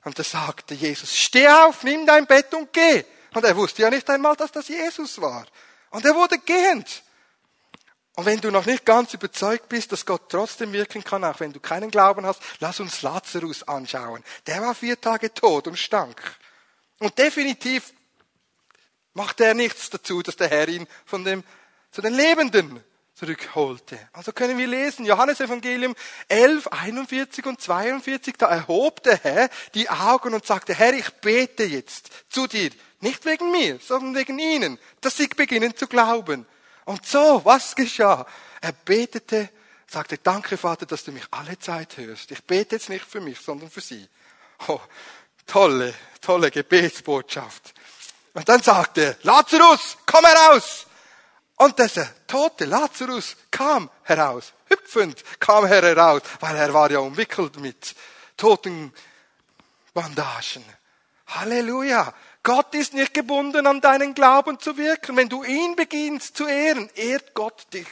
Und 0.04 0.16
da 0.16 0.22
sagte 0.22 0.74
Jesus, 0.74 1.18
steh 1.18 1.48
auf, 1.48 1.82
nimm 1.82 2.06
dein 2.06 2.24
Bett 2.24 2.54
und 2.54 2.72
geh. 2.72 3.02
Und 3.34 3.44
er 3.44 3.56
wusste 3.56 3.82
ja 3.82 3.90
nicht 3.90 4.08
einmal, 4.08 4.36
dass 4.36 4.52
das 4.52 4.68
Jesus 4.68 5.20
war. 5.20 5.44
Und 5.90 6.04
er 6.04 6.14
wurde 6.14 6.38
gehend. 6.38 7.02
Und 8.14 8.26
wenn 8.26 8.40
du 8.40 8.52
noch 8.52 8.66
nicht 8.66 8.86
ganz 8.86 9.12
überzeugt 9.12 9.68
bist, 9.68 9.90
dass 9.90 10.06
Gott 10.06 10.28
trotzdem 10.28 10.72
wirken 10.72 11.02
kann, 11.02 11.24
auch 11.24 11.40
wenn 11.40 11.52
du 11.52 11.58
keinen 11.58 11.90
Glauben 11.90 12.24
hast, 12.24 12.40
lass 12.60 12.78
uns 12.78 13.02
Lazarus 13.02 13.64
anschauen. 13.64 14.22
Der 14.46 14.62
war 14.62 14.72
vier 14.72 15.00
Tage 15.00 15.34
tot 15.34 15.66
und 15.66 15.80
stank. 15.80 16.22
Und 17.00 17.18
definitiv 17.18 17.92
machte 19.16 19.44
er 19.44 19.54
nichts 19.54 19.90
dazu, 19.90 20.22
dass 20.22 20.36
der 20.36 20.48
Herr 20.48 20.68
ihn 20.68 20.86
von 21.06 21.24
dem, 21.24 21.42
zu 21.90 22.02
den 22.02 22.14
Lebenden 22.14 22.84
zurückholte. 23.14 23.98
Also 24.12 24.32
können 24.32 24.58
wir 24.58 24.66
lesen, 24.66 25.06
Johannes 25.06 25.40
Evangelium 25.40 25.96
11, 26.28 26.68
41 26.68 27.46
und 27.46 27.60
42, 27.60 28.36
da 28.36 28.46
erhob 28.48 29.02
der 29.02 29.16
Herr 29.16 29.48
die 29.74 29.88
Augen 29.88 30.34
und 30.34 30.44
sagte, 30.44 30.74
Herr, 30.74 30.92
ich 30.92 31.10
bete 31.14 31.64
jetzt 31.64 32.10
zu 32.28 32.46
dir, 32.46 32.70
nicht 33.00 33.24
wegen 33.24 33.50
mir, 33.50 33.78
sondern 33.80 34.14
wegen 34.14 34.38
ihnen, 34.38 34.78
dass 35.00 35.16
sie 35.16 35.28
beginnen 35.28 35.74
zu 35.74 35.86
glauben. 35.86 36.46
Und 36.84 37.06
so, 37.06 37.40
was 37.42 37.74
geschah? 37.74 38.26
Er 38.60 38.72
betete, 38.72 39.48
sagte, 39.86 40.18
danke 40.18 40.58
Vater, 40.58 40.84
dass 40.84 41.04
du 41.04 41.12
mich 41.12 41.24
alle 41.30 41.58
Zeit 41.58 41.96
hörst. 41.96 42.30
Ich 42.32 42.44
bete 42.44 42.76
jetzt 42.76 42.90
nicht 42.90 43.06
für 43.06 43.22
mich, 43.22 43.40
sondern 43.40 43.70
für 43.70 43.80
sie. 43.80 44.06
Oh, 44.68 44.80
tolle, 45.46 45.94
tolle 46.20 46.50
Gebetsbotschaft. 46.50 47.72
Und 48.36 48.46
dann 48.50 48.62
sagte 48.62 49.02
er, 49.02 49.16
Lazarus, 49.22 49.96
komm 50.04 50.26
heraus! 50.26 50.86
Und 51.56 51.78
dieser 51.78 52.06
tote 52.26 52.66
Lazarus 52.66 53.34
kam 53.50 53.88
heraus, 54.02 54.52
hüpfend 54.66 55.24
kam 55.40 55.64
er 55.64 55.80
heraus, 55.80 56.20
weil 56.40 56.54
er 56.54 56.74
war 56.74 56.90
ja 56.90 56.98
umwickelt 56.98 57.58
mit 57.58 57.94
toten 58.36 58.92
Bandagen. 59.94 60.62
Halleluja! 61.28 62.12
Gott 62.42 62.74
ist 62.74 62.92
nicht 62.92 63.14
gebunden 63.14 63.66
an 63.66 63.80
deinen 63.80 64.12
Glauben 64.12 64.60
zu 64.60 64.76
wirken. 64.76 65.16
Wenn 65.16 65.30
du 65.30 65.42
ihn 65.42 65.74
beginnst 65.74 66.36
zu 66.36 66.46
ehren, 66.46 66.90
ehrt 66.94 67.32
Gott 67.32 67.66
dich. 67.72 67.88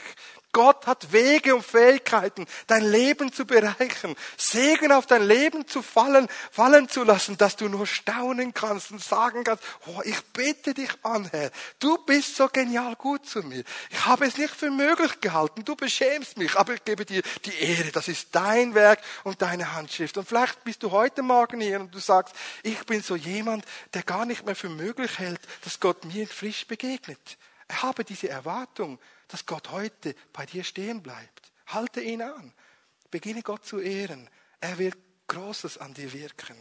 Gott 0.55 0.87
hat 0.87 1.11
Wege 1.11 1.53
und 1.53 1.65
Fähigkeiten, 1.65 2.45
dein 2.67 2.89
Leben 2.89 3.33
zu 3.33 3.45
bereichern, 3.45 4.15
Segen 4.37 4.93
auf 4.93 5.05
dein 5.05 5.27
Leben 5.27 5.67
zu 5.67 5.81
fallen, 5.81 6.29
fallen 6.49 6.87
zu 6.87 7.03
lassen, 7.03 7.35
dass 7.35 7.57
du 7.57 7.67
nur 7.67 7.85
staunen 7.85 8.53
kannst 8.53 8.91
und 8.91 9.03
sagen 9.03 9.43
kannst, 9.43 9.61
oh, 9.85 9.99
ich 10.05 10.23
bete 10.31 10.73
dich 10.73 10.91
an, 11.03 11.27
Herr. 11.29 11.51
Du 11.79 11.97
bist 11.97 12.37
so 12.37 12.47
genial 12.47 12.95
gut 12.95 13.25
zu 13.25 13.39
mir. 13.39 13.65
Ich 13.89 14.05
habe 14.05 14.27
es 14.27 14.37
nicht 14.37 14.55
für 14.55 14.71
möglich 14.71 15.19
gehalten. 15.19 15.65
Du 15.65 15.75
beschämst 15.75 16.37
mich, 16.37 16.55
aber 16.55 16.75
ich 16.75 16.85
gebe 16.85 17.03
dir 17.03 17.21
die 17.43 17.59
Ehre. 17.59 17.91
Das 17.91 18.07
ist 18.07 18.29
dein 18.31 18.73
Werk 18.75 19.01
und 19.25 19.41
deine 19.41 19.73
Handschrift. 19.73 20.17
Und 20.17 20.25
vielleicht 20.25 20.63
bist 20.63 20.83
du 20.83 20.91
heute 20.91 21.21
Morgen 21.21 21.59
hier 21.59 21.81
und 21.81 21.93
du 21.93 21.99
sagst, 21.99 22.33
ich 22.63 22.81
bin 22.85 23.01
so 23.01 23.17
jemand, 23.17 23.65
der 23.93 24.03
gar 24.03 24.25
nicht 24.25 24.45
mehr 24.45 24.55
für 24.55 24.69
möglich 24.69 25.19
hält, 25.19 25.41
dass 25.65 25.81
Gott 25.81 26.05
mir 26.05 26.25
frisch 26.29 26.65
begegnet. 26.65 27.19
Ich 27.69 27.83
habe 27.83 28.05
diese 28.05 28.29
Erwartung 28.29 28.99
dass 29.27 29.45
Gott 29.45 29.71
heute 29.71 30.15
bei 30.33 30.45
dir 30.45 30.63
stehen 30.63 31.01
bleibt. 31.01 31.51
Halte 31.67 32.01
ihn 32.01 32.21
an. 32.21 32.53
Beginne 33.11 33.41
Gott 33.41 33.65
zu 33.65 33.79
ehren. 33.79 34.29
Er 34.59 34.77
wird 34.77 34.97
Großes 35.27 35.77
an 35.77 35.93
dir 35.93 36.13
wirken. 36.13 36.57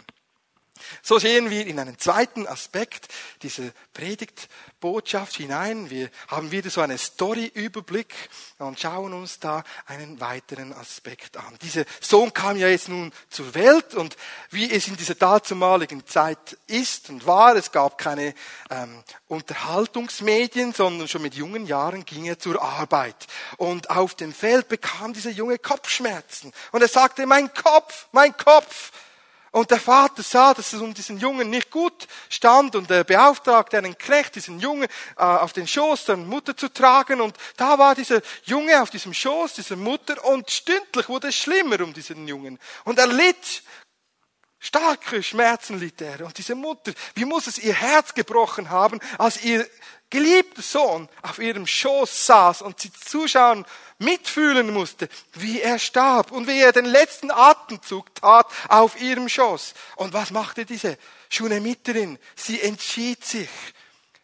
So 1.03 1.19
sehen 1.19 1.51
wir 1.51 1.67
in 1.67 1.79
einen 1.79 1.99
zweiten 1.99 2.47
Aspekt 2.47 3.09
dieser 3.43 3.71
Predigtbotschaft 3.93 5.37
hinein. 5.37 5.89
Wir 5.89 6.11
haben 6.29 6.51
wieder 6.51 6.69
so 6.69 6.81
einen 6.81 6.99
Story-Überblick 6.99 8.13
und 8.59 8.81
schauen 8.81 9.13
uns 9.13 9.39
da 9.39 9.63
einen 9.87 10.21
weiteren 10.21 10.73
Aspekt 10.73 11.37
an. 11.37 11.57
Dieser 11.63 11.85
Sohn 12.01 12.33
kam 12.33 12.57
ja 12.57 12.69
jetzt 12.69 12.89
nun 12.89 13.13
zur 13.31 13.55
Welt 13.55 13.95
und 13.95 14.17
wie 14.51 14.71
es 14.71 14.89
in 14.89 14.97
dieser 14.97 15.15
dazumaligen 15.15 16.07
Zeit 16.07 16.59
ist 16.67 17.09
und 17.09 17.25
war, 17.25 17.55
es 17.55 17.71
gab 17.71 17.97
keine 17.97 18.35
ähm, 18.71 19.03
Unterhaltungsmedien, 19.29 20.73
sondern 20.73 21.07
schon 21.07 21.23
mit 21.23 21.35
jungen 21.35 21.67
Jahren 21.67 22.05
ging 22.05 22.25
er 22.25 22.39
zur 22.39 22.61
Arbeit. 22.61 23.27
Und 23.59 23.91
auf 23.91 24.15
dem 24.15 24.33
Feld 24.33 24.69
bekam 24.69 25.13
dieser 25.13 25.31
Junge 25.31 25.59
Kopfschmerzen. 25.59 26.53
Und 26.73 26.83
er 26.83 26.89
sagte, 26.89 27.27
mein 27.27 27.53
Kopf, 27.55 28.09
mein 28.13 28.37
Kopf. 28.37 28.91
Und 29.55 29.71
der 29.71 29.79
Vater 29.79 30.25
sah, 30.25 30.53
dass 30.53 30.73
es 30.73 30.81
um 30.81 30.93
diesen 30.93 31.17
Jungen 31.17 31.49
nicht 31.49 31.71
gut 31.71 32.09
stand 32.29 32.75
und 32.75 32.91
er 32.91 33.05
beauftragte 33.05 33.79
einen 33.79 33.97
Knecht, 33.97 34.35
diesen 34.35 34.59
Jungen 34.59 34.89
äh, 35.17 35.23
auf 35.23 35.53
den 35.53 35.69
Schoß 35.69 36.07
der 36.07 36.17
Mutter 36.17 36.57
zu 36.57 36.73
tragen. 36.73 37.21
Und 37.21 37.37
da 37.57 37.79
war 37.79 37.95
dieser 37.95 38.21
Junge 38.43 38.83
auf 38.83 38.91
diesem 38.91 39.15
Schoß 39.15 39.55
dieser 39.55 39.77
Mutter 39.77 40.25
und 40.25 40.51
stündlich 40.51 41.09
wurde 41.09 41.29
es 41.29 41.37
schlimmer 41.37 41.81
um 41.83 41.95
diesen 41.95 42.27
Jungen. 42.27 42.59
Und 42.83 42.99
er 42.99 43.07
litt 43.07 43.63
starke 44.59 45.23
Schmerzen 45.23 45.79
litt 45.79 46.01
er. 46.01 46.27
Und 46.27 46.37
diese 46.37 46.57
Mutter, 46.57 46.93
wie 47.15 47.25
muss 47.25 47.47
es 47.47 47.59
ihr 47.59 47.75
Herz 47.75 48.13
gebrochen 48.13 48.71
haben, 48.71 48.99
als 49.19 49.45
ihr 49.45 49.65
geliebter 50.15 50.63
Sohn 50.63 51.09
auf 51.23 51.41
ihrem 51.41 51.67
Schoß 51.67 52.27
saß 52.27 52.63
und 52.63 52.79
sie 52.79 52.93
zuschauen, 52.93 53.67
mitfühlen 53.99 54.73
musste, 54.73 55.09
wie 55.33 55.61
er 55.61 55.81
starb 55.81 56.31
und 56.31 56.47
wie 56.47 56.61
er 56.61 56.71
den 56.71 56.85
letzten 56.85 57.33
Atemzug 57.33 58.15
tat 58.15 58.47
auf 58.69 59.01
ihrem 59.01 59.29
Schoß. 59.29 59.75
Und 59.97 60.13
was 60.13 60.31
machte 60.31 60.65
diese 60.65 60.99
Schunemiterin? 61.31 62.21
Sie 62.37 62.61
entschied 62.61 63.25
sich 63.25 63.49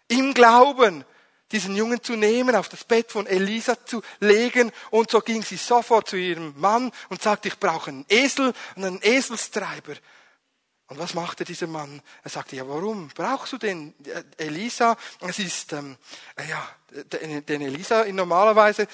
im 0.06 0.32
Glauben, 0.32 1.04
diesen 1.50 1.74
Jungen 1.74 2.00
zu 2.00 2.14
nehmen, 2.14 2.54
auf 2.54 2.68
das 2.68 2.84
Bett 2.84 3.10
von 3.10 3.26
Elisa 3.26 3.84
zu 3.84 4.00
legen. 4.20 4.70
Und 4.90 5.10
so 5.10 5.18
ging 5.18 5.42
sie 5.42 5.56
sofort 5.56 6.08
zu 6.08 6.16
ihrem 6.16 6.54
Mann 6.60 6.92
und 7.08 7.20
sagte, 7.20 7.48
ich 7.48 7.58
brauche 7.58 7.90
einen 7.90 8.06
Esel 8.08 8.52
und 8.76 8.84
einen 8.84 9.02
Eselstreiber. 9.02 9.94
Und 10.90 10.98
was 10.98 11.14
machte 11.14 11.44
dieser 11.44 11.68
Mann? 11.68 12.02
Er 12.24 12.30
sagte, 12.30 12.56
ja, 12.56 12.68
warum 12.68 13.10
brauchst 13.14 13.52
du 13.52 13.58
den 13.58 13.94
Elisa? 14.36 14.96
Es 15.20 15.38
ist, 15.38 15.72
ähm, 15.72 15.96
ja, 16.48 16.68
den 17.12 17.60
Elisa 17.62 18.04
normalerweise 18.06 18.88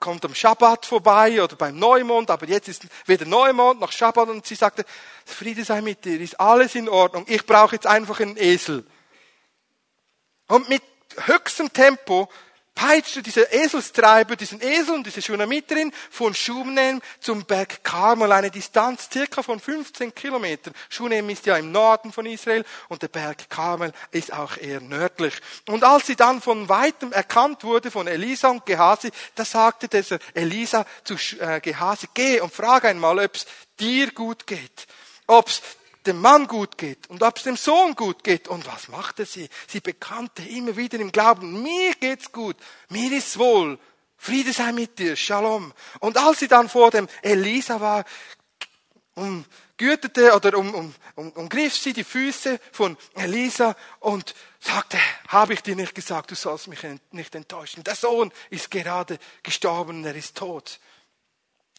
kommt 0.00 0.24
am 0.24 0.34
Schabbat 0.34 0.86
vorbei 0.86 1.42
oder 1.42 1.54
beim 1.54 1.78
Neumond, 1.78 2.30
aber 2.30 2.46
jetzt 2.46 2.68
ist 2.68 2.86
weder 3.04 3.26
Neumond 3.26 3.78
noch 3.78 3.92
Schabbat 3.92 4.30
und 4.30 4.46
sie 4.46 4.54
sagte, 4.54 4.86
Friede 5.26 5.66
sei 5.66 5.82
mit 5.82 6.06
dir, 6.06 6.18
ist 6.18 6.40
alles 6.40 6.74
in 6.76 6.88
Ordnung, 6.88 7.26
ich 7.28 7.44
brauche 7.44 7.74
jetzt 7.74 7.86
einfach 7.86 8.20
einen 8.20 8.38
Esel. 8.38 8.86
Und 10.48 10.70
mit 10.70 10.82
höchstem 11.26 11.70
Tempo 11.70 12.30
peitschte 12.74 13.22
dieser 13.22 13.52
Eselstreiber 13.52 14.36
diesen 14.36 14.60
Esel 14.60 14.94
und 14.94 15.06
diese 15.06 15.22
Schunamiterin 15.22 15.92
von 16.10 16.34
Schunem 16.34 17.00
zum 17.20 17.44
Berg 17.44 17.84
Karmel, 17.84 18.32
eine 18.32 18.50
Distanz 18.50 19.08
circa 19.12 19.42
von 19.42 19.60
15 19.60 20.14
Kilometern. 20.14 20.74
Schunem 20.88 21.30
ist 21.30 21.46
ja 21.46 21.56
im 21.56 21.72
Norden 21.72 22.12
von 22.12 22.26
Israel 22.26 22.64
und 22.88 23.02
der 23.02 23.08
Berg 23.08 23.48
Karmel 23.48 23.92
ist 24.10 24.32
auch 24.32 24.56
eher 24.56 24.80
nördlich. 24.80 25.34
Und 25.68 25.84
als 25.84 26.06
sie 26.06 26.16
dann 26.16 26.42
von 26.42 26.68
weitem 26.68 27.12
erkannt 27.12 27.64
wurde 27.64 27.90
von 27.90 28.06
Elisa 28.06 28.48
und 28.48 28.66
Gehasi, 28.66 29.10
da 29.34 29.44
sagte 29.44 29.88
dieser 29.88 30.18
Elisa 30.34 30.84
zu 31.04 31.14
äh, 31.38 31.60
Gehasi, 31.60 32.08
geh 32.14 32.40
und 32.40 32.52
frage 32.52 32.88
einmal, 32.88 33.18
ob 33.18 33.34
es 33.36 33.46
dir 33.78 34.10
gut 34.12 34.46
geht. 34.46 34.86
Ob 35.26 35.48
es 35.48 35.62
dem 36.06 36.20
Mann 36.20 36.46
gut 36.46 36.78
geht 36.78 37.08
und 37.08 37.22
ob 37.22 37.36
es 37.36 37.44
dem 37.44 37.56
Sohn 37.56 37.94
gut 37.94 38.24
geht. 38.24 38.48
Und 38.48 38.66
was 38.66 38.88
machte 38.88 39.24
sie? 39.26 39.48
Sie 39.66 39.80
bekannte 39.80 40.42
immer 40.42 40.76
wieder 40.76 40.98
im 40.98 41.12
Glauben, 41.12 41.62
mir 41.62 41.94
geht's 41.94 42.32
gut, 42.32 42.56
mir 42.88 43.12
ist 43.12 43.38
wohl, 43.38 43.78
Friede 44.16 44.52
sei 44.52 44.72
mit 44.72 44.98
dir, 44.98 45.16
Shalom. 45.16 45.72
Und 46.00 46.16
als 46.16 46.38
sie 46.38 46.48
dann 46.48 46.68
vor 46.68 46.90
dem 46.90 47.08
Elisa 47.22 47.80
war, 47.80 48.04
umgürtete 49.14 50.34
oder 50.34 50.56
um, 50.56 50.74
um, 50.74 50.94
um, 51.14 51.30
umgriff 51.32 51.74
sie 51.74 51.92
die 51.92 52.04
Füße 52.04 52.58
von 52.72 52.96
Elisa 53.14 53.76
und 54.00 54.34
sagte, 54.60 54.98
habe 55.28 55.54
ich 55.54 55.62
dir 55.62 55.76
nicht 55.76 55.94
gesagt, 55.94 56.30
du 56.30 56.34
sollst 56.34 56.68
mich 56.68 56.80
nicht 57.10 57.34
enttäuschen. 57.34 57.84
Der 57.84 57.94
Sohn 57.94 58.32
ist 58.50 58.70
gerade 58.70 59.18
gestorben, 59.42 60.04
er 60.04 60.16
ist 60.16 60.36
tot. 60.36 60.80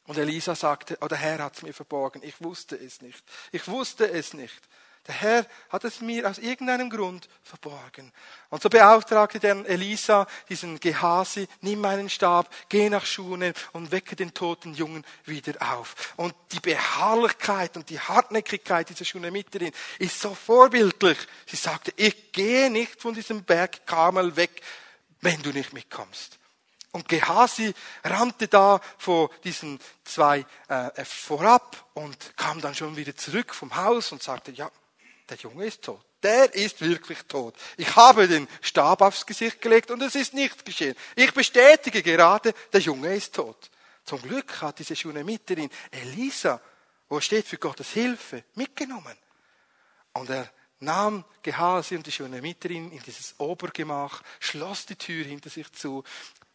Und 0.07 0.17
Elisa 0.17 0.55
sagte, 0.55 0.97
oh, 1.01 1.07
der 1.07 1.17
Herr 1.17 1.39
hat 1.43 1.55
es 1.55 1.63
mir 1.63 1.73
verborgen, 1.73 2.21
ich 2.23 2.41
wusste 2.41 2.75
es 2.75 3.01
nicht. 3.01 3.23
Ich 3.51 3.67
wusste 3.67 4.09
es 4.09 4.33
nicht. 4.33 4.61
Der 5.07 5.15
Herr 5.15 5.45
hat 5.69 5.83
es 5.83 6.01
mir 6.01 6.27
aus 6.27 6.39
irgendeinem 6.39 6.89
Grund 6.89 7.29
verborgen. 7.43 8.11
Und 8.49 8.63
so 8.63 8.69
beauftragte 8.69 9.39
der 9.39 9.63
Elisa 9.67 10.25
diesen 10.49 10.79
Gehasi, 10.79 11.47
nimm 11.61 11.81
meinen 11.81 12.09
Stab, 12.09 12.51
geh 12.69 12.89
nach 12.89 13.05
Schunem 13.05 13.53
und 13.73 13.91
wecke 13.91 14.15
den 14.15 14.33
toten 14.33 14.73
Jungen 14.73 15.05
wieder 15.25 15.53
auf. 15.73 16.13
Und 16.15 16.33
die 16.53 16.59
Beharrlichkeit 16.59 17.77
und 17.77 17.89
die 17.91 17.99
Hartnäckigkeit 17.99 18.89
dieser 18.89 19.05
Schunemiterin 19.05 19.71
ist 19.99 20.19
so 20.19 20.33
vorbildlich. 20.33 21.19
Sie 21.45 21.55
sagte, 21.55 21.93
ich 21.97 22.31
gehe 22.31 22.71
nicht 22.71 22.99
von 22.99 23.13
diesem 23.13 23.43
Berg 23.43 23.85
Karmel 23.85 24.35
weg, 24.35 24.61
wenn 25.21 25.41
du 25.43 25.51
nicht 25.51 25.71
mitkommst. 25.71 26.39
Und 26.95 27.09
Gehasi 27.09 27.73
rannte 28.05 28.47
da 28.47 28.79
vor 28.97 29.29
diesen 29.43 29.81
zwei 30.05 30.45
äh, 30.69 31.03
vorab 31.03 31.89
und 31.93 32.37
kam 32.37 32.61
dann 32.61 32.73
schon 32.73 32.95
wieder 32.95 33.13
zurück 33.13 33.53
vom 33.53 33.75
Haus 33.75 34.13
und 34.13 34.23
sagte, 34.23 34.53
ja, 34.53 34.71
der 35.27 35.35
Junge 35.35 35.65
ist 35.65 35.83
tot. 35.83 35.99
Der 36.23 36.55
ist 36.55 36.79
wirklich 36.79 37.21
tot. 37.23 37.53
Ich 37.75 37.93
habe 37.97 38.29
den 38.29 38.47
Stab 38.61 39.01
aufs 39.01 39.25
Gesicht 39.25 39.61
gelegt 39.61 39.91
und 39.91 40.01
es 40.03 40.15
ist 40.15 40.33
nichts 40.33 40.63
geschehen. 40.63 40.95
Ich 41.17 41.33
bestätige 41.33 42.01
gerade, 42.01 42.53
der 42.71 42.79
Junge 42.79 43.13
ist 43.13 43.35
tot. 43.35 43.69
Zum 44.05 44.21
Glück 44.21 44.61
hat 44.61 44.79
diese 44.79 44.95
Schunemiterin 44.95 45.69
Elisa, 45.91 46.61
wo 47.09 47.19
steht 47.19 47.45
für 47.45 47.57
Gottes 47.57 47.89
Hilfe, 47.89 48.45
mitgenommen. 48.53 49.17
Und 50.13 50.29
er 50.29 50.49
nahm 50.79 51.25
Gehasi 51.41 51.97
und 51.97 52.07
die 52.07 52.13
Schunemiterin 52.13 52.93
in 52.93 53.03
dieses 53.03 53.37
Obergemach, 53.37 54.21
schloss 54.39 54.85
die 54.85 54.95
Tür 54.95 55.25
hinter 55.25 55.49
sich 55.49 55.69
zu, 55.73 56.05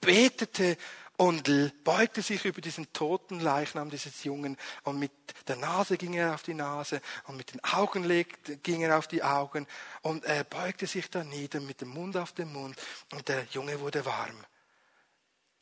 betete 0.01 0.77
und 1.21 1.51
beugte 1.85 2.23
sich 2.23 2.47
über 2.47 2.63
diesen 2.63 2.91
toten 2.95 3.41
Leichnam 3.41 3.91
dieses 3.91 4.25
Jungen 4.25 4.57
und 4.85 4.99
mit 4.99 5.13
der 5.49 5.57
Nase 5.57 5.99
ging 5.99 6.15
er 6.15 6.35
auf 6.35 6.43
die 6.43 6.55
Nase 6.55 7.03
und 7.27 7.37
mit 7.37 7.53
den 7.53 7.63
Augen 7.63 8.05
legte, 8.05 8.57
ging 8.57 8.81
er 8.81 8.97
auf 8.97 9.07
die 9.07 9.23
Augen 9.23 9.67
und 10.01 10.25
er 10.25 10.45
beugte 10.45 10.87
sich 10.87 11.11
da 11.11 11.23
nieder 11.23 11.61
mit 11.61 11.83
dem 11.83 11.91
Mund 11.91 12.17
auf 12.17 12.33
den 12.33 12.51
Mund 12.51 12.75
und 13.13 13.29
der 13.29 13.45
Junge 13.51 13.81
wurde 13.81 14.07
warm. 14.07 14.37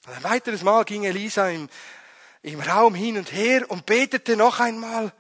Und 0.07 0.13
ein 0.13 0.23
weiteres 0.23 0.63
Mal 0.63 0.85
ging 0.85 1.03
Elisa 1.03 1.49
im, 1.49 1.69
im 2.43 2.61
Raum 2.61 2.95
hin 2.95 3.19
und 3.19 3.33
her 3.33 3.69
und 3.69 3.85
betete 3.85 4.37
noch 4.37 4.61
einmal 4.61 5.13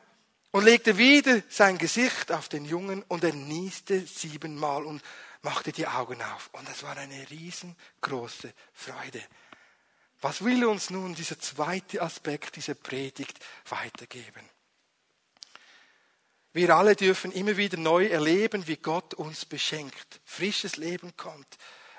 und 0.52 0.64
legte 0.64 0.98
wieder 0.98 1.42
sein 1.48 1.78
Gesicht 1.78 2.30
auf 2.30 2.48
den 2.48 2.64
Jungen 2.64 3.02
und 3.08 3.24
er 3.24 3.32
nieste 3.32 4.00
siebenmal 4.00 4.84
und 4.84 5.02
machte 5.42 5.72
die 5.72 5.86
Augen 5.86 6.20
auf. 6.22 6.50
Und 6.52 6.68
es 6.68 6.82
war 6.82 6.96
eine 6.96 7.30
riesengroße 7.30 8.52
Freude. 8.72 9.22
Was 10.20 10.44
will 10.44 10.64
uns 10.64 10.90
nun 10.90 11.14
dieser 11.14 11.38
zweite 11.38 12.02
Aspekt 12.02 12.56
dieser 12.56 12.74
Predigt 12.74 13.38
weitergeben? 13.68 14.48
Wir 16.52 16.74
alle 16.74 16.96
dürfen 16.96 17.30
immer 17.30 17.56
wieder 17.56 17.76
neu 17.76 18.06
erleben, 18.06 18.66
wie 18.66 18.76
Gott 18.76 19.14
uns 19.14 19.44
beschenkt, 19.44 20.20
frisches 20.24 20.76
Leben 20.76 21.16
kommt. 21.16 21.46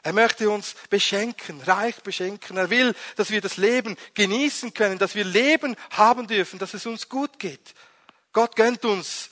Er 0.02 0.14
möchte 0.14 0.50
uns 0.50 0.76
beschenken, 0.90 1.62
reich 1.62 2.02
beschenken. 2.02 2.58
Er 2.58 2.70
will, 2.70 2.96
dass 3.16 3.32
wir 3.32 3.42
das 3.42 3.58
Leben 3.58 3.98
genießen 4.14 4.74
können, 4.74 4.98
dass 4.98 5.16
wir 5.16 5.26
Leben 5.26 5.76
haben 5.92 6.28
dürfen, 6.28 6.60
dass 6.60 6.74
es 6.74 6.86
uns 6.86 7.10
gut 7.10 7.38
geht. 7.40 7.74
Gott 8.32 8.56
gönnt 8.56 8.86
uns 8.86 9.30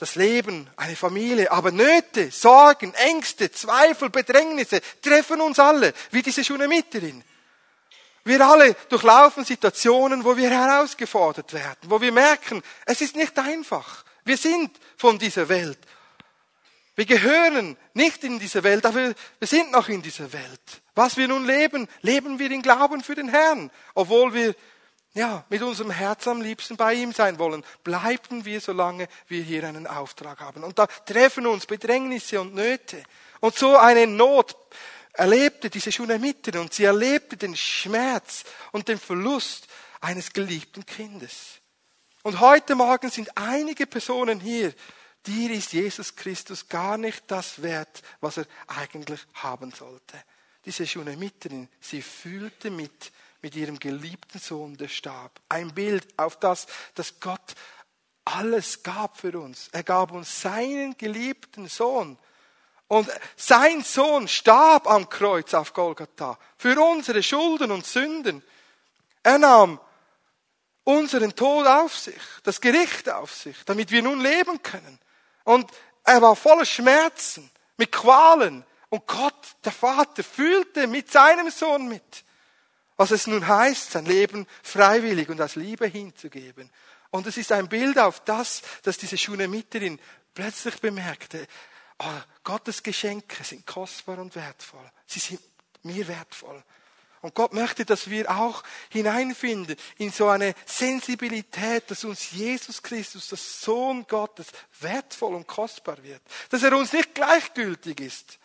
das 0.00 0.14
Leben, 0.14 0.68
eine 0.76 0.96
Familie, 0.96 1.50
aber 1.50 1.72
Nöte, 1.72 2.30
Sorgen, 2.30 2.94
Ängste, 2.94 3.52
Zweifel, 3.52 4.08
Bedrängnisse 4.08 4.80
treffen 5.02 5.40
uns 5.42 5.58
alle, 5.58 5.92
wie 6.10 6.22
diese 6.22 6.42
Schunemiterin. 6.42 7.22
Wir 8.24 8.40
alle 8.40 8.74
durchlaufen 8.88 9.44
Situationen, 9.44 10.24
wo 10.24 10.36
wir 10.36 10.50
herausgefordert 10.50 11.52
werden, 11.52 11.90
wo 11.90 12.00
wir 12.00 12.12
merken, 12.12 12.62
es 12.86 13.00
ist 13.00 13.14
nicht 13.14 13.38
einfach. 13.38 14.04
Wir 14.24 14.36
sind 14.36 14.70
von 14.96 15.18
dieser 15.18 15.48
Welt. 15.48 15.78
Wir 16.96 17.06
gehören 17.06 17.76
nicht 17.94 18.24
in 18.24 18.38
diese 18.38 18.62
Welt, 18.62 18.84
aber 18.84 19.14
wir 19.38 19.48
sind 19.48 19.70
noch 19.70 19.88
in 19.88 20.02
dieser 20.02 20.32
Welt. 20.32 20.82
Was 20.94 21.16
wir 21.16 21.28
nun 21.28 21.46
leben, 21.46 21.88
leben 22.02 22.38
wir 22.38 22.50
in 22.50 22.62
Glauben 22.62 23.02
für 23.02 23.14
den 23.14 23.28
Herrn. 23.28 23.70
Obwohl 23.94 24.34
wir 24.34 24.54
ja, 25.14 25.44
mit 25.48 25.62
unserem 25.62 25.90
Herz 25.90 26.28
am 26.28 26.40
liebsten 26.40 26.76
bei 26.76 26.94
ihm 26.94 27.12
sein 27.12 27.38
wollen, 27.38 27.64
bleiben 27.82 28.44
wir, 28.44 28.60
solange 28.60 29.08
wir 29.26 29.42
hier 29.42 29.64
einen 29.64 29.86
Auftrag 29.86 30.40
haben. 30.40 30.62
Und 30.62 30.78
da 30.78 30.86
treffen 30.86 31.46
uns 31.46 31.66
Bedrängnisse 31.66 32.40
und 32.40 32.54
Nöte. 32.54 33.02
Und 33.40 33.56
so 33.56 33.76
eine 33.76 34.06
Not 34.06 34.56
erlebte 35.12 35.68
diese 35.68 35.90
Schunamiterin 35.90 36.60
und 36.60 36.74
sie 36.74 36.84
erlebte 36.84 37.36
den 37.36 37.56
Schmerz 37.56 38.44
und 38.70 38.86
den 38.86 38.98
Verlust 38.98 39.66
eines 40.00 40.32
geliebten 40.32 40.86
Kindes. 40.86 41.60
Und 42.22 42.38
heute 42.40 42.74
Morgen 42.74 43.10
sind 43.10 43.36
einige 43.36 43.86
Personen 43.86 44.38
hier, 44.38 44.72
dir 45.26 45.50
ist 45.50 45.72
Jesus 45.72 46.14
Christus 46.14 46.68
gar 46.68 46.96
nicht 46.98 47.24
das 47.26 47.62
wert, 47.62 48.02
was 48.20 48.36
er 48.36 48.46
eigentlich 48.68 49.20
haben 49.34 49.72
sollte. 49.72 50.22
Diese 50.64 50.86
Schunamiterin, 50.86 51.68
sie 51.80 52.02
fühlte 52.02 52.70
mit, 52.70 53.10
mit 53.42 53.54
ihrem 53.56 53.78
geliebten 53.78 54.38
Sohn, 54.38 54.76
der 54.76 54.88
starb. 54.88 55.40
Ein 55.48 55.74
Bild 55.74 56.06
auf 56.18 56.38
das, 56.38 56.66
dass 56.94 57.20
Gott 57.20 57.54
alles 58.24 58.82
gab 58.82 59.18
für 59.18 59.38
uns. 59.38 59.68
Er 59.72 59.82
gab 59.82 60.12
uns 60.12 60.42
seinen 60.42 60.96
geliebten 60.96 61.68
Sohn. 61.68 62.18
Und 62.88 63.08
sein 63.36 63.82
Sohn 63.82 64.26
starb 64.28 64.88
am 64.88 65.08
Kreuz 65.08 65.54
auf 65.54 65.72
Golgatha 65.72 66.38
für 66.56 66.80
unsere 66.80 67.22
Schulden 67.22 67.70
und 67.70 67.86
Sünden. 67.86 68.42
Er 69.22 69.38
nahm 69.38 69.80
unseren 70.84 71.34
Tod 71.34 71.66
auf 71.66 71.96
sich, 71.96 72.20
das 72.42 72.60
Gericht 72.60 73.08
auf 73.08 73.32
sich, 73.32 73.56
damit 73.64 73.90
wir 73.90 74.02
nun 74.02 74.20
leben 74.20 74.62
können. 74.62 74.98
Und 75.44 75.70
er 76.04 76.20
war 76.20 76.34
voller 76.34 76.64
Schmerzen, 76.64 77.50
mit 77.76 77.92
Qualen. 77.92 78.64
Und 78.88 79.06
Gott, 79.06 79.56
der 79.64 79.72
Vater, 79.72 80.24
fühlte 80.24 80.86
mit 80.86 81.10
seinem 81.10 81.50
Sohn 81.50 81.88
mit, 81.88 82.24
was 83.00 83.12
es 83.12 83.26
nun 83.26 83.48
heißt, 83.48 83.92
sein 83.92 84.04
Leben 84.04 84.46
freiwillig 84.62 85.30
und 85.30 85.40
aus 85.40 85.56
Liebe 85.56 85.86
hinzugeben. 85.86 86.68
Und 87.08 87.26
es 87.26 87.38
ist 87.38 87.50
ein 87.50 87.66
Bild 87.66 87.98
auf 87.98 88.20
das, 88.26 88.60
dass 88.82 88.98
diese 88.98 89.16
Schunemiterin 89.16 89.98
plötzlich 90.34 90.78
bemerkte, 90.82 91.46
oh, 91.98 92.20
Gottes 92.44 92.82
Geschenke 92.82 93.42
sind 93.42 93.66
kostbar 93.66 94.18
und 94.18 94.36
wertvoll. 94.36 94.84
Sie 95.06 95.18
sind 95.18 95.40
mir 95.82 96.06
wertvoll. 96.08 96.62
Und 97.22 97.34
Gott 97.34 97.54
möchte, 97.54 97.86
dass 97.86 98.10
wir 98.10 98.30
auch 98.30 98.62
hineinfinden 98.90 99.76
in 99.96 100.10
so 100.10 100.28
eine 100.28 100.54
Sensibilität, 100.66 101.90
dass 101.90 102.04
uns 102.04 102.32
Jesus 102.32 102.82
Christus, 102.82 103.28
das 103.28 103.62
Sohn 103.62 104.06
Gottes, 104.08 104.48
wertvoll 104.78 105.36
und 105.36 105.46
kostbar 105.46 106.02
wird. 106.02 106.20
Dass 106.50 106.62
er 106.62 106.76
uns 106.76 106.92
nicht 106.92 107.14
gleichgültig 107.14 107.98
ist. 107.98 108.38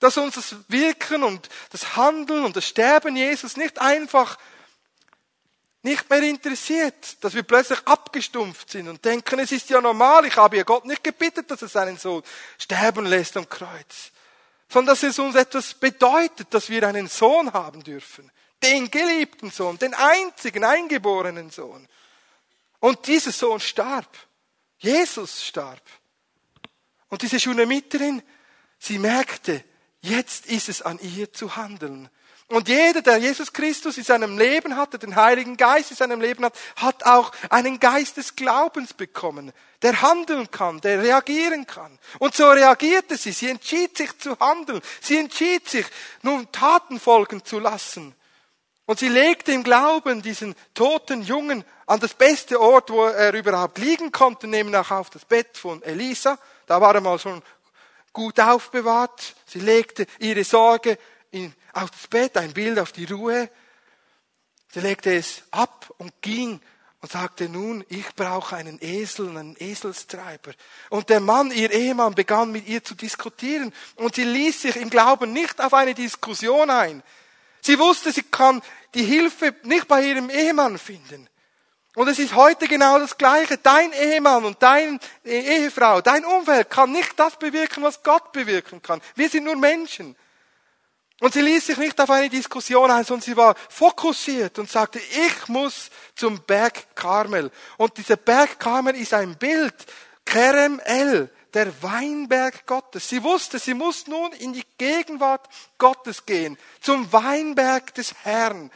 Dass 0.00 0.16
uns 0.16 0.34
das 0.34 0.56
Wirken 0.68 1.22
und 1.22 1.48
das 1.70 1.96
Handeln 1.96 2.44
und 2.44 2.56
das 2.56 2.66
Sterben 2.66 3.16
Jesus 3.16 3.56
nicht 3.56 3.78
einfach 3.78 4.38
nicht 5.82 6.10
mehr 6.10 6.22
interessiert, 6.22 7.22
dass 7.24 7.34
wir 7.34 7.42
plötzlich 7.42 7.80
abgestumpft 7.86 8.70
sind 8.70 8.88
und 8.88 9.04
denken, 9.04 9.38
es 9.38 9.52
ist 9.52 9.70
ja 9.70 9.80
normal, 9.80 10.26
ich 10.26 10.36
habe 10.36 10.58
ja 10.58 10.62
Gott 10.62 10.84
nicht 10.84 11.02
gebeten, 11.02 11.46
dass 11.46 11.62
er 11.62 11.68
seinen 11.68 11.96
Sohn 11.96 12.22
sterben 12.58 13.06
lässt 13.06 13.36
am 13.36 13.48
Kreuz, 13.48 14.12
sondern 14.68 14.94
dass 14.94 15.02
es 15.02 15.18
uns 15.18 15.36
etwas 15.36 15.72
bedeutet, 15.74 16.52
dass 16.52 16.68
wir 16.68 16.86
einen 16.86 17.08
Sohn 17.08 17.52
haben 17.54 17.82
dürfen, 17.82 18.30
den 18.62 18.90
geliebten 18.90 19.50
Sohn, 19.50 19.78
den 19.78 19.94
einzigen 19.94 20.64
eingeborenen 20.64 21.50
Sohn. 21.50 21.88
Und 22.78 23.06
dieser 23.06 23.32
Sohn 23.32 23.60
starb. 23.60 24.08
Jesus 24.78 25.44
starb. 25.44 25.82
Und 27.08 27.22
diese 27.22 27.40
Schunamiterin, 27.40 28.22
sie 28.78 28.98
merkte, 28.98 29.64
jetzt 30.00 30.46
ist 30.46 30.68
es 30.68 30.82
an 30.82 30.98
ihr 31.00 31.32
zu 31.32 31.56
handeln. 31.56 32.08
Und 32.50 32.66
jeder, 32.66 33.00
der 33.00 33.18
Jesus 33.18 33.52
Christus 33.52 33.96
in 33.96 34.02
seinem 34.02 34.36
Leben 34.36 34.76
hat, 34.76 34.92
der 34.92 34.98
den 34.98 35.14
Heiligen 35.14 35.56
Geist 35.56 35.92
in 35.92 35.96
seinem 35.96 36.20
Leben 36.20 36.44
hat, 36.44 36.58
hat 36.74 37.06
auch 37.06 37.30
einen 37.48 37.78
Geist 37.78 38.16
des 38.16 38.34
Glaubens 38.34 38.92
bekommen, 38.92 39.52
der 39.82 40.02
handeln 40.02 40.50
kann, 40.50 40.80
der 40.80 41.00
reagieren 41.00 41.64
kann. 41.64 41.96
Und 42.18 42.34
so 42.34 42.50
reagierte 42.50 43.16
sie. 43.16 43.30
Sie 43.30 43.48
entschied 43.48 43.96
sich 43.96 44.18
zu 44.18 44.36
handeln. 44.40 44.80
Sie 45.00 45.16
entschied 45.16 45.68
sich, 45.68 45.86
nun 46.22 46.50
Taten 46.50 46.98
folgen 46.98 47.44
zu 47.44 47.60
lassen. 47.60 48.16
Und 48.84 48.98
sie 48.98 49.08
legte 49.08 49.52
im 49.52 49.62
Glauben 49.62 50.20
diesen 50.20 50.56
toten 50.74 51.22
Jungen 51.22 51.64
an 51.86 52.00
das 52.00 52.14
beste 52.14 52.60
Ort, 52.60 52.90
wo 52.90 53.04
er 53.04 53.32
überhaupt 53.32 53.78
liegen 53.78 54.10
konnte, 54.10 54.48
nämlich 54.48 54.74
auch 54.74 54.90
auf 54.90 55.10
das 55.10 55.24
Bett 55.24 55.56
von 55.56 55.80
Elisa. 55.84 56.36
Da 56.66 56.80
war 56.80 56.96
er 56.96 57.00
mal 57.00 57.20
schon 57.20 57.40
gut 58.12 58.40
aufbewahrt. 58.40 59.34
Sie 59.46 59.60
legte 59.60 60.06
ihre 60.18 60.44
Sorge 60.44 60.98
in, 61.30 61.52
auf 61.72 61.90
das 61.90 62.06
Bett, 62.08 62.36
ein 62.36 62.52
Bild 62.52 62.78
auf 62.78 62.92
die 62.92 63.04
Ruhe. 63.04 63.50
Sie 64.72 64.80
legte 64.80 65.14
es 65.14 65.42
ab 65.50 65.92
und 65.98 66.12
ging 66.22 66.60
und 67.00 67.10
sagte, 67.10 67.48
nun, 67.48 67.84
ich 67.88 68.14
brauche 68.14 68.56
einen 68.56 68.78
Esel, 68.80 69.36
einen 69.36 69.56
Eselstreiber. 69.58 70.52
Und 70.90 71.08
der 71.08 71.20
Mann, 71.20 71.50
ihr 71.50 71.70
Ehemann, 71.70 72.14
begann 72.14 72.52
mit 72.52 72.68
ihr 72.68 72.84
zu 72.84 72.94
diskutieren 72.94 73.72
und 73.96 74.16
sie 74.16 74.24
ließ 74.24 74.62
sich 74.62 74.76
im 74.76 74.90
Glauben 74.90 75.32
nicht 75.32 75.60
auf 75.60 75.72
eine 75.72 75.94
Diskussion 75.94 76.68
ein. 76.70 77.02
Sie 77.62 77.78
wusste, 77.78 78.12
sie 78.12 78.22
kann 78.22 78.62
die 78.94 79.04
Hilfe 79.04 79.54
nicht 79.64 79.88
bei 79.88 80.04
ihrem 80.04 80.30
Ehemann 80.30 80.78
finden. 80.78 81.28
Und 81.94 82.08
es 82.08 82.18
ist 82.20 82.34
heute 82.34 82.68
genau 82.68 82.98
das 82.98 83.18
Gleiche. 83.18 83.58
Dein 83.58 83.92
Ehemann 83.92 84.44
und 84.44 84.62
deine 84.62 84.98
Ehefrau, 85.24 86.00
dein 86.00 86.24
Umfeld 86.24 86.70
kann 86.70 86.92
nicht 86.92 87.18
das 87.18 87.36
bewirken, 87.36 87.82
was 87.82 88.02
Gott 88.02 88.32
bewirken 88.32 88.80
kann. 88.80 89.00
Wir 89.16 89.28
sind 89.28 89.44
nur 89.44 89.56
Menschen. 89.56 90.16
Und 91.20 91.34
sie 91.34 91.42
ließ 91.42 91.66
sich 91.66 91.76
nicht 91.76 92.00
auf 92.00 92.08
eine 92.08 92.30
Diskussion 92.30 92.90
ein, 92.90 93.04
sondern 93.04 93.24
sie 93.24 93.36
war 93.36 93.54
fokussiert 93.68 94.58
und 94.58 94.70
sagte, 94.70 94.98
ich 94.98 95.48
muss 95.48 95.90
zum 96.14 96.40
Berg 96.42 96.94
Karmel. 96.94 97.50
Und 97.76 97.98
dieser 97.98 98.16
Berg 98.16 98.58
Karmel 98.58 98.96
ist 98.96 99.12
ein 99.12 99.36
Bild, 99.36 99.74
Kerem 100.24 100.80
El, 100.80 101.28
der 101.52 101.82
Weinberg 101.82 102.64
Gottes. 102.66 103.08
Sie 103.08 103.22
wusste, 103.22 103.58
sie 103.58 103.74
muss 103.74 104.06
nun 104.06 104.32
in 104.32 104.52
die 104.52 104.64
Gegenwart 104.78 105.46
Gottes 105.76 106.24
gehen, 106.24 106.56
zum 106.80 107.12
Weinberg 107.12 107.92
des 107.94 108.14
Herrn. 108.22 108.70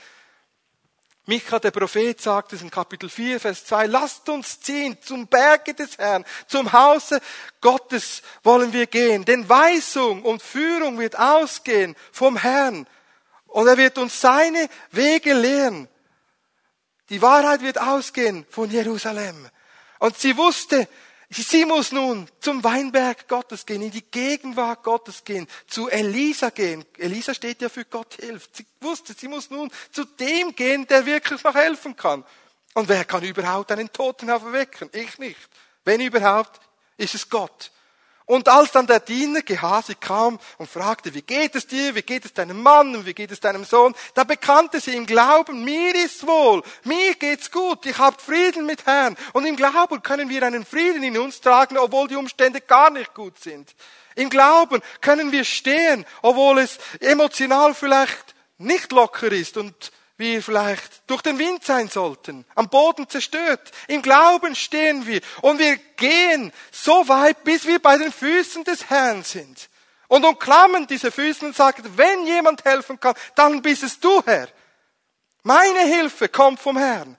Micha, 1.26 1.58
der 1.58 1.70
Prophet, 1.70 2.20
sagt 2.20 2.52
es 2.52 2.60
in 2.60 2.70
Kapitel 2.70 3.08
4, 3.08 3.40
Vers 3.40 3.64
2, 3.64 3.86
lasst 3.86 4.28
uns 4.28 4.60
ziehen 4.60 4.98
zum 5.00 5.26
Berge 5.26 5.72
des 5.72 5.96
Herrn, 5.96 6.24
zum 6.46 6.70
Hause 6.72 7.20
Gottes 7.62 8.22
wollen 8.42 8.74
wir 8.74 8.86
gehen, 8.86 9.24
denn 9.24 9.48
Weisung 9.48 10.22
und 10.22 10.42
Führung 10.42 10.98
wird 10.98 11.18
ausgehen 11.18 11.96
vom 12.12 12.36
Herrn 12.36 12.86
und 13.46 13.66
er 13.66 13.78
wird 13.78 13.96
uns 13.96 14.20
seine 14.20 14.68
Wege 14.90 15.32
lehren. 15.32 15.88
Die 17.08 17.22
Wahrheit 17.22 17.62
wird 17.62 17.80
ausgehen 17.80 18.44
von 18.50 18.70
Jerusalem. 18.70 19.48
Und 20.00 20.18
sie 20.18 20.36
wusste, 20.36 20.88
Sie 21.42 21.64
muss 21.64 21.90
nun 21.90 22.28
zum 22.38 22.62
Weinberg 22.62 23.26
Gottes 23.26 23.66
gehen, 23.66 23.82
in 23.82 23.90
die 23.90 24.04
Gegenwart 24.08 24.84
Gottes 24.84 25.24
gehen, 25.24 25.48
zu 25.66 25.88
Elisa 25.88 26.50
gehen. 26.50 26.84
Elisa 26.96 27.34
steht 27.34 27.60
ja 27.60 27.68
für 27.68 27.84
Gott 27.84 28.14
hilft. 28.20 28.56
Sie 28.56 28.66
wusste, 28.80 29.14
sie 29.14 29.26
muss 29.26 29.50
nun 29.50 29.70
zu 29.90 30.04
dem 30.04 30.54
gehen, 30.54 30.86
der 30.86 31.06
wirklich 31.06 31.42
noch 31.42 31.54
helfen 31.54 31.96
kann. 31.96 32.24
Und 32.74 32.88
wer 32.88 33.04
kann 33.04 33.24
überhaupt 33.24 33.72
einen 33.72 33.92
Toten 33.92 34.30
auferwecken? 34.30 34.90
Ich 34.92 35.18
nicht. 35.18 35.38
Wenn 35.84 36.00
überhaupt, 36.00 36.60
ist 36.96 37.14
es 37.14 37.28
Gott. 37.28 37.72
Und 38.26 38.48
als 38.48 38.72
dann 38.72 38.86
der 38.86 39.00
Diener 39.00 39.42
Gehasi 39.42 39.96
kam 39.96 40.38
und 40.56 40.70
fragte, 40.70 41.12
wie 41.12 41.20
geht 41.20 41.54
es 41.54 41.66
dir, 41.66 41.94
wie 41.94 42.02
geht 42.02 42.24
es 42.24 42.32
deinem 42.32 42.62
Mann 42.62 42.96
und 42.96 43.04
wie 43.04 43.12
geht 43.12 43.30
es 43.30 43.40
deinem 43.40 43.64
Sohn, 43.64 43.94
da 44.14 44.24
bekannte 44.24 44.80
sie 44.80 44.96
im 44.96 45.04
Glauben, 45.04 45.62
mir 45.62 45.94
ist 45.94 46.26
wohl, 46.26 46.62
mir 46.84 47.14
geht's 47.16 47.50
gut, 47.50 47.84
ich 47.84 47.98
habe 47.98 48.16
Frieden 48.18 48.64
mit 48.64 48.86
Herrn. 48.86 49.16
Und 49.34 49.44
im 49.44 49.56
Glauben 49.56 50.02
können 50.02 50.30
wir 50.30 50.42
einen 50.42 50.64
Frieden 50.64 51.02
in 51.02 51.18
uns 51.18 51.42
tragen, 51.42 51.76
obwohl 51.76 52.08
die 52.08 52.16
Umstände 52.16 52.62
gar 52.62 52.88
nicht 52.88 53.12
gut 53.12 53.38
sind. 53.38 53.74
Im 54.14 54.30
Glauben 54.30 54.80
können 55.02 55.30
wir 55.30 55.44
stehen, 55.44 56.06
obwohl 56.22 56.60
es 56.60 56.78
emotional 57.00 57.74
vielleicht 57.74 58.34
nicht 58.56 58.90
locker 58.92 59.30
ist 59.32 59.58
und 59.58 59.92
wir 60.16 60.42
vielleicht 60.42 61.02
durch 61.08 61.22
den 61.22 61.38
Wind 61.38 61.64
sein 61.64 61.88
sollten, 61.88 62.44
am 62.54 62.68
Boden 62.68 63.08
zerstört. 63.08 63.72
Im 63.88 64.00
Glauben 64.00 64.54
stehen 64.54 65.06
wir 65.06 65.20
und 65.42 65.58
wir 65.58 65.76
gehen 65.96 66.52
so 66.70 67.08
weit, 67.08 67.42
bis 67.42 67.66
wir 67.66 67.80
bei 67.80 67.98
den 67.98 68.12
Füßen 68.12 68.64
des 68.64 68.88
Herrn 68.90 69.24
sind. 69.24 69.68
Und 70.06 70.24
umklammern 70.24 70.86
diese 70.86 71.10
Füße 71.10 71.44
und 71.46 71.56
sagen, 71.56 71.82
wenn 71.96 72.26
jemand 72.26 72.64
helfen 72.64 73.00
kann, 73.00 73.14
dann 73.34 73.62
bist 73.62 73.82
es 73.82 73.98
du, 73.98 74.22
Herr. 74.24 74.48
Meine 75.42 75.80
Hilfe 75.80 76.28
kommt 76.28 76.60
vom 76.60 76.76
Herrn. 76.76 77.16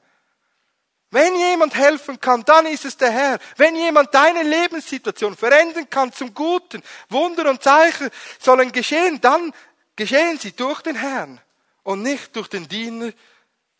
Wenn 1.11 1.35
jemand 1.35 1.75
helfen 1.75 2.19
kann, 2.19 2.43
dann 2.45 2.65
ist 2.65 2.85
es 2.85 2.97
der 2.97 3.11
Herr. 3.11 3.39
Wenn 3.57 3.75
jemand 3.75 4.13
deine 4.13 4.43
Lebenssituation 4.43 5.35
verändern 5.35 5.89
kann 5.89 6.13
zum 6.13 6.33
Guten, 6.33 6.81
Wunder 7.09 7.49
und 7.49 7.61
Zeichen 7.61 8.09
sollen 8.39 8.71
geschehen, 8.71 9.19
dann 9.19 9.53
geschehen 9.95 10.39
sie 10.39 10.53
durch 10.53 10.81
den 10.81 10.95
Herrn 10.95 11.41
und 11.85 12.01
nicht 12.01 12.35
durch 12.35 12.49
den 12.49 12.67
Diener, 12.67 13.11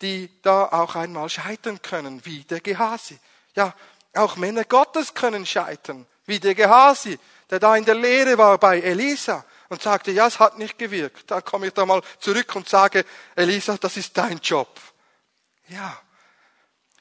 die 0.02 0.30
da 0.44 0.68
auch 0.68 0.96
einmal 0.96 1.28
scheitern 1.28 1.82
können, 1.82 2.24
wie 2.24 2.44
der 2.44 2.62
Gehasi. 2.62 3.20
Ja, 3.56 3.74
auch 4.14 4.36
Männer 4.36 4.64
Gottes 4.64 5.14
können 5.14 5.46
scheitern, 5.46 6.06
wie 6.26 6.40
der 6.40 6.54
Gehasi, 6.54 7.18
der 7.50 7.60
da 7.60 7.76
in 7.76 7.84
der 7.84 7.96
Lehre 7.96 8.38
war 8.38 8.58
bei 8.60 8.80
Elisa 8.80 9.44
und 9.70 9.82
sagte, 9.82 10.12
ja, 10.12 10.28
es 10.28 10.40
hat 10.40 10.60
nicht 10.60 10.78
gewirkt. 10.78 11.32
Dann 11.32 11.44
komme 11.44 11.68
ich 11.68 11.74
da 11.74 11.86
mal 11.86 12.02
zurück 12.20 12.56
und 12.56 12.70
sage, 12.70 13.06
Elisa, 13.36 13.76
das 13.78 13.98
ist 13.98 14.16
dein 14.16 14.38
Job. 14.38 14.70
Ja, 15.68 16.00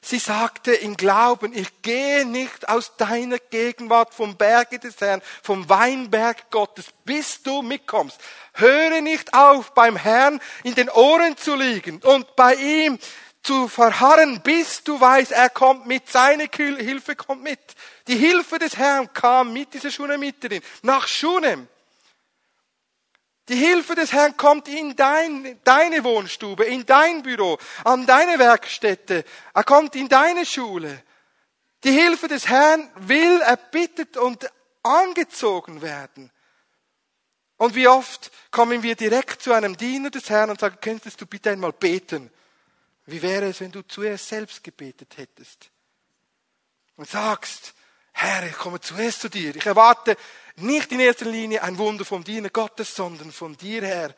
Sie 0.07 0.19
sagte 0.19 0.71
im 0.71 0.95
Glauben, 0.95 1.51
ich 1.51 1.81
gehe 1.81 2.27
nicht 2.27 2.69
aus 2.69 2.95
deiner 2.95 3.39
Gegenwart 3.39 4.13
vom 4.13 4.37
Berge 4.37 4.77
des 4.77 5.01
Herrn, 5.01 5.19
vom 5.41 5.67
Weinberg 5.67 6.51
Gottes, 6.51 6.85
bis 7.05 7.41
du 7.41 7.63
mitkommst. 7.63 8.19
Höre 8.53 9.01
nicht 9.01 9.33
auf, 9.33 9.73
beim 9.73 9.95
Herrn 9.95 10.39
in 10.63 10.75
den 10.75 10.91
Ohren 10.91 11.35
zu 11.37 11.55
liegen 11.55 12.03
und 12.03 12.35
bei 12.35 12.53
ihm 12.53 12.99
zu 13.41 13.67
verharren, 13.67 14.41
bis 14.41 14.83
du 14.83 15.01
weißt, 15.01 15.31
er 15.31 15.49
kommt 15.49 15.87
mit, 15.87 16.07
seine 16.07 16.47
Hilfe 16.55 17.15
kommt 17.15 17.41
mit. 17.41 17.59
Die 18.07 18.15
Hilfe 18.15 18.59
des 18.59 18.77
Herrn 18.77 19.11
kam 19.11 19.53
mit 19.53 19.73
dieser 19.73 19.89
Schunamiterin 19.89 20.61
nach 20.83 21.07
Schunem. 21.07 21.67
Die 23.47 23.55
Hilfe 23.55 23.93
des 23.93 24.11
Herrn 24.11 24.37
kommt 24.37 24.67
in 24.67 24.95
dein, 24.95 25.59
deine 25.63 26.03
Wohnstube, 26.03 26.65
in 26.65 26.85
dein 26.85 27.21
Büro, 27.21 27.59
an 27.83 28.07
deine 28.07 28.39
Werkstätte. 28.39 29.23
Er 29.53 29.63
kommt 29.63 29.95
in 29.95 30.09
deine 30.09 30.45
Schule. 30.45 31.03
Die 31.83 31.91
Hilfe 31.91 32.27
des 32.27 32.47
Herrn 32.47 32.89
will 32.95 33.41
erbittet 33.41 34.17
und 34.17 34.49
angezogen 34.81 35.83
werden. 35.83 36.31
Und 37.57 37.75
wie 37.75 37.87
oft 37.87 38.31
kommen 38.51 38.81
wir 38.81 38.95
direkt 38.95 39.41
zu 39.41 39.53
einem 39.53 39.77
Diener 39.77 40.09
des 40.09 40.29
Herrn 40.29 40.49
und 40.49 40.59
sagen, 40.59 40.77
könntest 40.81 41.21
du 41.21 41.27
bitte 41.27 41.51
einmal 41.51 41.71
beten? 41.71 42.31
Wie 43.05 43.21
wäre 43.21 43.45
es, 43.45 43.61
wenn 43.61 43.71
du 43.71 43.83
zuerst 43.83 44.27
selbst 44.27 44.63
gebetet 44.63 45.17
hättest? 45.17 45.69
Und 46.97 47.07
sagst, 47.07 47.75
Herr, 48.13 48.45
ich 48.47 48.53
komme 48.53 48.81
zuerst 48.81 49.21
zu 49.21 49.29
dir. 49.29 49.55
Ich 49.55 49.65
erwarte 49.65 50.17
nicht 50.57 50.91
in 50.91 50.99
erster 50.99 51.25
Linie 51.25 51.63
ein 51.63 51.77
Wunder 51.77 52.05
vom 52.05 52.23
Diener 52.23 52.49
Gottes, 52.49 52.95
sondern 52.95 53.31
von 53.31 53.57
dir, 53.57 53.83
Herr. 53.85 54.15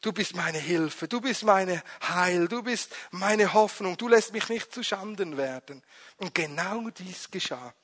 Du 0.00 0.12
bist 0.12 0.36
meine 0.36 0.58
Hilfe, 0.58 1.08
du 1.08 1.20
bist 1.20 1.44
meine 1.44 1.82
Heil, 2.02 2.46
du 2.46 2.62
bist 2.62 2.94
meine 3.10 3.54
Hoffnung, 3.54 3.96
du 3.96 4.08
lässt 4.08 4.32
mich 4.34 4.48
nicht 4.50 4.72
zu 4.72 4.82
Schanden 4.82 5.38
werden. 5.38 5.82
Und 6.18 6.34
genau 6.34 6.90
dies 6.90 7.30
geschah. 7.30 7.74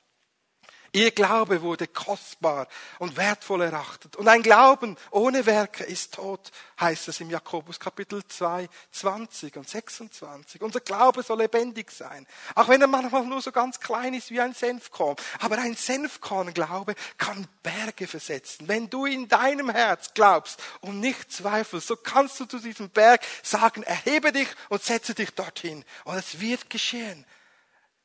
Ihr 0.93 1.11
Glaube 1.11 1.61
wurde 1.61 1.87
kostbar 1.87 2.67
und 2.99 3.15
wertvoll 3.15 3.61
erachtet. 3.61 4.17
Und 4.17 4.27
ein 4.27 4.43
Glauben 4.43 4.97
ohne 5.11 5.45
Werke 5.45 5.85
ist 5.85 6.15
tot, 6.15 6.51
heißt 6.81 7.07
es 7.07 7.21
im 7.21 7.29
Jakobus 7.29 7.79
Kapitel 7.79 8.21
2, 8.27 8.67
20 8.91 9.55
und 9.55 9.69
26. 9.69 10.61
Unser 10.61 10.81
Glaube 10.81 11.23
soll 11.23 11.37
lebendig 11.37 11.91
sein. 11.91 12.27
Auch 12.55 12.67
wenn 12.67 12.81
er 12.81 12.87
manchmal 12.87 13.25
nur 13.25 13.41
so 13.41 13.53
ganz 13.53 13.79
klein 13.79 14.13
ist 14.13 14.31
wie 14.31 14.41
ein 14.41 14.53
Senfkorn. 14.53 15.15
Aber 15.39 15.57
ein 15.59 15.75
Senfkorn-Glaube 15.75 16.95
kann 17.17 17.47
Berge 17.63 18.05
versetzen. 18.05 18.67
Wenn 18.67 18.89
du 18.89 19.05
in 19.05 19.29
deinem 19.29 19.69
Herz 19.69 20.13
glaubst 20.13 20.61
und 20.81 20.99
nicht 20.99 21.31
zweifelst, 21.31 21.87
so 21.87 21.95
kannst 21.95 22.37
du 22.41 22.45
zu 22.45 22.59
diesem 22.59 22.89
Berg 22.89 23.21
sagen, 23.43 23.83
erhebe 23.83 24.33
dich 24.33 24.49
und 24.67 24.83
setze 24.83 25.15
dich 25.15 25.31
dorthin. 25.31 25.85
Und 26.03 26.17
es 26.17 26.41
wird 26.41 26.69
geschehen. 26.69 27.25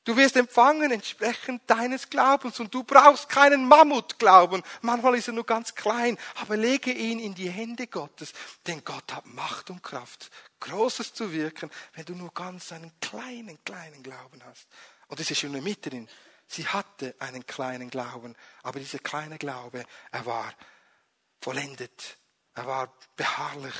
Du 0.07 0.16
wirst 0.16 0.37
empfangen 0.37 0.92
entsprechend 0.92 1.69
deines 1.69 2.09
Glaubens 2.09 2.61
und 2.61 2.73
du 2.73 2.85
brauchst 2.85 3.29
keinen 3.29 3.66
Mammutglauben. 3.66 4.62
Manchmal 4.81 5.16
ist 5.16 5.27
er 5.27 5.35
nur 5.35 5.45
ganz 5.45 5.75
klein, 5.75 6.16
aber 6.37 6.57
lege 6.57 6.92
ihn 6.92 7.19
in 7.19 7.35
die 7.35 7.51
Hände 7.51 7.88
Gottes, 7.88 8.33
denn 8.69 8.85
Gott 8.85 9.12
hat 9.12 9.27
Macht 9.27 9.69
und 9.69 9.83
Kraft, 9.83 10.31
Großes 10.61 11.12
zu 11.12 11.33
wirken, 11.33 11.73
wenn 11.95 12.05
du 12.05 12.14
nur 12.14 12.33
ganz 12.33 12.71
einen 12.71 12.92
kleinen, 13.01 13.59
kleinen 13.64 14.05
Glauben 14.05 14.40
hast. 14.45 14.69
Und 15.09 15.19
das 15.19 15.29
ist 15.29 15.40
schon 15.40 15.61
Miterin. 15.61 16.09
Sie 16.47 16.69
hatte 16.69 17.16
einen 17.19 17.45
kleinen 17.45 17.90
Glauben, 17.90 18.37
aber 18.62 18.79
dieser 18.79 19.01
kleine 19.01 19.38
Glaube, 19.38 19.85
er 20.12 20.25
war 20.25 20.55
vollendet, 21.40 22.16
er 22.55 22.64
war 22.64 22.97
beharrlich, 23.16 23.75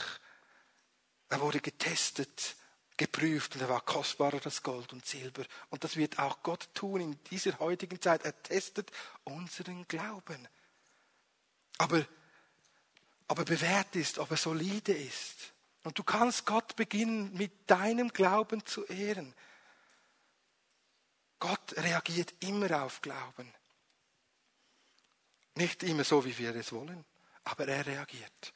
er 1.29 1.41
wurde 1.41 1.61
getestet, 1.61 2.57
geprüft 2.97 3.55
und 3.55 3.61
er 3.61 3.69
war 3.69 3.81
kostbarer 3.81 4.41
als 4.45 4.63
Gold 4.63 4.93
und 4.93 5.05
Silber. 5.05 5.45
Und 5.71 5.85
das 5.85 5.97
wird 5.97 6.19
auch 6.19 6.43
Gott 6.43 6.69
tun 6.75 7.01
in 7.01 7.25
dieser 7.25 7.59
heutigen 7.59 8.01
Zeit. 8.01 8.25
Er 8.25 8.43
testet 8.43 8.91
unseren 9.25 9.87
Glauben. 9.87 10.49
Aber, 11.79 12.07
aber 13.29 13.45
bewährt 13.45 13.95
ist, 13.97 14.19
ob 14.19 14.31
er 14.31 14.37
solide 14.37 14.93
ist. 14.93 15.53
Und 15.85 15.99
du 15.99 16.05
kannst 16.05 16.47
Gott 16.47 16.75
beginnen, 16.77 17.33
mit 17.35 17.71
deinem 17.71 18.09
Glauben 18.09 18.65
zu 18.65 18.85
ehren. 18.87 19.35
Gott 21.39 21.77
reagiert 21.77 22.35
immer 22.41 22.83
auf 22.83 23.03
Glauben. 23.03 23.53
Nicht 25.55 25.83
immer 25.83 26.05
so, 26.05 26.25
wie 26.25 26.37
wir 26.39 26.55
es 26.57 26.73
wollen, 26.73 27.05
aber 27.45 27.69
er 27.69 27.87
reagiert. 27.87 28.53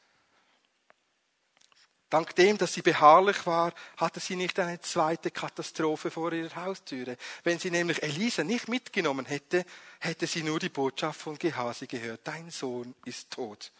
Dank 2.11 2.34
dem, 2.34 2.58
dass 2.58 2.74
sie 2.74 2.82
beharrlich 2.82 3.46
war, 3.46 3.72
hatte 3.96 4.18
sie 4.18 4.34
nicht 4.34 4.58
eine 4.58 4.80
zweite 4.80 5.30
Katastrophe 5.30 6.11
vor 6.11 6.32
ihrer 6.32 6.64
Haustüre. 6.64 7.16
Wenn 7.44 7.61
sie 7.61 7.70
nämlich 7.70 8.02
Elisa 8.02 8.42
nicht 8.42 8.68
mitgenommen 8.68 9.26
hätte, 9.26 9.64
hätte 10.00 10.26
sie 10.26 10.42
nur 10.42 10.58
die 10.58 10.68
Botschaft 10.68 11.20
von 11.20 11.38
Gehasi 11.38 11.86
gehört. 11.86 12.22
Dein 12.24 12.50
Sohn 12.50 12.96
ist 13.04 13.30
tot. 13.30 13.70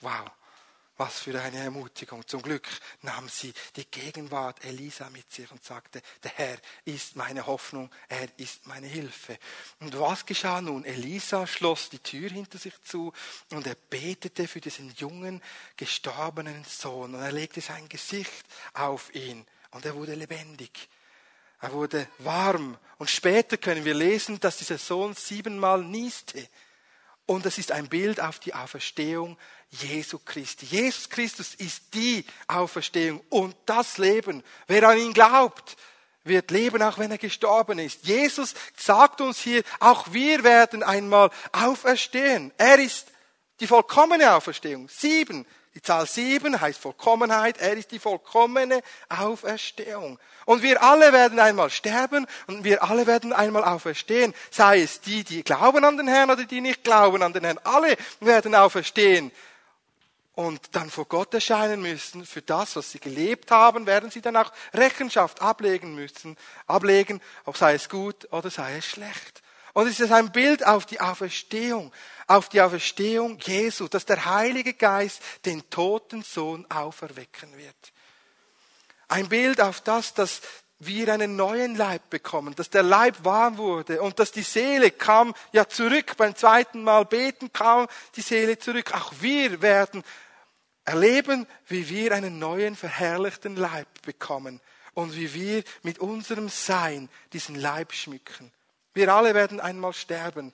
Wow. 0.00 0.30
Was 1.00 1.20
für 1.20 1.40
eine 1.40 1.56
Ermutigung. 1.56 2.26
Zum 2.26 2.42
Glück 2.42 2.68
nahm 3.00 3.26
sie 3.30 3.54
die 3.74 3.90
Gegenwart 3.90 4.62
Elisa 4.66 5.08
mit 5.08 5.32
sich 5.32 5.50
und 5.50 5.64
sagte, 5.64 6.02
der 6.22 6.32
Herr 6.32 6.58
ist 6.84 7.16
meine 7.16 7.46
Hoffnung, 7.46 7.90
er 8.10 8.28
ist 8.36 8.66
meine 8.66 8.86
Hilfe. 8.86 9.38
Und 9.78 9.98
was 9.98 10.26
geschah 10.26 10.60
nun? 10.60 10.84
Elisa 10.84 11.46
schloss 11.46 11.88
die 11.88 12.00
Tür 12.00 12.28
hinter 12.28 12.58
sich 12.58 12.74
zu 12.82 13.14
und 13.50 13.66
er 13.66 13.76
betete 13.76 14.46
für 14.46 14.60
diesen 14.60 14.92
jungen, 14.94 15.42
gestorbenen 15.78 16.64
Sohn 16.64 17.14
und 17.14 17.22
er 17.22 17.32
legte 17.32 17.62
sein 17.62 17.88
Gesicht 17.88 18.44
auf 18.74 19.14
ihn 19.14 19.46
und 19.70 19.86
er 19.86 19.94
wurde 19.94 20.14
lebendig. 20.14 20.90
Er 21.62 21.72
wurde 21.72 22.08
warm. 22.18 22.76
Und 22.98 23.08
später 23.08 23.56
können 23.56 23.86
wir 23.86 23.94
lesen, 23.94 24.38
dass 24.38 24.58
dieser 24.58 24.76
Sohn 24.76 25.14
siebenmal 25.14 25.82
nieste. 25.82 26.46
Und 27.30 27.46
es 27.46 27.58
ist 27.58 27.70
ein 27.70 27.86
Bild 27.86 28.20
auf 28.20 28.40
die 28.40 28.54
Auferstehung 28.54 29.38
Jesu 29.68 30.18
Christi. 30.18 30.66
Jesus 30.66 31.08
Christus 31.08 31.54
ist 31.54 31.94
die 31.94 32.24
Auferstehung 32.48 33.22
und 33.28 33.54
das 33.66 33.98
Leben. 33.98 34.42
Wer 34.66 34.88
an 34.88 34.98
ihn 34.98 35.12
glaubt, 35.12 35.76
wird 36.24 36.50
leben, 36.50 36.82
auch 36.82 36.98
wenn 36.98 37.12
er 37.12 37.18
gestorben 37.18 37.78
ist. 37.78 38.04
Jesus 38.04 38.54
sagt 38.76 39.20
uns 39.20 39.38
hier, 39.38 39.62
auch 39.78 40.12
wir 40.12 40.42
werden 40.42 40.82
einmal 40.82 41.30
auferstehen. 41.52 42.52
Er 42.58 42.80
ist 42.80 43.12
die 43.60 43.68
vollkommene 43.68 44.34
Auferstehung. 44.34 44.88
Sieben. 44.88 45.46
Die 45.74 45.82
Zahl 45.82 46.06
sieben 46.06 46.60
heißt 46.60 46.80
Vollkommenheit. 46.80 47.58
Er 47.58 47.74
ist 47.74 47.92
die 47.92 48.00
vollkommene 48.00 48.82
Auferstehung. 49.08 50.18
Und 50.44 50.62
wir 50.62 50.82
alle 50.82 51.12
werden 51.12 51.38
einmal 51.38 51.70
sterben 51.70 52.26
und 52.48 52.64
wir 52.64 52.82
alle 52.82 53.06
werden 53.06 53.32
einmal 53.32 53.62
auferstehen. 53.62 54.34
Sei 54.50 54.82
es 54.82 55.00
die, 55.00 55.22
die 55.22 55.44
glauben 55.44 55.84
an 55.84 55.96
den 55.96 56.08
Herrn 56.08 56.30
oder 56.30 56.44
die 56.44 56.60
nicht 56.60 56.82
glauben 56.82 57.22
an 57.22 57.32
den 57.32 57.44
Herrn. 57.44 57.60
Alle 57.62 57.96
werden 58.20 58.54
auferstehen 58.56 59.30
und 60.34 60.74
dann 60.74 60.90
vor 60.90 61.04
Gott 61.04 61.34
erscheinen 61.34 61.82
müssen 61.82 62.24
für 62.24 62.40
das, 62.40 62.74
was 62.76 62.90
sie 62.90 62.98
gelebt 62.98 63.50
haben, 63.50 63.86
werden 63.86 64.10
sie 64.10 64.22
dann 64.22 64.36
auch 64.36 64.50
Rechenschaft 64.72 65.42
ablegen 65.42 65.94
müssen, 65.94 66.36
ablegen, 66.66 67.20
ob 67.44 67.56
sei 67.56 67.74
es 67.74 67.88
gut 67.88 68.32
oder 68.32 68.50
sei 68.50 68.78
es 68.78 68.86
schlecht. 68.86 69.42
Und 69.72 69.86
es 69.86 70.00
ist 70.00 70.12
ein 70.12 70.32
Bild 70.32 70.66
auf 70.66 70.86
die 70.86 71.00
Auferstehung, 71.00 71.92
auf 72.26 72.48
die 72.48 72.60
Auferstehung 72.60 73.38
Jesu, 73.40 73.88
dass 73.88 74.04
der 74.04 74.24
Heilige 74.24 74.74
Geist 74.74 75.22
den 75.44 75.68
toten 75.70 76.22
Sohn 76.22 76.66
auferwecken 76.70 77.56
wird. 77.56 77.92
Ein 79.08 79.28
Bild 79.28 79.60
auf 79.60 79.80
das, 79.80 80.14
dass 80.14 80.40
wir 80.80 81.12
einen 81.12 81.36
neuen 81.36 81.76
Leib 81.76 82.08
bekommen, 82.08 82.54
dass 82.54 82.70
der 82.70 82.82
Leib 82.82 83.24
warm 83.24 83.58
wurde 83.58 84.00
und 84.00 84.18
dass 84.18 84.32
die 84.32 84.42
Seele 84.42 84.90
kam 84.90 85.34
ja 85.52 85.68
zurück. 85.68 86.16
Beim 86.16 86.34
zweiten 86.34 86.82
Mal 86.82 87.04
beten 87.04 87.52
kam 87.52 87.86
die 88.16 88.22
Seele 88.22 88.58
zurück. 88.58 88.94
Auch 88.94 89.12
wir 89.20 89.60
werden 89.60 90.02
erleben, 90.84 91.46
wie 91.66 91.88
wir 91.88 92.12
einen 92.12 92.38
neuen 92.38 92.76
verherrlichten 92.76 93.56
Leib 93.56 93.88
bekommen 94.02 94.60
und 94.94 95.14
wie 95.14 95.34
wir 95.34 95.62
mit 95.82 95.98
unserem 95.98 96.48
Sein 96.48 97.10
diesen 97.32 97.56
Leib 97.56 97.92
schmücken. 97.92 98.50
Wir 98.94 99.14
alle 99.14 99.34
werden 99.34 99.60
einmal 99.60 99.92
sterben. 99.92 100.52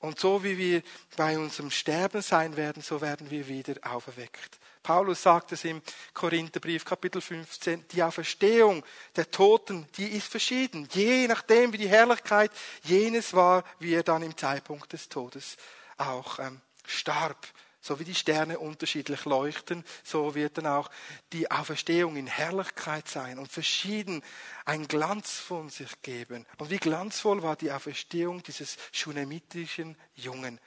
Und 0.00 0.20
so 0.20 0.44
wie 0.44 0.58
wir 0.58 0.82
bei 1.16 1.38
unserem 1.38 1.70
Sterben 1.70 2.20
sein 2.20 2.56
werden, 2.56 2.82
so 2.82 3.00
werden 3.00 3.30
wir 3.30 3.48
wieder 3.48 3.74
auferweckt. 3.82 4.58
Paulus 4.82 5.22
sagt 5.22 5.52
es 5.52 5.64
im 5.64 5.80
Korintherbrief 6.12 6.84
Kapitel 6.84 7.22
15, 7.22 7.88
die 7.88 8.02
Auferstehung 8.02 8.84
der 9.16 9.30
Toten, 9.30 9.88
die 9.96 10.08
ist 10.08 10.28
verschieden. 10.28 10.86
Je 10.92 11.26
nachdem, 11.26 11.72
wie 11.72 11.78
die 11.78 11.88
Herrlichkeit 11.88 12.50
jenes 12.82 13.32
war, 13.32 13.64
wie 13.78 13.94
er 13.94 14.02
dann 14.02 14.22
im 14.22 14.36
Zeitpunkt 14.36 14.92
des 14.92 15.08
Todes 15.08 15.56
auch 15.96 16.38
ähm, 16.38 16.60
starb. 16.86 17.38
So 17.86 17.98
wie 18.00 18.04
die 18.04 18.14
Sterne 18.14 18.58
unterschiedlich 18.58 19.26
leuchten, 19.26 19.84
so 20.02 20.34
wird 20.34 20.56
dann 20.56 20.66
auch 20.66 20.90
die 21.34 21.50
Auferstehung 21.50 22.16
in 22.16 22.26
Herrlichkeit 22.26 23.06
sein 23.08 23.38
und 23.38 23.52
verschieden 23.52 24.22
einen 24.64 24.88
Glanz 24.88 25.32
von 25.32 25.68
sich 25.68 26.00
geben. 26.00 26.46
Und 26.56 26.70
wie 26.70 26.78
glanzvoll 26.78 27.42
war 27.42 27.56
die 27.56 27.70
Auferstehung 27.70 28.42
dieses 28.42 28.78
schunemitischen 28.90 29.98
Jungen. 30.14 30.58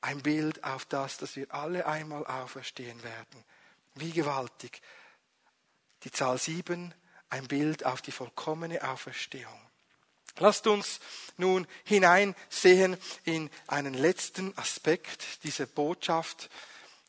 Ein 0.00 0.22
Bild 0.22 0.64
auf 0.64 0.86
das, 0.86 1.18
dass 1.18 1.36
wir 1.36 1.52
alle 1.52 1.84
einmal 1.84 2.26
auferstehen 2.26 3.02
werden. 3.02 3.44
Wie 3.94 4.12
gewaltig. 4.12 4.80
Die 6.04 6.12
Zahl 6.12 6.38
sieben, 6.38 6.94
ein 7.28 7.46
Bild 7.46 7.84
auf 7.84 8.00
die 8.00 8.10
vollkommene 8.10 8.88
Auferstehung. 8.88 9.63
Lasst 10.38 10.66
uns 10.66 10.98
nun 11.36 11.66
hineinsehen 11.84 12.96
in 13.24 13.50
einen 13.68 13.94
letzten 13.94 14.56
Aspekt 14.58 15.44
dieser 15.44 15.66
Botschaft. 15.66 16.50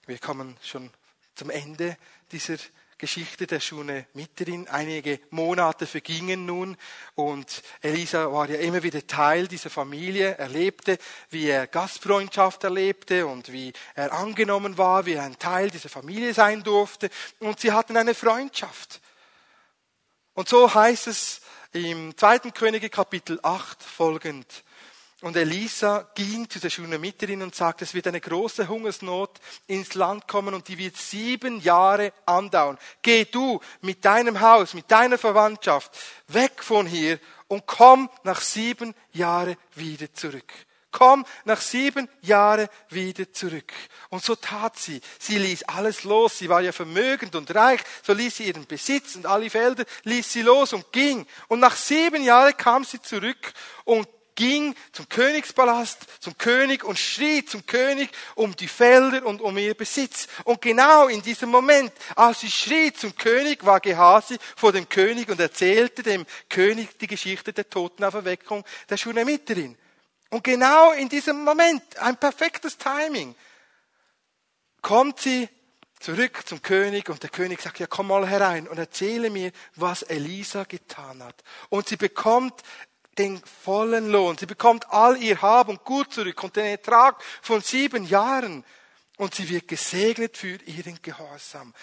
Wir 0.05 0.19
kommen 0.19 0.57
schon 0.61 0.91
zum 1.33 1.49
Ende 1.49 1.97
dieser 2.31 2.57
Geschichte 2.99 3.47
der 3.47 3.59
Schunemiterin. 3.59 4.67
Einige 4.67 5.19
Monate 5.31 5.87
vergingen 5.87 6.45
nun 6.45 6.77
und 7.15 7.63
Elisa 7.81 8.31
war 8.31 8.47
ja 8.49 8.59
immer 8.59 8.83
wieder 8.83 9.05
Teil 9.05 9.47
dieser 9.47 9.69
Familie. 9.69 10.37
Er 10.37 10.47
lebte, 10.47 10.97
wie 11.29 11.47
er 11.47 11.67
Gastfreundschaft 11.67 12.63
erlebte 12.63 13.25
und 13.25 13.51
wie 13.51 13.73
er 13.95 14.13
angenommen 14.13 14.77
war, 14.77 15.07
wie 15.07 15.13
er 15.13 15.23
ein 15.23 15.39
Teil 15.39 15.71
dieser 15.71 15.89
Familie 15.89 16.33
sein 16.33 16.63
durfte. 16.63 17.09
Und 17.39 17.59
sie 17.59 17.71
hatten 17.71 17.97
eine 17.97 18.13
Freundschaft. 18.13 19.01
Und 20.33 20.47
so 20.47 20.73
heißt 20.73 21.07
es 21.07 21.41
im 21.75 22.15
zweiten 22.17 22.53
Könige 22.53 22.89
Kapitel 22.89 23.37
8 23.43 23.83
folgend. 23.83 24.63
Und 25.21 25.35
Elisa 25.35 26.09
ging 26.15 26.49
zu 26.49 26.59
der 26.59 26.69
Schunemiterin 26.69 27.41
und 27.41 27.53
sagte, 27.53 27.83
es 27.83 27.93
wird 27.93 28.07
eine 28.07 28.21
große 28.21 28.67
Hungersnot 28.67 29.39
ins 29.67 29.93
Land 29.93 30.25
kommen 30.27 30.53
und 30.53 30.67
die 30.69 30.77
wird 30.77 30.95
sieben 30.95 31.59
Jahre 31.59 32.13
andauern. 32.25 32.77
Geh 33.01 33.25
du 33.25 33.59
mit 33.81 34.05
deinem 34.05 34.39
Haus, 34.39 34.73
mit 34.73 34.89
deiner 34.89 35.17
Verwandtschaft 35.17 35.91
weg 36.29 36.63
von 36.63 36.87
hier 36.87 37.19
und 37.47 37.65
komm 37.65 38.09
nach 38.23 38.39
sieben 38.39 38.93
Jahren 39.11 39.57
wieder 39.73 40.13
zurück 40.13 40.53
komm 40.95 41.25
nach 41.43 41.59
sieben 41.59 42.07
Jahren 42.21 42.69
wieder 42.89 43.31
zurück. 43.33 43.73
Und 44.09 44.23
so 44.23 44.33
tat 44.33 44.77
sie. 44.77 45.01
Sie 45.19 45.37
ließ 45.37 45.63
alles 45.63 46.05
los. 46.05 46.37
Sie 46.37 46.47
war 46.47 46.61
ja 46.61 46.71
vermögend 46.71 47.35
und 47.35 47.53
reich. 47.53 47.81
So 48.01 48.13
ließ 48.13 48.37
sie 48.37 48.45
ihren 48.45 48.65
Besitz 48.65 49.17
und 49.17 49.25
alle 49.25 49.49
Felder 49.49 49.83
ließ 50.03 50.31
sie 50.31 50.41
los 50.41 50.71
und 50.71 50.93
ging. 50.93 51.27
Und 51.49 51.59
nach 51.59 51.75
sieben 51.75 52.23
Jahren 52.23 52.55
kam 52.55 52.85
sie 52.85 53.01
zurück 53.01 53.51
und 53.83 54.07
ging 54.35 54.73
zum 54.93 55.09
Königspalast, 55.09 55.99
zum 56.21 56.37
König 56.37 56.85
und 56.85 56.97
schrie 56.97 57.43
zum 57.43 57.65
König 57.65 58.09
um 58.35 58.55
die 58.55 58.69
Felder 58.69 59.25
und 59.25 59.41
um 59.41 59.57
ihr 59.57 59.73
Besitz. 59.73 60.29
Und 60.45 60.61
genau 60.61 61.07
in 61.07 61.21
diesem 61.21 61.49
Moment, 61.49 61.91
als 62.15 62.39
sie 62.39 62.51
schrie 62.51 62.93
zum 62.93 63.17
König, 63.17 63.65
war 63.65 63.81
Gehasi 63.81 64.37
vor 64.55 64.71
dem 64.71 64.87
König 64.87 65.27
und 65.27 65.41
erzählte 65.41 66.03
dem 66.03 66.25
König 66.47 66.97
die 66.99 67.07
Geschichte 67.07 67.51
der 67.51 67.69
Totenauferweckung 67.69 68.63
der 68.89 68.95
Schunemiterin. 68.95 69.77
Und 70.29 70.43
genau 70.43 70.91
in 70.91 71.09
diesem 71.09 71.43
Moment, 71.43 71.97
ein 71.97 72.17
perfektes 72.17 72.77
Timing, 72.77 73.35
kommt 74.81 75.19
sie 75.19 75.49
zurück 75.99 76.43
zum 76.45 76.61
König 76.61 77.09
und 77.09 77.23
der 77.23 77.29
König 77.29 77.61
sagt, 77.61 77.79
ja, 77.79 77.87
komm 77.87 78.07
mal 78.07 78.27
herein 78.27 78.67
und 78.67 78.77
erzähle 78.77 79.29
mir, 79.29 79.51
was 79.75 80.03
Elisa 80.03 80.63
getan 80.63 81.23
hat. 81.23 81.43
Und 81.69 81.87
sie 81.87 81.97
bekommt 81.97 82.61
den 83.17 83.41
vollen 83.63 84.11
Lohn. 84.11 84.37
Sie 84.37 84.45
bekommt 84.45 84.91
all 84.91 85.17
ihr 85.17 85.41
Hab 85.41 85.69
und 85.69 85.83
Gut 85.83 86.13
zurück 86.13 86.43
und 86.43 86.55
den 86.55 86.65
Ertrag 86.65 87.23
von 87.41 87.61
sieben 87.61 88.05
Jahren 88.05 88.65
und 89.17 89.33
sie 89.33 89.49
wird 89.49 89.67
gesegnet 89.67 90.37
für 90.37 90.57
ihren 90.65 91.01
Gehorsam. 91.01 91.73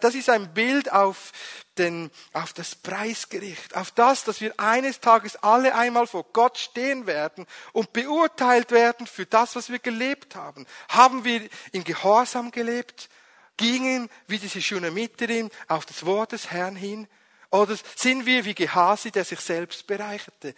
Das 0.00 0.14
ist 0.14 0.28
ein 0.28 0.52
Bild 0.52 0.92
auf, 0.92 1.32
den, 1.78 2.10
auf 2.32 2.52
das 2.52 2.74
Preisgericht, 2.74 3.76
auf 3.76 3.90
das, 3.92 4.24
dass 4.24 4.40
wir 4.40 4.58
eines 4.58 5.00
Tages 5.00 5.36
alle 5.36 5.74
einmal 5.74 6.06
vor 6.06 6.24
Gott 6.32 6.58
stehen 6.58 7.06
werden 7.06 7.46
und 7.72 7.92
beurteilt 7.92 8.70
werden 8.70 9.06
für 9.06 9.26
das, 9.26 9.54
was 9.54 9.70
wir 9.70 9.78
gelebt 9.78 10.34
haben. 10.34 10.66
Haben 10.88 11.24
wir 11.24 11.48
in 11.72 11.84
Gehorsam 11.84 12.50
gelebt? 12.50 13.08
Gingen 13.56 14.08
wie 14.26 14.38
diese 14.38 14.62
Schunamiterin 14.62 15.50
auf 15.68 15.86
das 15.86 16.04
Wort 16.04 16.32
des 16.32 16.50
Herrn 16.50 16.74
hin? 16.74 17.06
Oder 17.50 17.76
sind 17.96 18.26
wir 18.26 18.44
wie 18.44 18.54
Gehasi, 18.54 19.10
der 19.10 19.24
sich 19.24 19.40
selbst 19.40 19.86
bereicherte? 19.86 20.54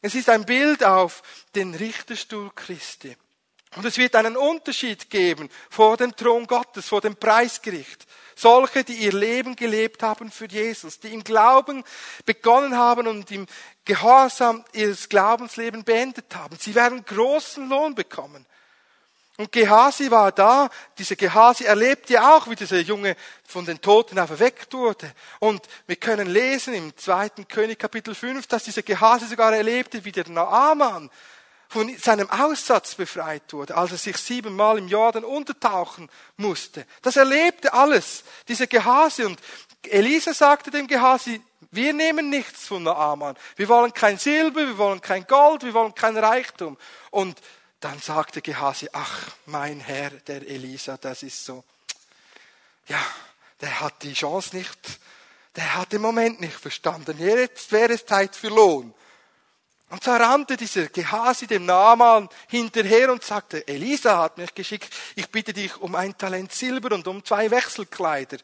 Es 0.00 0.14
ist 0.14 0.28
ein 0.30 0.46
Bild 0.46 0.84
auf 0.84 1.22
den 1.56 1.74
Richterstuhl 1.74 2.52
Christi. 2.54 3.16
Und 3.76 3.84
es 3.84 3.98
wird 3.98 4.16
einen 4.16 4.36
Unterschied 4.36 5.10
geben 5.10 5.50
vor 5.68 5.96
dem 5.96 6.16
Thron 6.16 6.46
Gottes, 6.46 6.86
vor 6.86 7.00
dem 7.00 7.16
Preisgericht. 7.16 8.06
Solche, 8.34 8.84
die 8.84 8.94
ihr 8.94 9.12
Leben 9.12 9.56
gelebt 9.56 10.02
haben 10.02 10.30
für 10.30 10.46
Jesus, 10.46 11.00
die 11.00 11.12
im 11.12 11.24
Glauben 11.24 11.84
begonnen 12.24 12.76
haben 12.76 13.08
und 13.08 13.30
im 13.30 13.46
Gehorsam 13.84 14.64
ihres 14.72 15.08
Glaubensleben 15.08 15.82
beendet 15.82 16.34
haben. 16.34 16.56
Sie 16.58 16.74
werden 16.74 17.04
großen 17.04 17.68
Lohn 17.68 17.94
bekommen. 17.94 18.46
Und 19.38 19.52
Gehasi 19.52 20.10
war 20.10 20.32
da. 20.32 20.68
Dieser 20.98 21.14
Gehasi 21.14 21.64
erlebte 21.64 22.20
auch, 22.20 22.48
wie 22.48 22.56
dieser 22.56 22.80
Junge 22.80 23.16
von 23.44 23.64
den 23.64 23.80
Toten 23.80 24.18
auferweckt 24.18 24.74
wurde. 24.74 25.12
Und 25.38 25.62
wir 25.86 25.94
können 25.94 26.26
lesen 26.26 26.74
im 26.74 26.96
zweiten 26.96 27.46
König 27.46 27.78
Kapitel 27.78 28.16
5, 28.16 28.48
dass 28.48 28.64
dieser 28.64 28.82
Gehasi 28.82 29.26
sogar 29.26 29.54
erlebte, 29.54 30.04
wie 30.04 30.10
der 30.10 30.28
Naaman 30.28 31.08
von 31.68 31.94
seinem 31.98 32.30
Aussatz 32.30 32.94
befreit 32.94 33.52
wurde, 33.52 33.76
als 33.76 33.92
er 33.92 33.98
sich 33.98 34.16
siebenmal 34.16 34.78
im 34.78 34.88
Jordan 34.88 35.24
untertauchen 35.24 36.08
musste. 36.36 36.86
Das 37.02 37.16
erlebte 37.16 37.74
alles, 37.74 38.24
dieser 38.48 38.66
Gehasi. 38.66 39.24
Und 39.24 39.38
Elisa 39.82 40.32
sagte 40.32 40.70
dem 40.70 40.86
Gehasi, 40.86 41.42
wir 41.70 41.92
nehmen 41.92 42.30
nichts 42.30 42.66
von 42.66 42.82
Naaman. 42.84 43.36
Wir 43.56 43.68
wollen 43.68 43.92
kein 43.92 44.16
Silber, 44.16 44.60
wir 44.60 44.78
wollen 44.78 45.02
kein 45.02 45.26
Gold, 45.26 45.62
wir 45.62 45.74
wollen 45.74 45.94
kein 45.94 46.16
Reichtum. 46.16 46.78
Und 47.10 47.38
dann 47.80 47.98
sagte 48.00 48.40
Gehasi, 48.40 48.88
ach, 48.92 49.26
mein 49.44 49.80
Herr, 49.80 50.10
der 50.10 50.48
Elisa, 50.48 50.96
das 50.96 51.22
ist 51.22 51.44
so, 51.44 51.64
ja, 52.86 53.00
der 53.60 53.80
hat 53.80 54.02
die 54.02 54.14
Chance 54.14 54.56
nicht, 54.56 54.78
der 55.54 55.74
hat 55.74 55.92
den 55.92 56.00
Moment 56.00 56.40
nicht 56.40 56.56
verstanden. 56.56 57.18
Jetzt 57.18 57.72
wäre 57.72 57.92
es 57.92 58.06
Zeit 58.06 58.34
für 58.34 58.48
Lohn. 58.48 58.94
Und 59.90 60.04
so 60.04 60.10
rannte 60.10 60.56
dieser 60.56 60.88
Gehasi 60.88 61.46
dem 61.46 61.64
Naaman 61.64 62.28
hinterher 62.48 63.10
und 63.10 63.24
sagte, 63.24 63.66
Elisa 63.66 64.18
hat 64.18 64.36
mich 64.36 64.54
geschickt, 64.54 64.94
ich 65.16 65.30
bitte 65.30 65.54
dich 65.54 65.76
um 65.78 65.94
ein 65.94 66.16
Talent 66.16 66.52
Silber 66.52 66.94
und 66.94 67.08
um 67.08 67.24
zwei 67.24 67.50
Wechselkleider. 67.50 68.36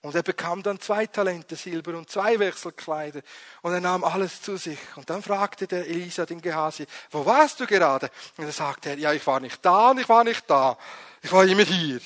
Und 0.00 0.14
er 0.14 0.22
bekam 0.22 0.62
dann 0.62 0.80
zwei 0.80 1.06
Talente 1.06 1.56
Silber 1.56 1.98
und 1.98 2.08
zwei 2.08 2.38
Wechselkleider. 2.38 3.20
Und 3.60 3.74
er 3.74 3.80
nahm 3.80 4.04
alles 4.04 4.40
zu 4.40 4.56
sich. 4.56 4.78
Und 4.94 5.10
dann 5.10 5.22
fragte 5.22 5.66
der 5.66 5.86
Elisa 5.86 6.24
den 6.24 6.40
Gehasi, 6.40 6.86
wo 7.10 7.26
warst 7.26 7.60
du 7.60 7.66
gerade? 7.66 8.10
Und 8.36 8.44
er 8.44 8.52
sagte, 8.52 8.94
ja, 8.94 9.12
ich 9.12 9.26
war 9.26 9.40
nicht 9.40 9.64
da 9.64 9.90
und 9.90 9.98
ich 9.98 10.08
war 10.08 10.24
nicht 10.24 10.48
da. 10.48 10.78
Ich 11.22 11.32
war 11.32 11.44
immer 11.44 11.64
hier. 11.64 12.00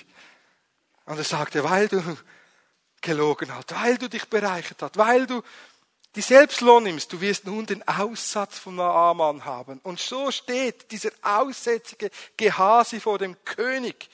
Und 1.05 1.18
er 1.18 1.24
sagte, 1.24 1.62
weil 1.62 1.88
du 1.88 2.03
gelogen 3.01 3.55
hast, 3.55 3.74
weil 3.74 3.99
du 3.99 4.09
dich 4.09 4.28
bereichert 4.28 4.82
hast, 4.82 4.97
weil 4.97 5.26
du 5.26 5.43
die 6.16 6.22
Selbstlohn 6.22 6.82
nimmst, 6.82 7.12
du 7.12 7.20
wirst 7.20 7.46
nun 7.46 7.66
den 7.66 7.86
Aussatz 7.86 8.58
von 8.58 8.76
Naaman 8.76 9.44
haben. 9.44 9.80
Und 9.84 10.00
so 10.00 10.30
steht 10.30 10.90
dieser 10.90 11.11
aussätzige 11.22 12.11
Gehasi 12.36 12.98
vor 12.98 13.18
dem 13.18 13.36
König. 13.44 14.08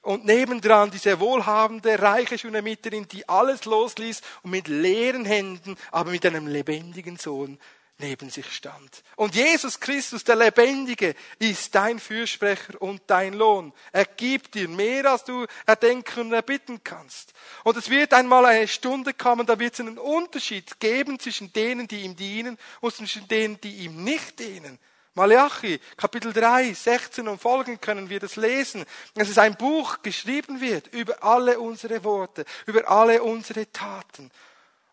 Und 0.00 0.24
nebendran 0.26 0.90
diese 0.90 1.18
wohlhabende, 1.20 2.00
reiche 2.00 2.38
Schunamiterin, 2.38 3.08
die 3.08 3.28
alles 3.28 3.64
losließ 3.64 4.20
und 4.42 4.50
mit 4.50 4.68
leeren 4.68 5.24
Händen, 5.24 5.76
aber 5.90 6.10
mit 6.10 6.26
einem 6.26 6.46
lebendigen 6.46 7.16
Sohn 7.16 7.58
neben 7.98 8.28
sich 8.30 8.52
stand. 8.52 9.02
Und 9.16 9.34
Jesus 9.34 9.78
Christus, 9.78 10.24
der 10.24 10.36
Lebendige, 10.36 11.14
ist 11.38 11.74
dein 11.74 11.98
Fürsprecher 11.98 12.80
und 12.80 13.02
dein 13.06 13.34
Lohn. 13.34 13.72
Er 13.92 14.04
gibt 14.04 14.54
dir 14.54 14.68
mehr, 14.68 15.10
als 15.10 15.24
du 15.24 15.46
erdenken 15.66 16.20
und 16.20 16.32
erbitten 16.32 16.82
kannst. 16.82 17.32
Und 17.62 17.76
es 17.76 17.90
wird 17.90 18.12
einmal 18.12 18.44
eine 18.46 18.68
Stunde 18.68 19.14
kommen, 19.14 19.46
da 19.46 19.58
wird 19.58 19.74
es 19.74 19.80
einen 19.80 19.98
Unterschied 19.98 20.80
geben 20.80 21.18
zwischen 21.18 21.52
denen, 21.52 21.86
die 21.86 22.02
ihm 22.02 22.16
dienen 22.16 22.58
und 22.80 22.94
zwischen 22.94 23.28
denen, 23.28 23.60
die 23.60 23.76
ihm 23.84 24.02
nicht 24.02 24.38
dienen. 24.38 24.78
Malachi, 25.16 25.78
Kapitel 25.96 26.32
3, 26.32 26.72
16 26.72 27.28
und 27.28 27.40
folgen 27.40 27.80
können 27.80 28.10
wir 28.10 28.18
das 28.18 28.34
lesen. 28.34 28.84
Es 29.14 29.28
ist 29.28 29.38
ein 29.38 29.54
Buch 29.54 30.02
geschrieben 30.02 30.60
wird 30.60 30.88
über 30.88 31.22
alle 31.22 31.60
unsere 31.60 32.02
Worte, 32.02 32.44
über 32.66 32.90
alle 32.90 33.22
unsere 33.22 33.70
Taten. 33.70 34.32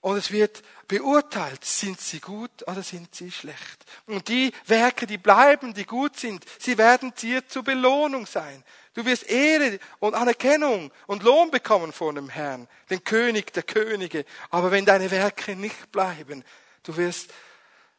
Und 0.01 0.17
es 0.17 0.31
wird 0.31 0.63
beurteilt, 0.87 1.63
sind 1.63 2.01
sie 2.01 2.19
gut 2.19 2.67
oder 2.67 2.81
sind 2.81 3.13
sie 3.13 3.31
schlecht. 3.31 3.85
Und 4.07 4.27
die 4.27 4.51
Werke, 4.65 5.05
die 5.05 5.19
bleiben, 5.19 5.75
die 5.75 5.85
gut 5.85 6.17
sind, 6.17 6.43
sie 6.59 6.77
werden 6.77 7.13
dir 7.21 7.47
zur 7.47 7.63
Belohnung 7.63 8.25
sein. 8.25 8.63
Du 8.95 9.05
wirst 9.05 9.29
Ehre 9.29 9.79
und 9.99 10.15
Anerkennung 10.15 10.91
und 11.05 11.23
Lohn 11.23 11.51
bekommen 11.51 11.93
von 11.93 12.15
dem 12.15 12.29
Herrn, 12.29 12.67
den 12.89 13.03
König 13.03 13.53
der 13.53 13.63
Könige. 13.63 14.25
Aber 14.49 14.71
wenn 14.71 14.85
deine 14.85 15.11
Werke 15.11 15.55
nicht 15.55 15.91
bleiben, 15.91 16.43
du 16.83 16.97
wirst 16.97 17.31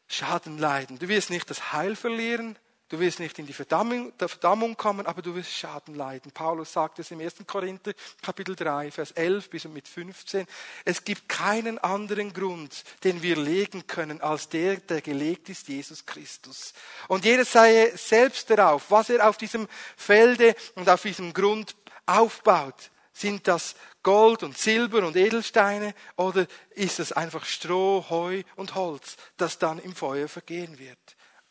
Schaden 0.07 0.59
leiden. 0.59 0.99
Du 0.99 1.07
wirst 1.07 1.29
nicht 1.29 1.49
das 1.49 1.73
Heil 1.73 1.95
verlieren, 1.95 2.57
du 2.93 2.99
wirst 2.99 3.19
nicht 3.19 3.39
in 3.39 3.47
die 3.47 3.53
Verdammung, 3.53 4.13
Verdammung 4.19 4.77
kommen, 4.77 5.07
aber 5.07 5.23
du 5.23 5.33
wirst 5.33 5.51
Schaden 5.51 5.95
leiden. 5.95 6.31
Paulus 6.31 6.73
sagt 6.73 6.99
es 6.99 7.09
im 7.09 7.21
1. 7.21 7.37
Korinther 7.47 7.93
Kapitel 8.21 8.55
3, 8.55 8.91
Vers 8.91 9.09
11 9.13 9.49
bis 9.49 9.65
mit 9.65 9.87
15. 9.87 10.45
Es 10.85 11.03
gibt 11.03 11.27
keinen 11.27 11.79
anderen 11.79 12.31
Grund, 12.33 12.83
den 13.03 13.23
wir 13.23 13.35
legen 13.35 13.87
können, 13.87 14.21
als 14.21 14.47
der, 14.47 14.75
der 14.75 15.01
gelegt 15.01 15.49
ist, 15.49 15.69
Jesus 15.69 16.05
Christus. 16.05 16.75
Und 17.07 17.25
jeder 17.25 17.45
sei 17.45 17.91
selbst 17.95 18.51
darauf, 18.51 18.91
was 18.91 19.09
er 19.09 19.27
auf 19.27 19.37
diesem 19.37 19.67
Felde 19.97 20.55
und 20.75 20.87
auf 20.87 21.01
diesem 21.01 21.33
Grund 21.33 21.75
aufbaut. 22.05 22.91
Sind 23.11 23.47
das 23.47 23.75
Gold 24.03 24.43
und 24.43 24.55
Silber 24.55 25.07
und 25.07 25.15
Edelsteine 25.15 25.95
oder 26.15 26.45
ist 26.75 26.99
es 26.99 27.11
einfach 27.11 27.45
Stroh, 27.45 28.05
Heu 28.11 28.43
und 28.55 28.75
Holz, 28.75 29.17
das 29.37 29.57
dann 29.57 29.79
im 29.79 29.95
Feuer 29.95 30.27
vergehen 30.27 30.77
wird? 30.77 30.99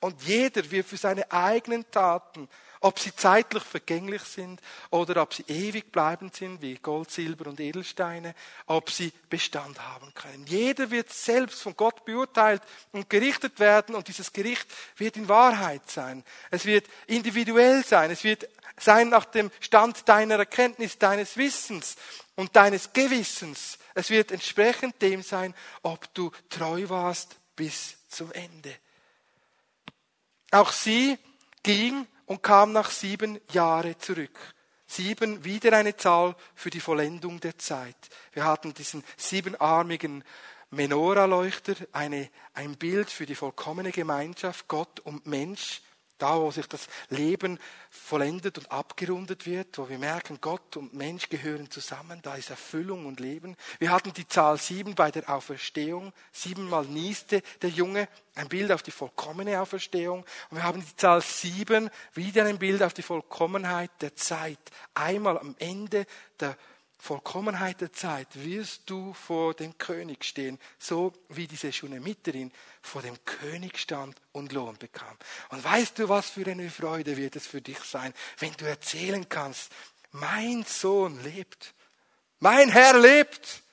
Und 0.03 0.21
jeder 0.25 0.69
wird 0.69 0.89
für 0.89 0.97
seine 0.97 1.31
eigenen 1.31 1.89
Taten, 1.93 2.49
ob 2.81 2.99
sie 2.99 3.15
zeitlich 3.15 3.63
vergänglich 3.63 4.23
sind 4.23 4.61
oder 4.91 5.23
ob 5.23 5.33
sie 5.33 5.45
ewig 5.47 5.93
bleibend 5.93 6.35
sind, 6.35 6.61
wie 6.61 6.75
Gold, 6.75 7.09
Silber 7.09 7.49
und 7.49 7.61
Edelsteine, 7.61 8.35
ob 8.67 8.91
sie 8.91 9.13
Bestand 9.31 9.81
haben 9.81 10.13
können. 10.13 10.45
Jeder 10.49 10.91
wird 10.91 11.13
selbst 11.13 11.63
von 11.63 11.77
Gott 11.77 12.05
beurteilt 12.05 12.63
und 12.91 13.09
gerichtet 13.09 13.61
werden 13.61 13.95
und 13.95 14.09
dieses 14.09 14.33
Gericht 14.33 14.67
wird 14.97 15.17
in 15.17 15.29
Wahrheit 15.29 15.89
sein. 15.89 16.25
Es 16.51 16.65
wird 16.65 16.89
individuell 17.07 17.85
sein. 17.85 18.11
Es 18.11 18.25
wird 18.25 18.49
sein 18.81 19.09
nach 19.09 19.27
dem 19.27 19.53
Stand 19.61 20.09
deiner 20.09 20.35
Erkenntnis, 20.35 20.99
deines 20.99 21.37
Wissens 21.37 21.95
und 22.35 22.57
deines 22.57 22.93
Gewissens. 22.93 23.79
Es 23.95 24.11
wird 24.11 24.33
entsprechend 24.33 25.01
dem 25.01 25.23
sein, 25.23 25.55
ob 25.83 26.13
du 26.13 26.33
treu 26.51 26.89
warst 26.89 27.37
bis 27.55 27.99
zum 28.09 28.33
Ende. 28.33 28.75
Auch 30.53 30.71
sie 30.71 31.19
ging 31.63 32.07
und 32.27 32.43
kam 32.43 32.73
nach 32.73 32.91
sieben 32.91 33.41
Jahre 33.53 33.97
zurück. 33.97 34.39
Sieben, 34.87 35.45
wieder 35.45 35.73
eine 35.73 35.97
Zahl 35.97 36.37
für 36.55 36.69
die 36.69 36.81
Vollendung 36.81 37.41
der 37.41 37.59
Zeit. 37.59 37.97
Wir 38.33 38.45
hatten 38.45 38.75
diesen 38.75 39.03
siebenarmigen 39.17 40.23
Menorah-Leuchter, 40.71 41.75
eine, 41.93 42.29
ein 42.53 42.77
Bild 42.77 43.09
für 43.09 43.25
die 43.25 43.35
vollkommene 43.35 43.93
Gemeinschaft, 43.93 44.69
Gott 44.69 45.01
und 45.01 45.27
Mensch. 45.27 45.81
Da, 46.23 46.41
wo 46.41 46.53
sich 46.53 46.69
das 46.69 46.87
Leben 47.09 47.59
vollendet 47.91 48.57
und 48.57 48.71
abgerundet 48.71 49.45
wird, 49.45 49.77
wo 49.77 49.89
wir 49.89 49.99
merken, 49.99 50.39
Gott 50.41 50.77
und 50.77 50.95
Mensch 50.95 51.29
gehören 51.29 51.69
zusammen, 51.69 52.21
da 52.23 52.37
ist 52.37 52.51
Erfüllung 52.51 53.07
und 53.07 53.19
Leben. 53.19 53.57
Wir 53.81 53.91
hatten 53.91 54.13
die 54.13 54.29
Zahl 54.29 54.57
sieben 54.57 54.95
bei 54.95 55.11
der 55.11 55.29
Auferstehung. 55.29 56.13
Siebenmal 56.31 56.85
nieste 56.85 57.43
der 57.61 57.71
Junge, 57.71 58.09
ein 58.37 58.49
Bild 58.49 58.71
auf 58.71 58.85
die 58.85 58.93
vollkommene 58.93 59.61
Auferstehung. 59.61 60.25
Und 60.51 60.59
wir 60.59 60.63
haben 60.63 60.81
die 60.81 60.97
Zahl 60.97 61.23
sieben, 61.23 61.91
wieder 62.15 62.45
ein 62.45 62.61
Bild 62.61 62.85
auf 62.85 62.95
die 62.95 63.03
Vollkommenheit 63.03 63.91
der 64.01 64.15
Zeit. 64.15 64.61
Einmal 64.95 65.37
am 65.41 65.57
Ende 65.59 66.07
der 66.39 66.57
Vollkommenheit 67.03 67.81
der 67.81 67.93
Zeit 67.93 68.29
wirst 68.35 68.83
du 68.87 69.13
vor 69.13 69.55
dem 69.55 69.77
König 69.77 70.25
stehen, 70.25 70.57
so 70.79 71.13
wie 71.31 71.49
diese 71.49 71.73
Schunamiterin 71.73 72.53
vor 72.81 73.03
dem 73.03 73.17
König 73.25 73.81
stand 73.81 74.17
und 74.31 74.53
Lohn 74.53 74.79
bekam. 74.79 75.17
Und 75.49 75.65
weißt 75.65 75.99
du, 75.99 76.09
was 76.09 76.31
für 76.31 76.47
eine 76.47 76.71
Freude 76.71 77.17
wird 77.17 77.35
es 77.35 77.49
für 77.49 77.61
dich 77.61 77.81
sein, 77.81 78.15
wenn 78.39 78.53
du 78.53 78.67
erzählen 78.67 79.29
kannst, 79.29 79.73
mein 80.13 80.63
Sohn 80.63 81.21
lebt, 81.25 81.75
mein 82.39 82.69
Herr 82.69 82.97
lebt, 82.97 83.65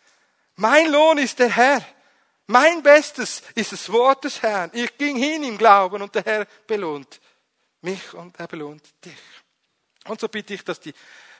mein 0.55 0.91
Lohn 0.91 1.19
ist 1.19 1.37
der 1.37 1.55
Herr, 1.55 1.85
mein 2.47 2.81
Bestes 2.81 3.43
ist 3.53 3.73
das 3.73 3.91
Wort 3.91 4.23
des 4.23 4.41
Herrn. 4.41 4.71
Ich 4.73 4.97
ging 4.97 5.15
hin 5.15 5.43
im 5.43 5.59
Glauben 5.59 6.01
und 6.01 6.15
der 6.15 6.23
Herr 6.23 6.47
belohnt 6.65 7.21
mich 7.81 8.11
und 8.15 8.39
er 8.39 8.47
belohnt 8.47 8.81
dich. 9.05 9.19
Und 10.05 10.19
so 10.19 10.27
bitte 10.27 10.55
ich, 10.55 10.63
dass 10.63 10.79
die 10.79 10.95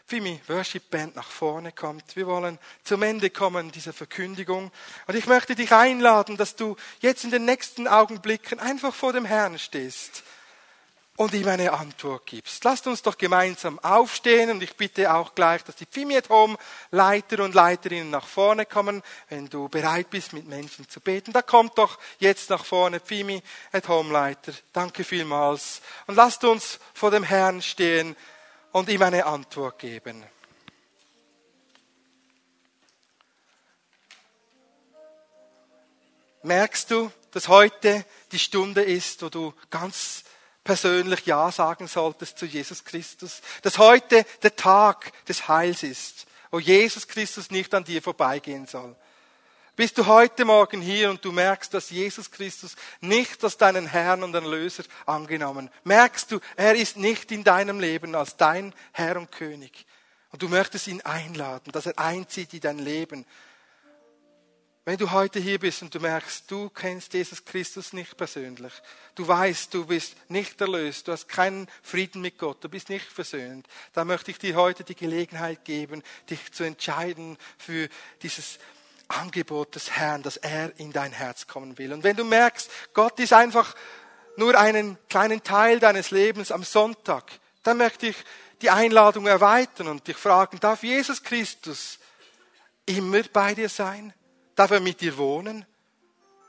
Fimi 0.09 0.41
Worship 0.47 0.89
Band 0.89 1.15
nach 1.15 1.29
vorne 1.29 1.71
kommt. 1.71 2.15
Wir 2.15 2.25
wollen 2.25 2.57
zum 2.83 3.03
Ende 3.03 3.29
kommen 3.29 3.71
dieser 3.71 3.93
Verkündigung. 3.93 4.71
Und 5.05 5.15
ich 5.15 5.27
möchte 5.27 5.53
dich 5.53 5.71
einladen, 5.71 6.35
dass 6.35 6.55
du 6.55 6.77
jetzt 6.99 7.25
in 7.25 7.29
den 7.29 7.45
nächsten 7.45 7.87
Augenblicken 7.87 8.59
einfach 8.59 8.91
vor 8.91 9.13
dem 9.13 9.23
Herrn 9.23 9.59
stehst 9.59 10.23
und 11.15 11.35
ihm 11.35 11.47
eine 11.47 11.73
Antwort 11.73 12.25
gibst. 12.25 12.63
Lasst 12.63 12.87
uns 12.87 13.03
doch 13.03 13.19
gemeinsam 13.19 13.77
aufstehen 13.79 14.49
und 14.49 14.63
ich 14.63 14.75
bitte 14.75 15.13
auch 15.13 15.35
gleich, 15.35 15.63
dass 15.63 15.75
die 15.75 15.85
Pfimi 15.85 16.17
at 16.17 16.29
Home 16.29 16.57
Leiter 16.89 17.43
und 17.43 17.53
Leiterinnen 17.53 18.09
nach 18.09 18.25
vorne 18.25 18.65
kommen, 18.65 19.03
wenn 19.29 19.47
du 19.47 19.69
bereit 19.69 20.09
bist, 20.09 20.33
mit 20.33 20.47
Menschen 20.47 20.89
zu 20.89 21.01
beten. 21.01 21.33
Da 21.33 21.43
kommt 21.43 21.77
doch 21.77 21.99
jetzt 22.17 22.49
nach 22.49 22.65
vorne 22.65 22.99
Pfimi 22.99 23.43
at 23.71 23.87
Home 23.87 24.11
Leiter. 24.11 24.53
Danke 24.73 25.03
vielmals. 25.03 25.81
Und 26.07 26.15
lasst 26.15 26.43
uns 26.45 26.79
vor 26.95 27.11
dem 27.11 27.23
Herrn 27.23 27.61
stehen 27.61 28.15
und 28.71 28.89
ihm 28.89 29.01
eine 29.01 29.25
Antwort 29.25 29.79
geben. 29.79 30.23
Merkst 36.43 36.89
du, 36.91 37.11
dass 37.31 37.47
heute 37.47 38.05
die 38.31 38.39
Stunde 38.39 38.81
ist, 38.81 39.21
wo 39.21 39.29
du 39.29 39.53
ganz 39.69 40.23
persönlich 40.63 41.25
Ja 41.25 41.51
sagen 41.51 41.87
solltest 41.87 42.37
zu 42.37 42.45
Jesus 42.45 42.83
Christus. 42.85 43.41
Dass 43.61 43.77
heute 43.77 44.25
der 44.41 44.55
Tag 44.55 45.11
des 45.25 45.47
Heils 45.47 45.83
ist, 45.83 46.27
wo 46.51 46.59
Jesus 46.59 47.07
Christus 47.07 47.51
nicht 47.51 47.73
an 47.73 47.83
dir 47.83 48.01
vorbeigehen 48.01 48.67
soll. 48.67 48.95
Bist 49.79 49.97
du 49.97 50.07
heute 50.07 50.43
Morgen 50.43 50.81
hier 50.81 51.09
und 51.09 51.23
du 51.23 51.31
merkst, 51.31 51.73
dass 51.73 51.89
Jesus 51.89 52.29
Christus 52.29 52.75
nicht 52.99 53.41
als 53.41 53.55
deinen 53.55 53.87
Herrn 53.87 54.23
und 54.23 54.35
Erlöser 54.35 54.83
angenommen. 55.05 55.69
Merkst 55.85 56.33
du, 56.33 56.41
er 56.57 56.75
ist 56.75 56.97
nicht 56.97 57.31
in 57.31 57.45
deinem 57.45 57.79
Leben 57.79 58.13
als 58.13 58.35
dein 58.35 58.75
Herr 58.91 59.15
und 59.15 59.31
König. 59.31 59.85
Und 60.33 60.41
du 60.41 60.49
möchtest 60.49 60.87
ihn 60.87 60.99
einladen, 61.03 61.71
dass 61.71 61.85
er 61.85 61.97
einzieht 61.97 62.53
in 62.53 62.59
dein 62.59 62.79
Leben. 62.79 63.25
Wenn 64.83 64.97
du 64.97 65.11
heute 65.11 65.39
hier 65.39 65.59
bist 65.59 65.81
und 65.81 65.95
du 65.95 66.01
merkst, 66.01 66.51
du 66.51 66.69
kennst 66.69 67.13
Jesus 67.13 67.45
Christus 67.45 67.93
nicht 67.93 68.17
persönlich, 68.17 68.73
du 69.15 69.25
weißt, 69.25 69.73
du 69.73 69.85
bist 69.85 70.17
nicht 70.29 70.59
erlöst, 70.59 71.07
du 71.07 71.13
hast 71.13 71.29
keinen 71.29 71.69
Frieden 71.83 72.21
mit 72.21 72.37
Gott, 72.37 72.61
du 72.61 72.67
bist 72.67 72.89
nicht 72.89 73.05
versöhnt, 73.05 73.65
dann 73.93 74.07
möchte 74.07 74.31
ich 74.31 74.39
dir 74.39 74.55
heute 74.55 74.83
die 74.83 74.95
Gelegenheit 74.95 75.63
geben, 75.63 76.03
dich 76.29 76.51
zu 76.51 76.65
entscheiden 76.65 77.37
für 77.57 77.87
dieses 78.23 78.59
Angebot 79.09 79.75
des 79.75 79.91
Herrn, 79.91 80.23
dass 80.23 80.37
er 80.37 80.77
in 80.79 80.93
dein 80.93 81.11
Herz 81.11 81.47
kommen 81.47 81.77
will. 81.77 81.93
Und 81.93 82.03
wenn 82.03 82.15
du 82.15 82.23
merkst, 82.23 82.69
Gott 82.93 83.19
ist 83.19 83.33
einfach 83.33 83.75
nur 84.37 84.57
einen 84.57 84.97
kleinen 85.09 85.43
Teil 85.43 85.79
deines 85.79 86.11
Lebens 86.11 86.51
am 86.51 86.63
Sonntag, 86.63 87.25
dann 87.63 87.77
möchte 87.77 88.07
ich 88.07 88.15
die 88.61 88.69
Einladung 88.69 89.27
erweitern 89.27 89.87
und 89.87 90.07
dich 90.07 90.17
fragen, 90.17 90.59
darf 90.59 90.83
Jesus 90.83 91.23
Christus 91.23 91.99
immer 92.85 93.21
bei 93.33 93.53
dir 93.53 93.69
sein? 93.69 94.13
Darf 94.55 94.71
er 94.71 94.79
mit 94.79 95.01
dir 95.01 95.17
wohnen? 95.17 95.65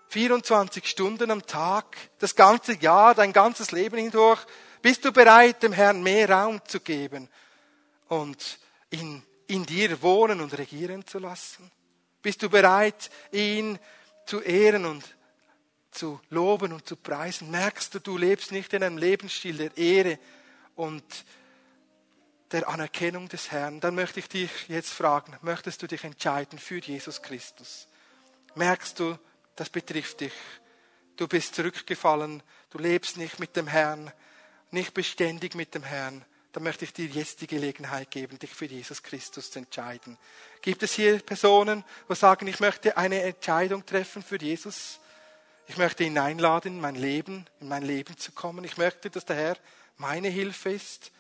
24 0.08 0.86
Stunden 0.86 1.30
am 1.30 1.46
Tag, 1.46 1.96
das 2.18 2.34
ganze 2.34 2.74
Jahr, 2.74 3.14
dein 3.14 3.32
ganzes 3.32 3.70
Leben 3.70 3.96
hindurch. 3.96 4.40
Bist 4.82 5.04
du 5.04 5.12
bereit, 5.12 5.62
dem 5.62 5.72
Herrn 5.72 6.02
mehr 6.02 6.28
Raum 6.28 6.60
zu 6.66 6.80
geben 6.80 7.28
und 8.08 8.58
in, 8.90 9.22
in 9.46 9.64
dir 9.64 10.02
wohnen 10.02 10.40
und 10.40 10.56
regieren 10.58 11.06
zu 11.06 11.18
lassen? 11.18 11.70
Bist 12.22 12.42
du 12.42 12.50
bereit, 12.50 13.10
ihn 13.32 13.78
zu 14.26 14.40
ehren 14.40 14.84
und 14.84 15.04
zu 15.90 16.20
loben 16.30 16.72
und 16.72 16.86
zu 16.86 16.96
preisen? 16.96 17.50
Merkst 17.50 17.94
du, 17.94 17.98
du 17.98 18.16
lebst 18.16 18.52
nicht 18.52 18.72
in 18.72 18.82
einem 18.82 18.98
Lebensstil 18.98 19.56
der 19.56 19.76
Ehre 19.76 20.18
und 20.76 21.04
der 22.52 22.68
Anerkennung 22.68 23.28
des 23.28 23.50
Herrn? 23.50 23.80
Dann 23.80 23.94
möchte 23.94 24.20
ich 24.20 24.28
dich 24.28 24.68
jetzt 24.68 24.90
fragen, 24.90 25.36
möchtest 25.42 25.82
du 25.82 25.86
dich 25.86 26.04
entscheiden 26.04 26.58
für 26.58 26.78
Jesus 26.78 27.22
Christus? 27.22 27.88
merkst 28.54 28.98
du, 28.98 29.18
das 29.56 29.70
betrifft 29.70 30.20
dich. 30.20 30.32
Du 31.16 31.28
bist 31.28 31.54
zurückgefallen, 31.54 32.42
du 32.70 32.78
lebst 32.78 33.16
nicht 33.16 33.38
mit 33.38 33.56
dem 33.56 33.66
Herrn, 33.66 34.12
nicht 34.70 34.94
beständig 34.94 35.54
mit 35.54 35.74
dem 35.74 35.82
Herrn. 35.82 36.24
Dann 36.52 36.64
möchte 36.64 36.84
ich 36.84 36.92
dir 36.92 37.06
jetzt 37.06 37.40
die 37.40 37.46
Gelegenheit 37.46 38.10
geben, 38.10 38.38
dich 38.38 38.50
für 38.50 38.64
Jesus 38.64 39.02
Christus 39.02 39.50
zu 39.50 39.60
entscheiden. 39.60 40.18
Gibt 40.62 40.82
es 40.82 40.94
hier 40.94 41.20
Personen, 41.20 41.84
die 42.08 42.14
sagen, 42.16 42.46
ich 42.48 42.58
möchte 42.58 42.96
eine 42.96 43.22
Entscheidung 43.22 43.86
treffen 43.86 44.22
für 44.22 44.38
Jesus? 44.38 44.98
Ich 45.68 45.76
möchte 45.76 46.02
ihn 46.02 46.18
einladen, 46.18 46.74
in 46.74 46.80
mein 46.80 46.96
Leben, 46.96 47.46
in 47.60 47.68
mein 47.68 47.84
Leben 47.84 48.16
zu 48.16 48.32
kommen. 48.32 48.64
Ich 48.64 48.76
möchte, 48.76 49.10
dass 49.10 49.24
der 49.24 49.36
Herr 49.36 49.56
meine 49.96 50.28
Hilfe 50.28 50.70
ist. 50.70 51.12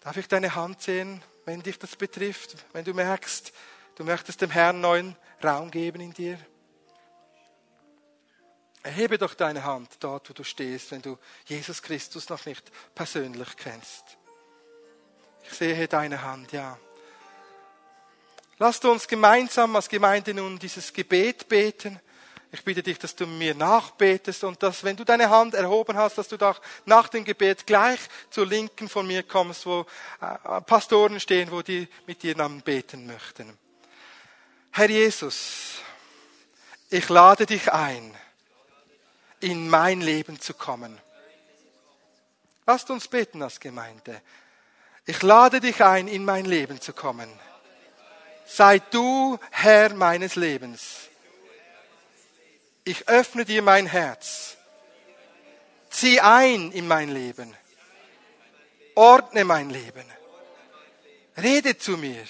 Darf 0.00 0.16
ich 0.16 0.28
deine 0.28 0.54
Hand 0.54 0.80
sehen, 0.80 1.22
wenn 1.44 1.62
dich 1.62 1.78
das 1.78 1.96
betrifft? 1.96 2.56
Wenn 2.72 2.84
du 2.84 2.94
merkst, 2.94 3.52
du 3.96 4.04
möchtest 4.04 4.40
dem 4.40 4.50
Herrn 4.50 4.80
neuen 4.80 5.16
Raum 5.44 5.70
geben 5.70 6.00
in 6.00 6.14
dir? 6.14 6.38
Erhebe 8.86 9.18
doch 9.18 9.34
deine 9.34 9.64
Hand 9.64 9.96
dort, 9.98 10.30
wo 10.30 10.32
du 10.32 10.44
stehst, 10.44 10.92
wenn 10.92 11.02
du 11.02 11.18
Jesus 11.46 11.82
Christus 11.82 12.28
noch 12.28 12.46
nicht 12.46 12.70
persönlich 12.94 13.56
kennst. 13.56 14.16
Ich 15.42 15.54
sehe 15.54 15.88
deine 15.88 16.22
Hand, 16.22 16.52
ja. 16.52 16.78
Lasst 18.58 18.84
uns 18.84 19.08
gemeinsam 19.08 19.74
als 19.74 19.88
Gemeinde 19.88 20.34
nun 20.34 20.60
dieses 20.60 20.92
Gebet 20.92 21.48
beten. 21.48 21.98
Ich 22.52 22.62
bitte 22.62 22.80
dich, 22.80 22.96
dass 23.00 23.16
du 23.16 23.26
mir 23.26 23.56
nachbetest 23.56 24.44
und 24.44 24.62
dass, 24.62 24.84
wenn 24.84 24.94
du 24.94 25.02
deine 25.02 25.30
Hand 25.30 25.54
erhoben 25.54 25.96
hast, 25.96 26.16
dass 26.16 26.28
du 26.28 26.36
doch 26.36 26.62
nach 26.84 27.08
dem 27.08 27.24
Gebet 27.24 27.66
gleich 27.66 27.98
zur 28.30 28.46
Linken 28.46 28.88
von 28.88 29.04
mir 29.04 29.24
kommst, 29.24 29.66
wo 29.66 29.84
äh, 30.20 30.60
Pastoren 30.60 31.18
stehen, 31.18 31.50
wo 31.50 31.60
die 31.60 31.88
mit 32.06 32.22
dir 32.22 32.36
dann 32.36 32.60
beten 32.60 33.08
möchten. 33.08 33.58
Herr 34.70 34.88
Jesus, 34.88 35.80
ich 36.88 37.08
lade 37.08 37.46
dich 37.46 37.72
ein, 37.72 38.16
in 39.40 39.68
mein 39.68 40.00
Leben 40.00 40.40
zu 40.40 40.54
kommen. 40.54 40.98
Lasst 42.66 42.90
uns 42.90 43.08
beten 43.08 43.42
als 43.42 43.60
Gemeinde. 43.60 44.20
Ich 45.04 45.22
lade 45.22 45.60
dich 45.60 45.84
ein, 45.84 46.08
in 46.08 46.24
mein 46.24 46.44
Leben 46.44 46.80
zu 46.80 46.92
kommen. 46.92 47.28
Sei 48.46 48.78
du 48.78 49.38
Herr 49.50 49.94
meines 49.94 50.34
Lebens. 50.34 51.08
Ich 52.84 53.08
öffne 53.08 53.44
dir 53.44 53.62
mein 53.62 53.86
Herz. 53.86 54.56
Zieh 55.90 56.20
ein 56.20 56.72
in 56.72 56.88
mein 56.88 57.08
Leben. 57.08 57.54
Ordne 58.94 59.44
mein 59.44 59.70
Leben. 59.70 60.04
Rede 61.36 61.78
zu 61.78 61.96
mir. 61.96 62.24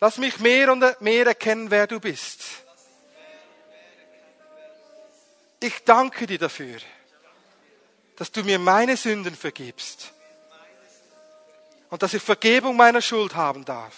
Lass 0.00 0.18
mich 0.18 0.38
mehr 0.38 0.72
und 0.72 1.00
mehr 1.00 1.26
erkennen, 1.26 1.70
wer 1.70 1.86
du 1.86 1.98
bist. 1.98 2.42
Ich 5.60 5.84
danke 5.84 6.26
dir 6.26 6.38
dafür, 6.38 6.78
dass 8.16 8.30
du 8.30 8.44
mir 8.44 8.58
meine 8.58 8.96
Sünden 8.96 9.34
vergibst 9.34 10.12
und 11.90 12.02
dass 12.02 12.14
ich 12.14 12.22
Vergebung 12.22 12.76
meiner 12.76 13.02
Schuld 13.02 13.34
haben 13.34 13.64
darf. 13.64 13.94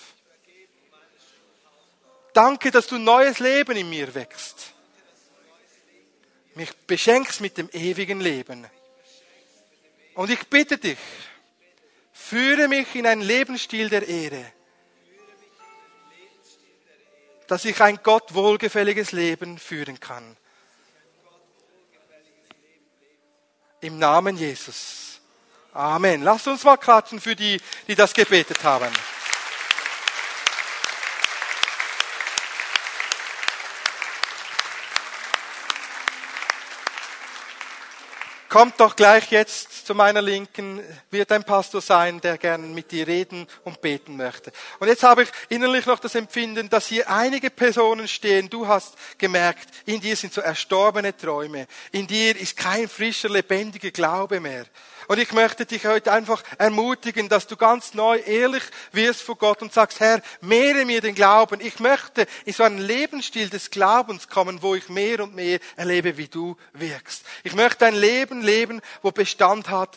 Danke, 2.33 2.71
dass 2.71 2.87
du 2.87 2.99
neues 2.99 3.41
Leben 3.41 3.77
in 3.77 3.91
mir 3.91 4.15
wächst. 4.15 4.73
Mich 6.55 6.73
beschenkst 6.87 7.41
mit 7.41 7.59
dem 7.59 7.69
ewigen 7.73 8.21
Leben. 8.21 8.67
Und 10.15 10.31
ich 10.31 10.47
bitte 10.49 10.79
dich, 10.79 10.99
führe 12.13 12.69
mich 12.69 12.95
in 12.95 13.07
einen 13.07 13.23
Lebensstil 13.23 13.89
der 13.89 14.07
Ehre 14.07 14.53
dass 17.51 17.65
ich 17.65 17.81
ein 17.81 17.99
Gott 18.05 18.33
wohlgefälliges 18.33 19.11
Leben 19.11 19.59
führen 19.59 19.99
kann. 19.99 20.37
Im 23.81 23.99
Namen 23.99 24.37
Jesus. 24.37 25.21
Amen. 25.73 26.23
Lasst 26.23 26.47
uns 26.49 26.65
mal 26.65 26.77
klatschen 26.77 27.21
für 27.21 27.35
die, 27.35 27.61
die 27.87 27.95
das 27.95 28.13
gebetet 28.13 28.63
haben. 28.63 28.93
Kommt 38.51 38.81
doch 38.81 38.97
gleich 38.97 39.31
jetzt 39.31 39.87
zu 39.87 39.95
meiner 39.95 40.21
Linken, 40.21 40.81
wird 41.13 41.31
ein 41.31 41.45
Pastor 41.45 41.81
sein, 41.81 42.21
der 42.21 42.37
gern 42.37 42.75
mit 42.75 42.91
dir 42.91 43.07
reden 43.07 43.47
und 43.63 43.81
beten 43.81 44.17
möchte. 44.17 44.51
Und 44.81 44.89
jetzt 44.89 45.05
habe 45.05 45.23
ich 45.23 45.29
innerlich 45.51 45.87
noch 45.87 46.01
das 46.01 46.17
Empfinden, 46.17 46.69
dass 46.69 46.89
hier 46.89 47.09
einige 47.09 47.49
Personen 47.49 48.09
stehen. 48.09 48.51
Du 48.51 48.67
hast 48.67 48.97
gemerkt, 49.19 49.69
in 49.87 50.01
dir 50.01 50.17
sind 50.17 50.33
so 50.33 50.41
erstorbene 50.41 51.17
Träume. 51.17 51.69
In 51.93 52.09
dir 52.09 52.37
ist 52.37 52.57
kein 52.57 52.89
frischer, 52.89 53.29
lebendiger 53.29 53.93
Glaube 53.93 54.41
mehr. 54.41 54.65
Und 55.11 55.19
ich 55.19 55.33
möchte 55.33 55.67
dich 55.67 55.87
heute 55.87 56.13
einfach 56.13 56.41
ermutigen, 56.57 57.29
dass 57.29 57.49
du 57.49 57.57
ganz 57.57 57.95
neu 57.95 58.19
ehrlich 58.19 58.63
wirst 58.93 59.23
vor 59.23 59.35
Gott 59.35 59.61
und 59.61 59.73
sagst, 59.73 59.99
Herr, 59.99 60.23
mehre 60.41 60.85
mir 60.85 61.01
den 61.01 61.17
Glauben. 61.17 61.61
Ich 61.61 61.81
möchte 61.81 62.29
in 62.45 62.53
so 62.53 62.63
einen 62.63 62.79
Lebensstil 62.79 63.49
des 63.49 63.73
Glaubens 63.73 64.29
kommen, 64.29 64.63
wo 64.63 64.77
ich 64.77 64.89
mehr 64.89 65.25
und 65.25 65.35
mehr 65.35 65.59
erlebe, 65.75 66.17
wie 66.17 66.29
du 66.29 66.57
wirkst. 66.75 67.25
Ich 67.43 67.57
möchte 67.57 67.87
ein 67.87 67.97
Leben 67.97 68.41
leben, 68.41 68.81
wo 69.03 69.11
Bestand 69.11 69.69
hat 69.69 69.97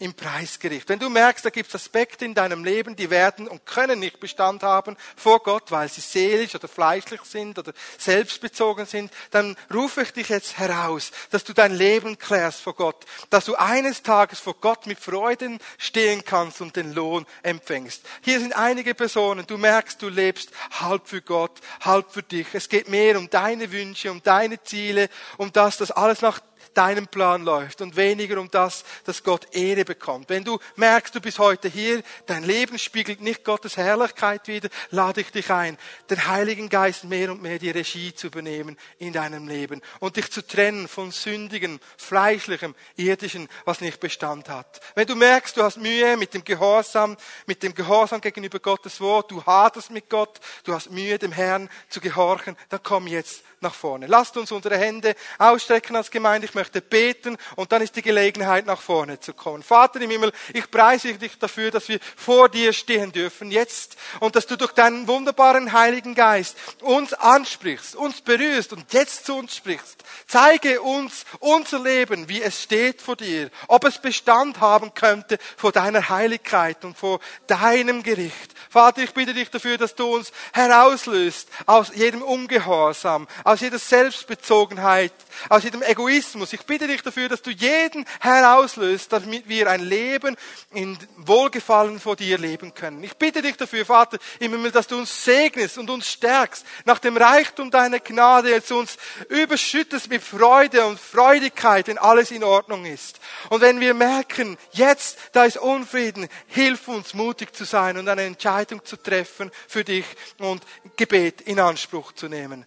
im 0.00 0.14
Preisgericht. 0.14 0.88
Wenn 0.88 0.98
du 0.98 1.08
merkst, 1.08 1.44
da 1.44 1.50
gibt 1.50 1.68
es 1.68 1.74
Aspekte 1.74 2.24
in 2.24 2.34
deinem 2.34 2.64
Leben, 2.64 2.94
die 2.94 3.10
werden 3.10 3.48
und 3.48 3.66
können 3.66 3.98
nicht 3.98 4.20
Bestand 4.20 4.62
haben 4.62 4.96
vor 5.16 5.42
Gott, 5.42 5.70
weil 5.70 5.88
sie 5.88 6.00
seelisch 6.00 6.54
oder 6.54 6.68
fleischlich 6.68 7.22
sind 7.22 7.58
oder 7.58 7.72
selbstbezogen 7.98 8.86
sind, 8.86 9.12
dann 9.30 9.56
rufe 9.72 10.02
ich 10.02 10.12
dich 10.12 10.28
jetzt 10.28 10.58
heraus, 10.58 11.10
dass 11.30 11.44
du 11.44 11.52
dein 11.52 11.74
Leben 11.74 12.16
klärst 12.16 12.60
vor 12.60 12.74
Gott, 12.74 13.06
dass 13.30 13.44
du 13.46 13.56
eines 13.56 14.02
Tages 14.02 14.38
vor 14.38 14.54
Gott 14.54 14.86
mit 14.86 15.00
Freuden 15.00 15.58
stehen 15.78 16.24
kannst 16.24 16.60
und 16.60 16.76
den 16.76 16.94
Lohn 16.94 17.26
empfängst. 17.42 18.02
Hier 18.22 18.38
sind 18.38 18.54
einige 18.54 18.94
Personen, 18.94 19.46
du 19.46 19.58
merkst, 19.58 20.00
du 20.00 20.08
lebst 20.08 20.50
halb 20.78 21.08
für 21.08 21.22
Gott, 21.22 21.60
halb 21.80 22.12
für 22.12 22.22
dich. 22.22 22.46
Es 22.52 22.68
geht 22.68 22.88
mehr 22.88 23.18
um 23.18 23.28
deine 23.30 23.72
Wünsche, 23.72 24.12
um 24.12 24.22
deine 24.22 24.62
Ziele, 24.62 25.08
um 25.38 25.52
das, 25.52 25.78
dass 25.78 25.90
alles 25.90 26.22
nach 26.22 26.40
deinem 26.74 27.06
Plan 27.06 27.44
läuft 27.44 27.80
und 27.80 27.96
weniger 27.96 28.40
um 28.40 28.50
das, 28.50 28.84
dass 29.04 29.22
Gott 29.22 29.54
Ehre 29.54 29.84
bekommt. 29.84 30.28
Wenn 30.28 30.44
du 30.44 30.58
merkst, 30.76 31.14
du 31.14 31.20
bist 31.20 31.38
heute 31.38 31.68
hier, 31.68 32.02
dein 32.26 32.44
Leben 32.44 32.78
spiegelt 32.78 33.20
nicht 33.20 33.44
Gottes 33.44 33.76
Herrlichkeit 33.76 34.48
wider, 34.48 34.68
lade 34.90 35.20
ich 35.20 35.30
dich 35.30 35.50
ein, 35.50 35.78
den 36.10 36.26
Heiligen 36.26 36.68
Geist 36.68 37.04
mehr 37.04 37.30
und 37.30 37.42
mehr 37.42 37.58
die 37.58 37.70
Regie 37.70 38.14
zu 38.14 38.28
übernehmen 38.28 38.76
in 38.98 39.12
deinem 39.12 39.48
Leben 39.48 39.82
und 40.00 40.16
dich 40.16 40.30
zu 40.30 40.46
trennen 40.46 40.88
von 40.88 41.10
sündigen, 41.10 41.80
fleischlichem, 41.96 42.74
irdischen, 42.96 43.48
was 43.64 43.80
nicht 43.80 44.00
Bestand 44.00 44.48
hat. 44.48 44.80
Wenn 44.94 45.06
du 45.06 45.16
merkst, 45.16 45.56
du 45.56 45.62
hast 45.62 45.78
Mühe 45.78 46.16
mit 46.16 46.34
dem 46.34 46.44
Gehorsam, 46.44 47.16
mit 47.46 47.62
dem 47.62 47.74
Gehorsam 47.74 48.20
gegenüber 48.20 48.58
Gottes 48.58 49.00
Wort, 49.00 49.30
du 49.30 49.44
haderst 49.44 49.90
mit 49.90 50.08
Gott, 50.08 50.40
du 50.64 50.72
hast 50.72 50.90
Mühe, 50.90 51.18
dem 51.18 51.32
Herrn 51.32 51.68
zu 51.88 52.00
gehorchen, 52.00 52.56
dann 52.68 52.80
komm 52.82 53.06
jetzt 53.06 53.42
nach 53.62 53.74
vorne. 53.74 54.06
Lasst 54.06 54.36
uns 54.36 54.52
unsere 54.52 54.76
Hände 54.76 55.14
ausstrecken 55.38 55.96
als 55.96 56.10
Gemeinde. 56.10 56.46
Ich 56.46 56.54
möchte 56.54 56.80
beten 56.80 57.36
und 57.56 57.72
dann 57.72 57.82
ist 57.82 57.96
die 57.96 58.02
Gelegenheit, 58.02 58.66
nach 58.66 58.80
vorne 58.80 59.20
zu 59.20 59.32
kommen. 59.32 59.62
Vater 59.62 60.00
im 60.00 60.10
Himmel, 60.10 60.32
ich 60.52 60.70
preise 60.70 61.14
dich 61.14 61.38
dafür, 61.38 61.70
dass 61.70 61.88
wir 61.88 61.98
vor 62.16 62.48
dir 62.48 62.72
stehen 62.72 63.12
dürfen 63.12 63.50
jetzt 63.50 63.96
und 64.20 64.36
dass 64.36 64.46
du 64.46 64.56
durch 64.56 64.72
deinen 64.72 65.08
wunderbaren 65.08 65.72
Heiligen 65.72 66.14
Geist 66.14 66.56
uns 66.80 67.14
ansprichst, 67.14 67.96
uns 67.96 68.20
berührst 68.20 68.72
und 68.72 68.92
jetzt 68.92 69.26
zu 69.26 69.36
uns 69.36 69.56
sprichst. 69.56 70.04
Zeige 70.26 70.80
uns 70.82 71.24
unser 71.40 71.80
Leben, 71.80 72.28
wie 72.28 72.42
es 72.42 72.62
steht 72.62 73.02
vor 73.02 73.16
dir, 73.16 73.50
ob 73.66 73.84
es 73.84 73.98
Bestand 73.98 74.60
haben 74.60 74.94
könnte 74.94 75.38
vor 75.56 75.72
deiner 75.72 76.08
Heiligkeit 76.08 76.84
und 76.84 76.96
vor 76.96 77.20
deinem 77.46 78.02
Gericht. 78.02 78.54
Vater, 78.70 79.02
ich 79.02 79.14
bitte 79.14 79.34
dich 79.34 79.50
dafür, 79.50 79.78
dass 79.78 79.94
du 79.94 80.14
uns 80.14 80.32
herauslöst 80.52 81.48
aus 81.66 81.90
jedem 81.94 82.22
Ungehorsam, 82.22 83.26
aus 83.48 83.60
jeder 83.60 83.78
Selbstbezogenheit, 83.78 85.14
aus 85.48 85.62
jedem 85.62 85.82
Egoismus. 85.82 86.52
Ich 86.52 86.66
bitte 86.66 86.86
dich 86.86 87.00
dafür, 87.00 87.30
dass 87.30 87.40
du 87.40 87.50
jeden 87.50 88.04
herauslöst, 88.20 89.10
damit 89.10 89.48
wir 89.48 89.70
ein 89.70 89.80
Leben 89.80 90.36
in 90.74 90.98
Wohlgefallen 91.16 91.98
vor 91.98 92.14
dir 92.14 92.36
leben 92.36 92.74
können. 92.74 93.02
Ich 93.02 93.16
bitte 93.16 93.40
dich 93.40 93.56
dafür, 93.56 93.86
Vater, 93.86 94.18
immer, 94.38 94.70
dass 94.70 94.86
du 94.86 94.98
uns 94.98 95.24
segnest 95.24 95.78
und 95.78 95.88
uns 95.88 96.10
stärkst 96.10 96.66
nach 96.84 96.98
dem 96.98 97.16
Reichtum 97.16 97.70
deiner 97.70 98.00
Gnade, 98.00 98.60
du 98.60 98.80
uns 98.80 98.98
überschüttest 99.30 100.10
mit 100.10 100.22
Freude 100.22 100.84
und 100.84 101.00
Freudigkeit, 101.00 101.88
wenn 101.88 101.96
alles 101.96 102.30
in 102.30 102.44
Ordnung 102.44 102.84
ist. 102.84 103.18
Und 103.48 103.62
wenn 103.62 103.80
wir 103.80 103.94
merken, 103.94 104.58
jetzt, 104.72 105.16
da 105.32 105.46
ist 105.46 105.56
Unfrieden, 105.56 106.28
hilf 106.48 106.86
uns, 106.86 107.14
mutig 107.14 107.56
zu 107.56 107.64
sein 107.64 107.96
und 107.96 108.10
eine 108.10 108.24
Entscheidung 108.24 108.84
zu 108.84 108.98
treffen 108.98 109.50
für 109.66 109.84
dich 109.84 110.04
und 110.36 110.62
Gebet 110.98 111.40
in 111.40 111.58
Anspruch 111.58 112.12
zu 112.12 112.28
nehmen. 112.28 112.66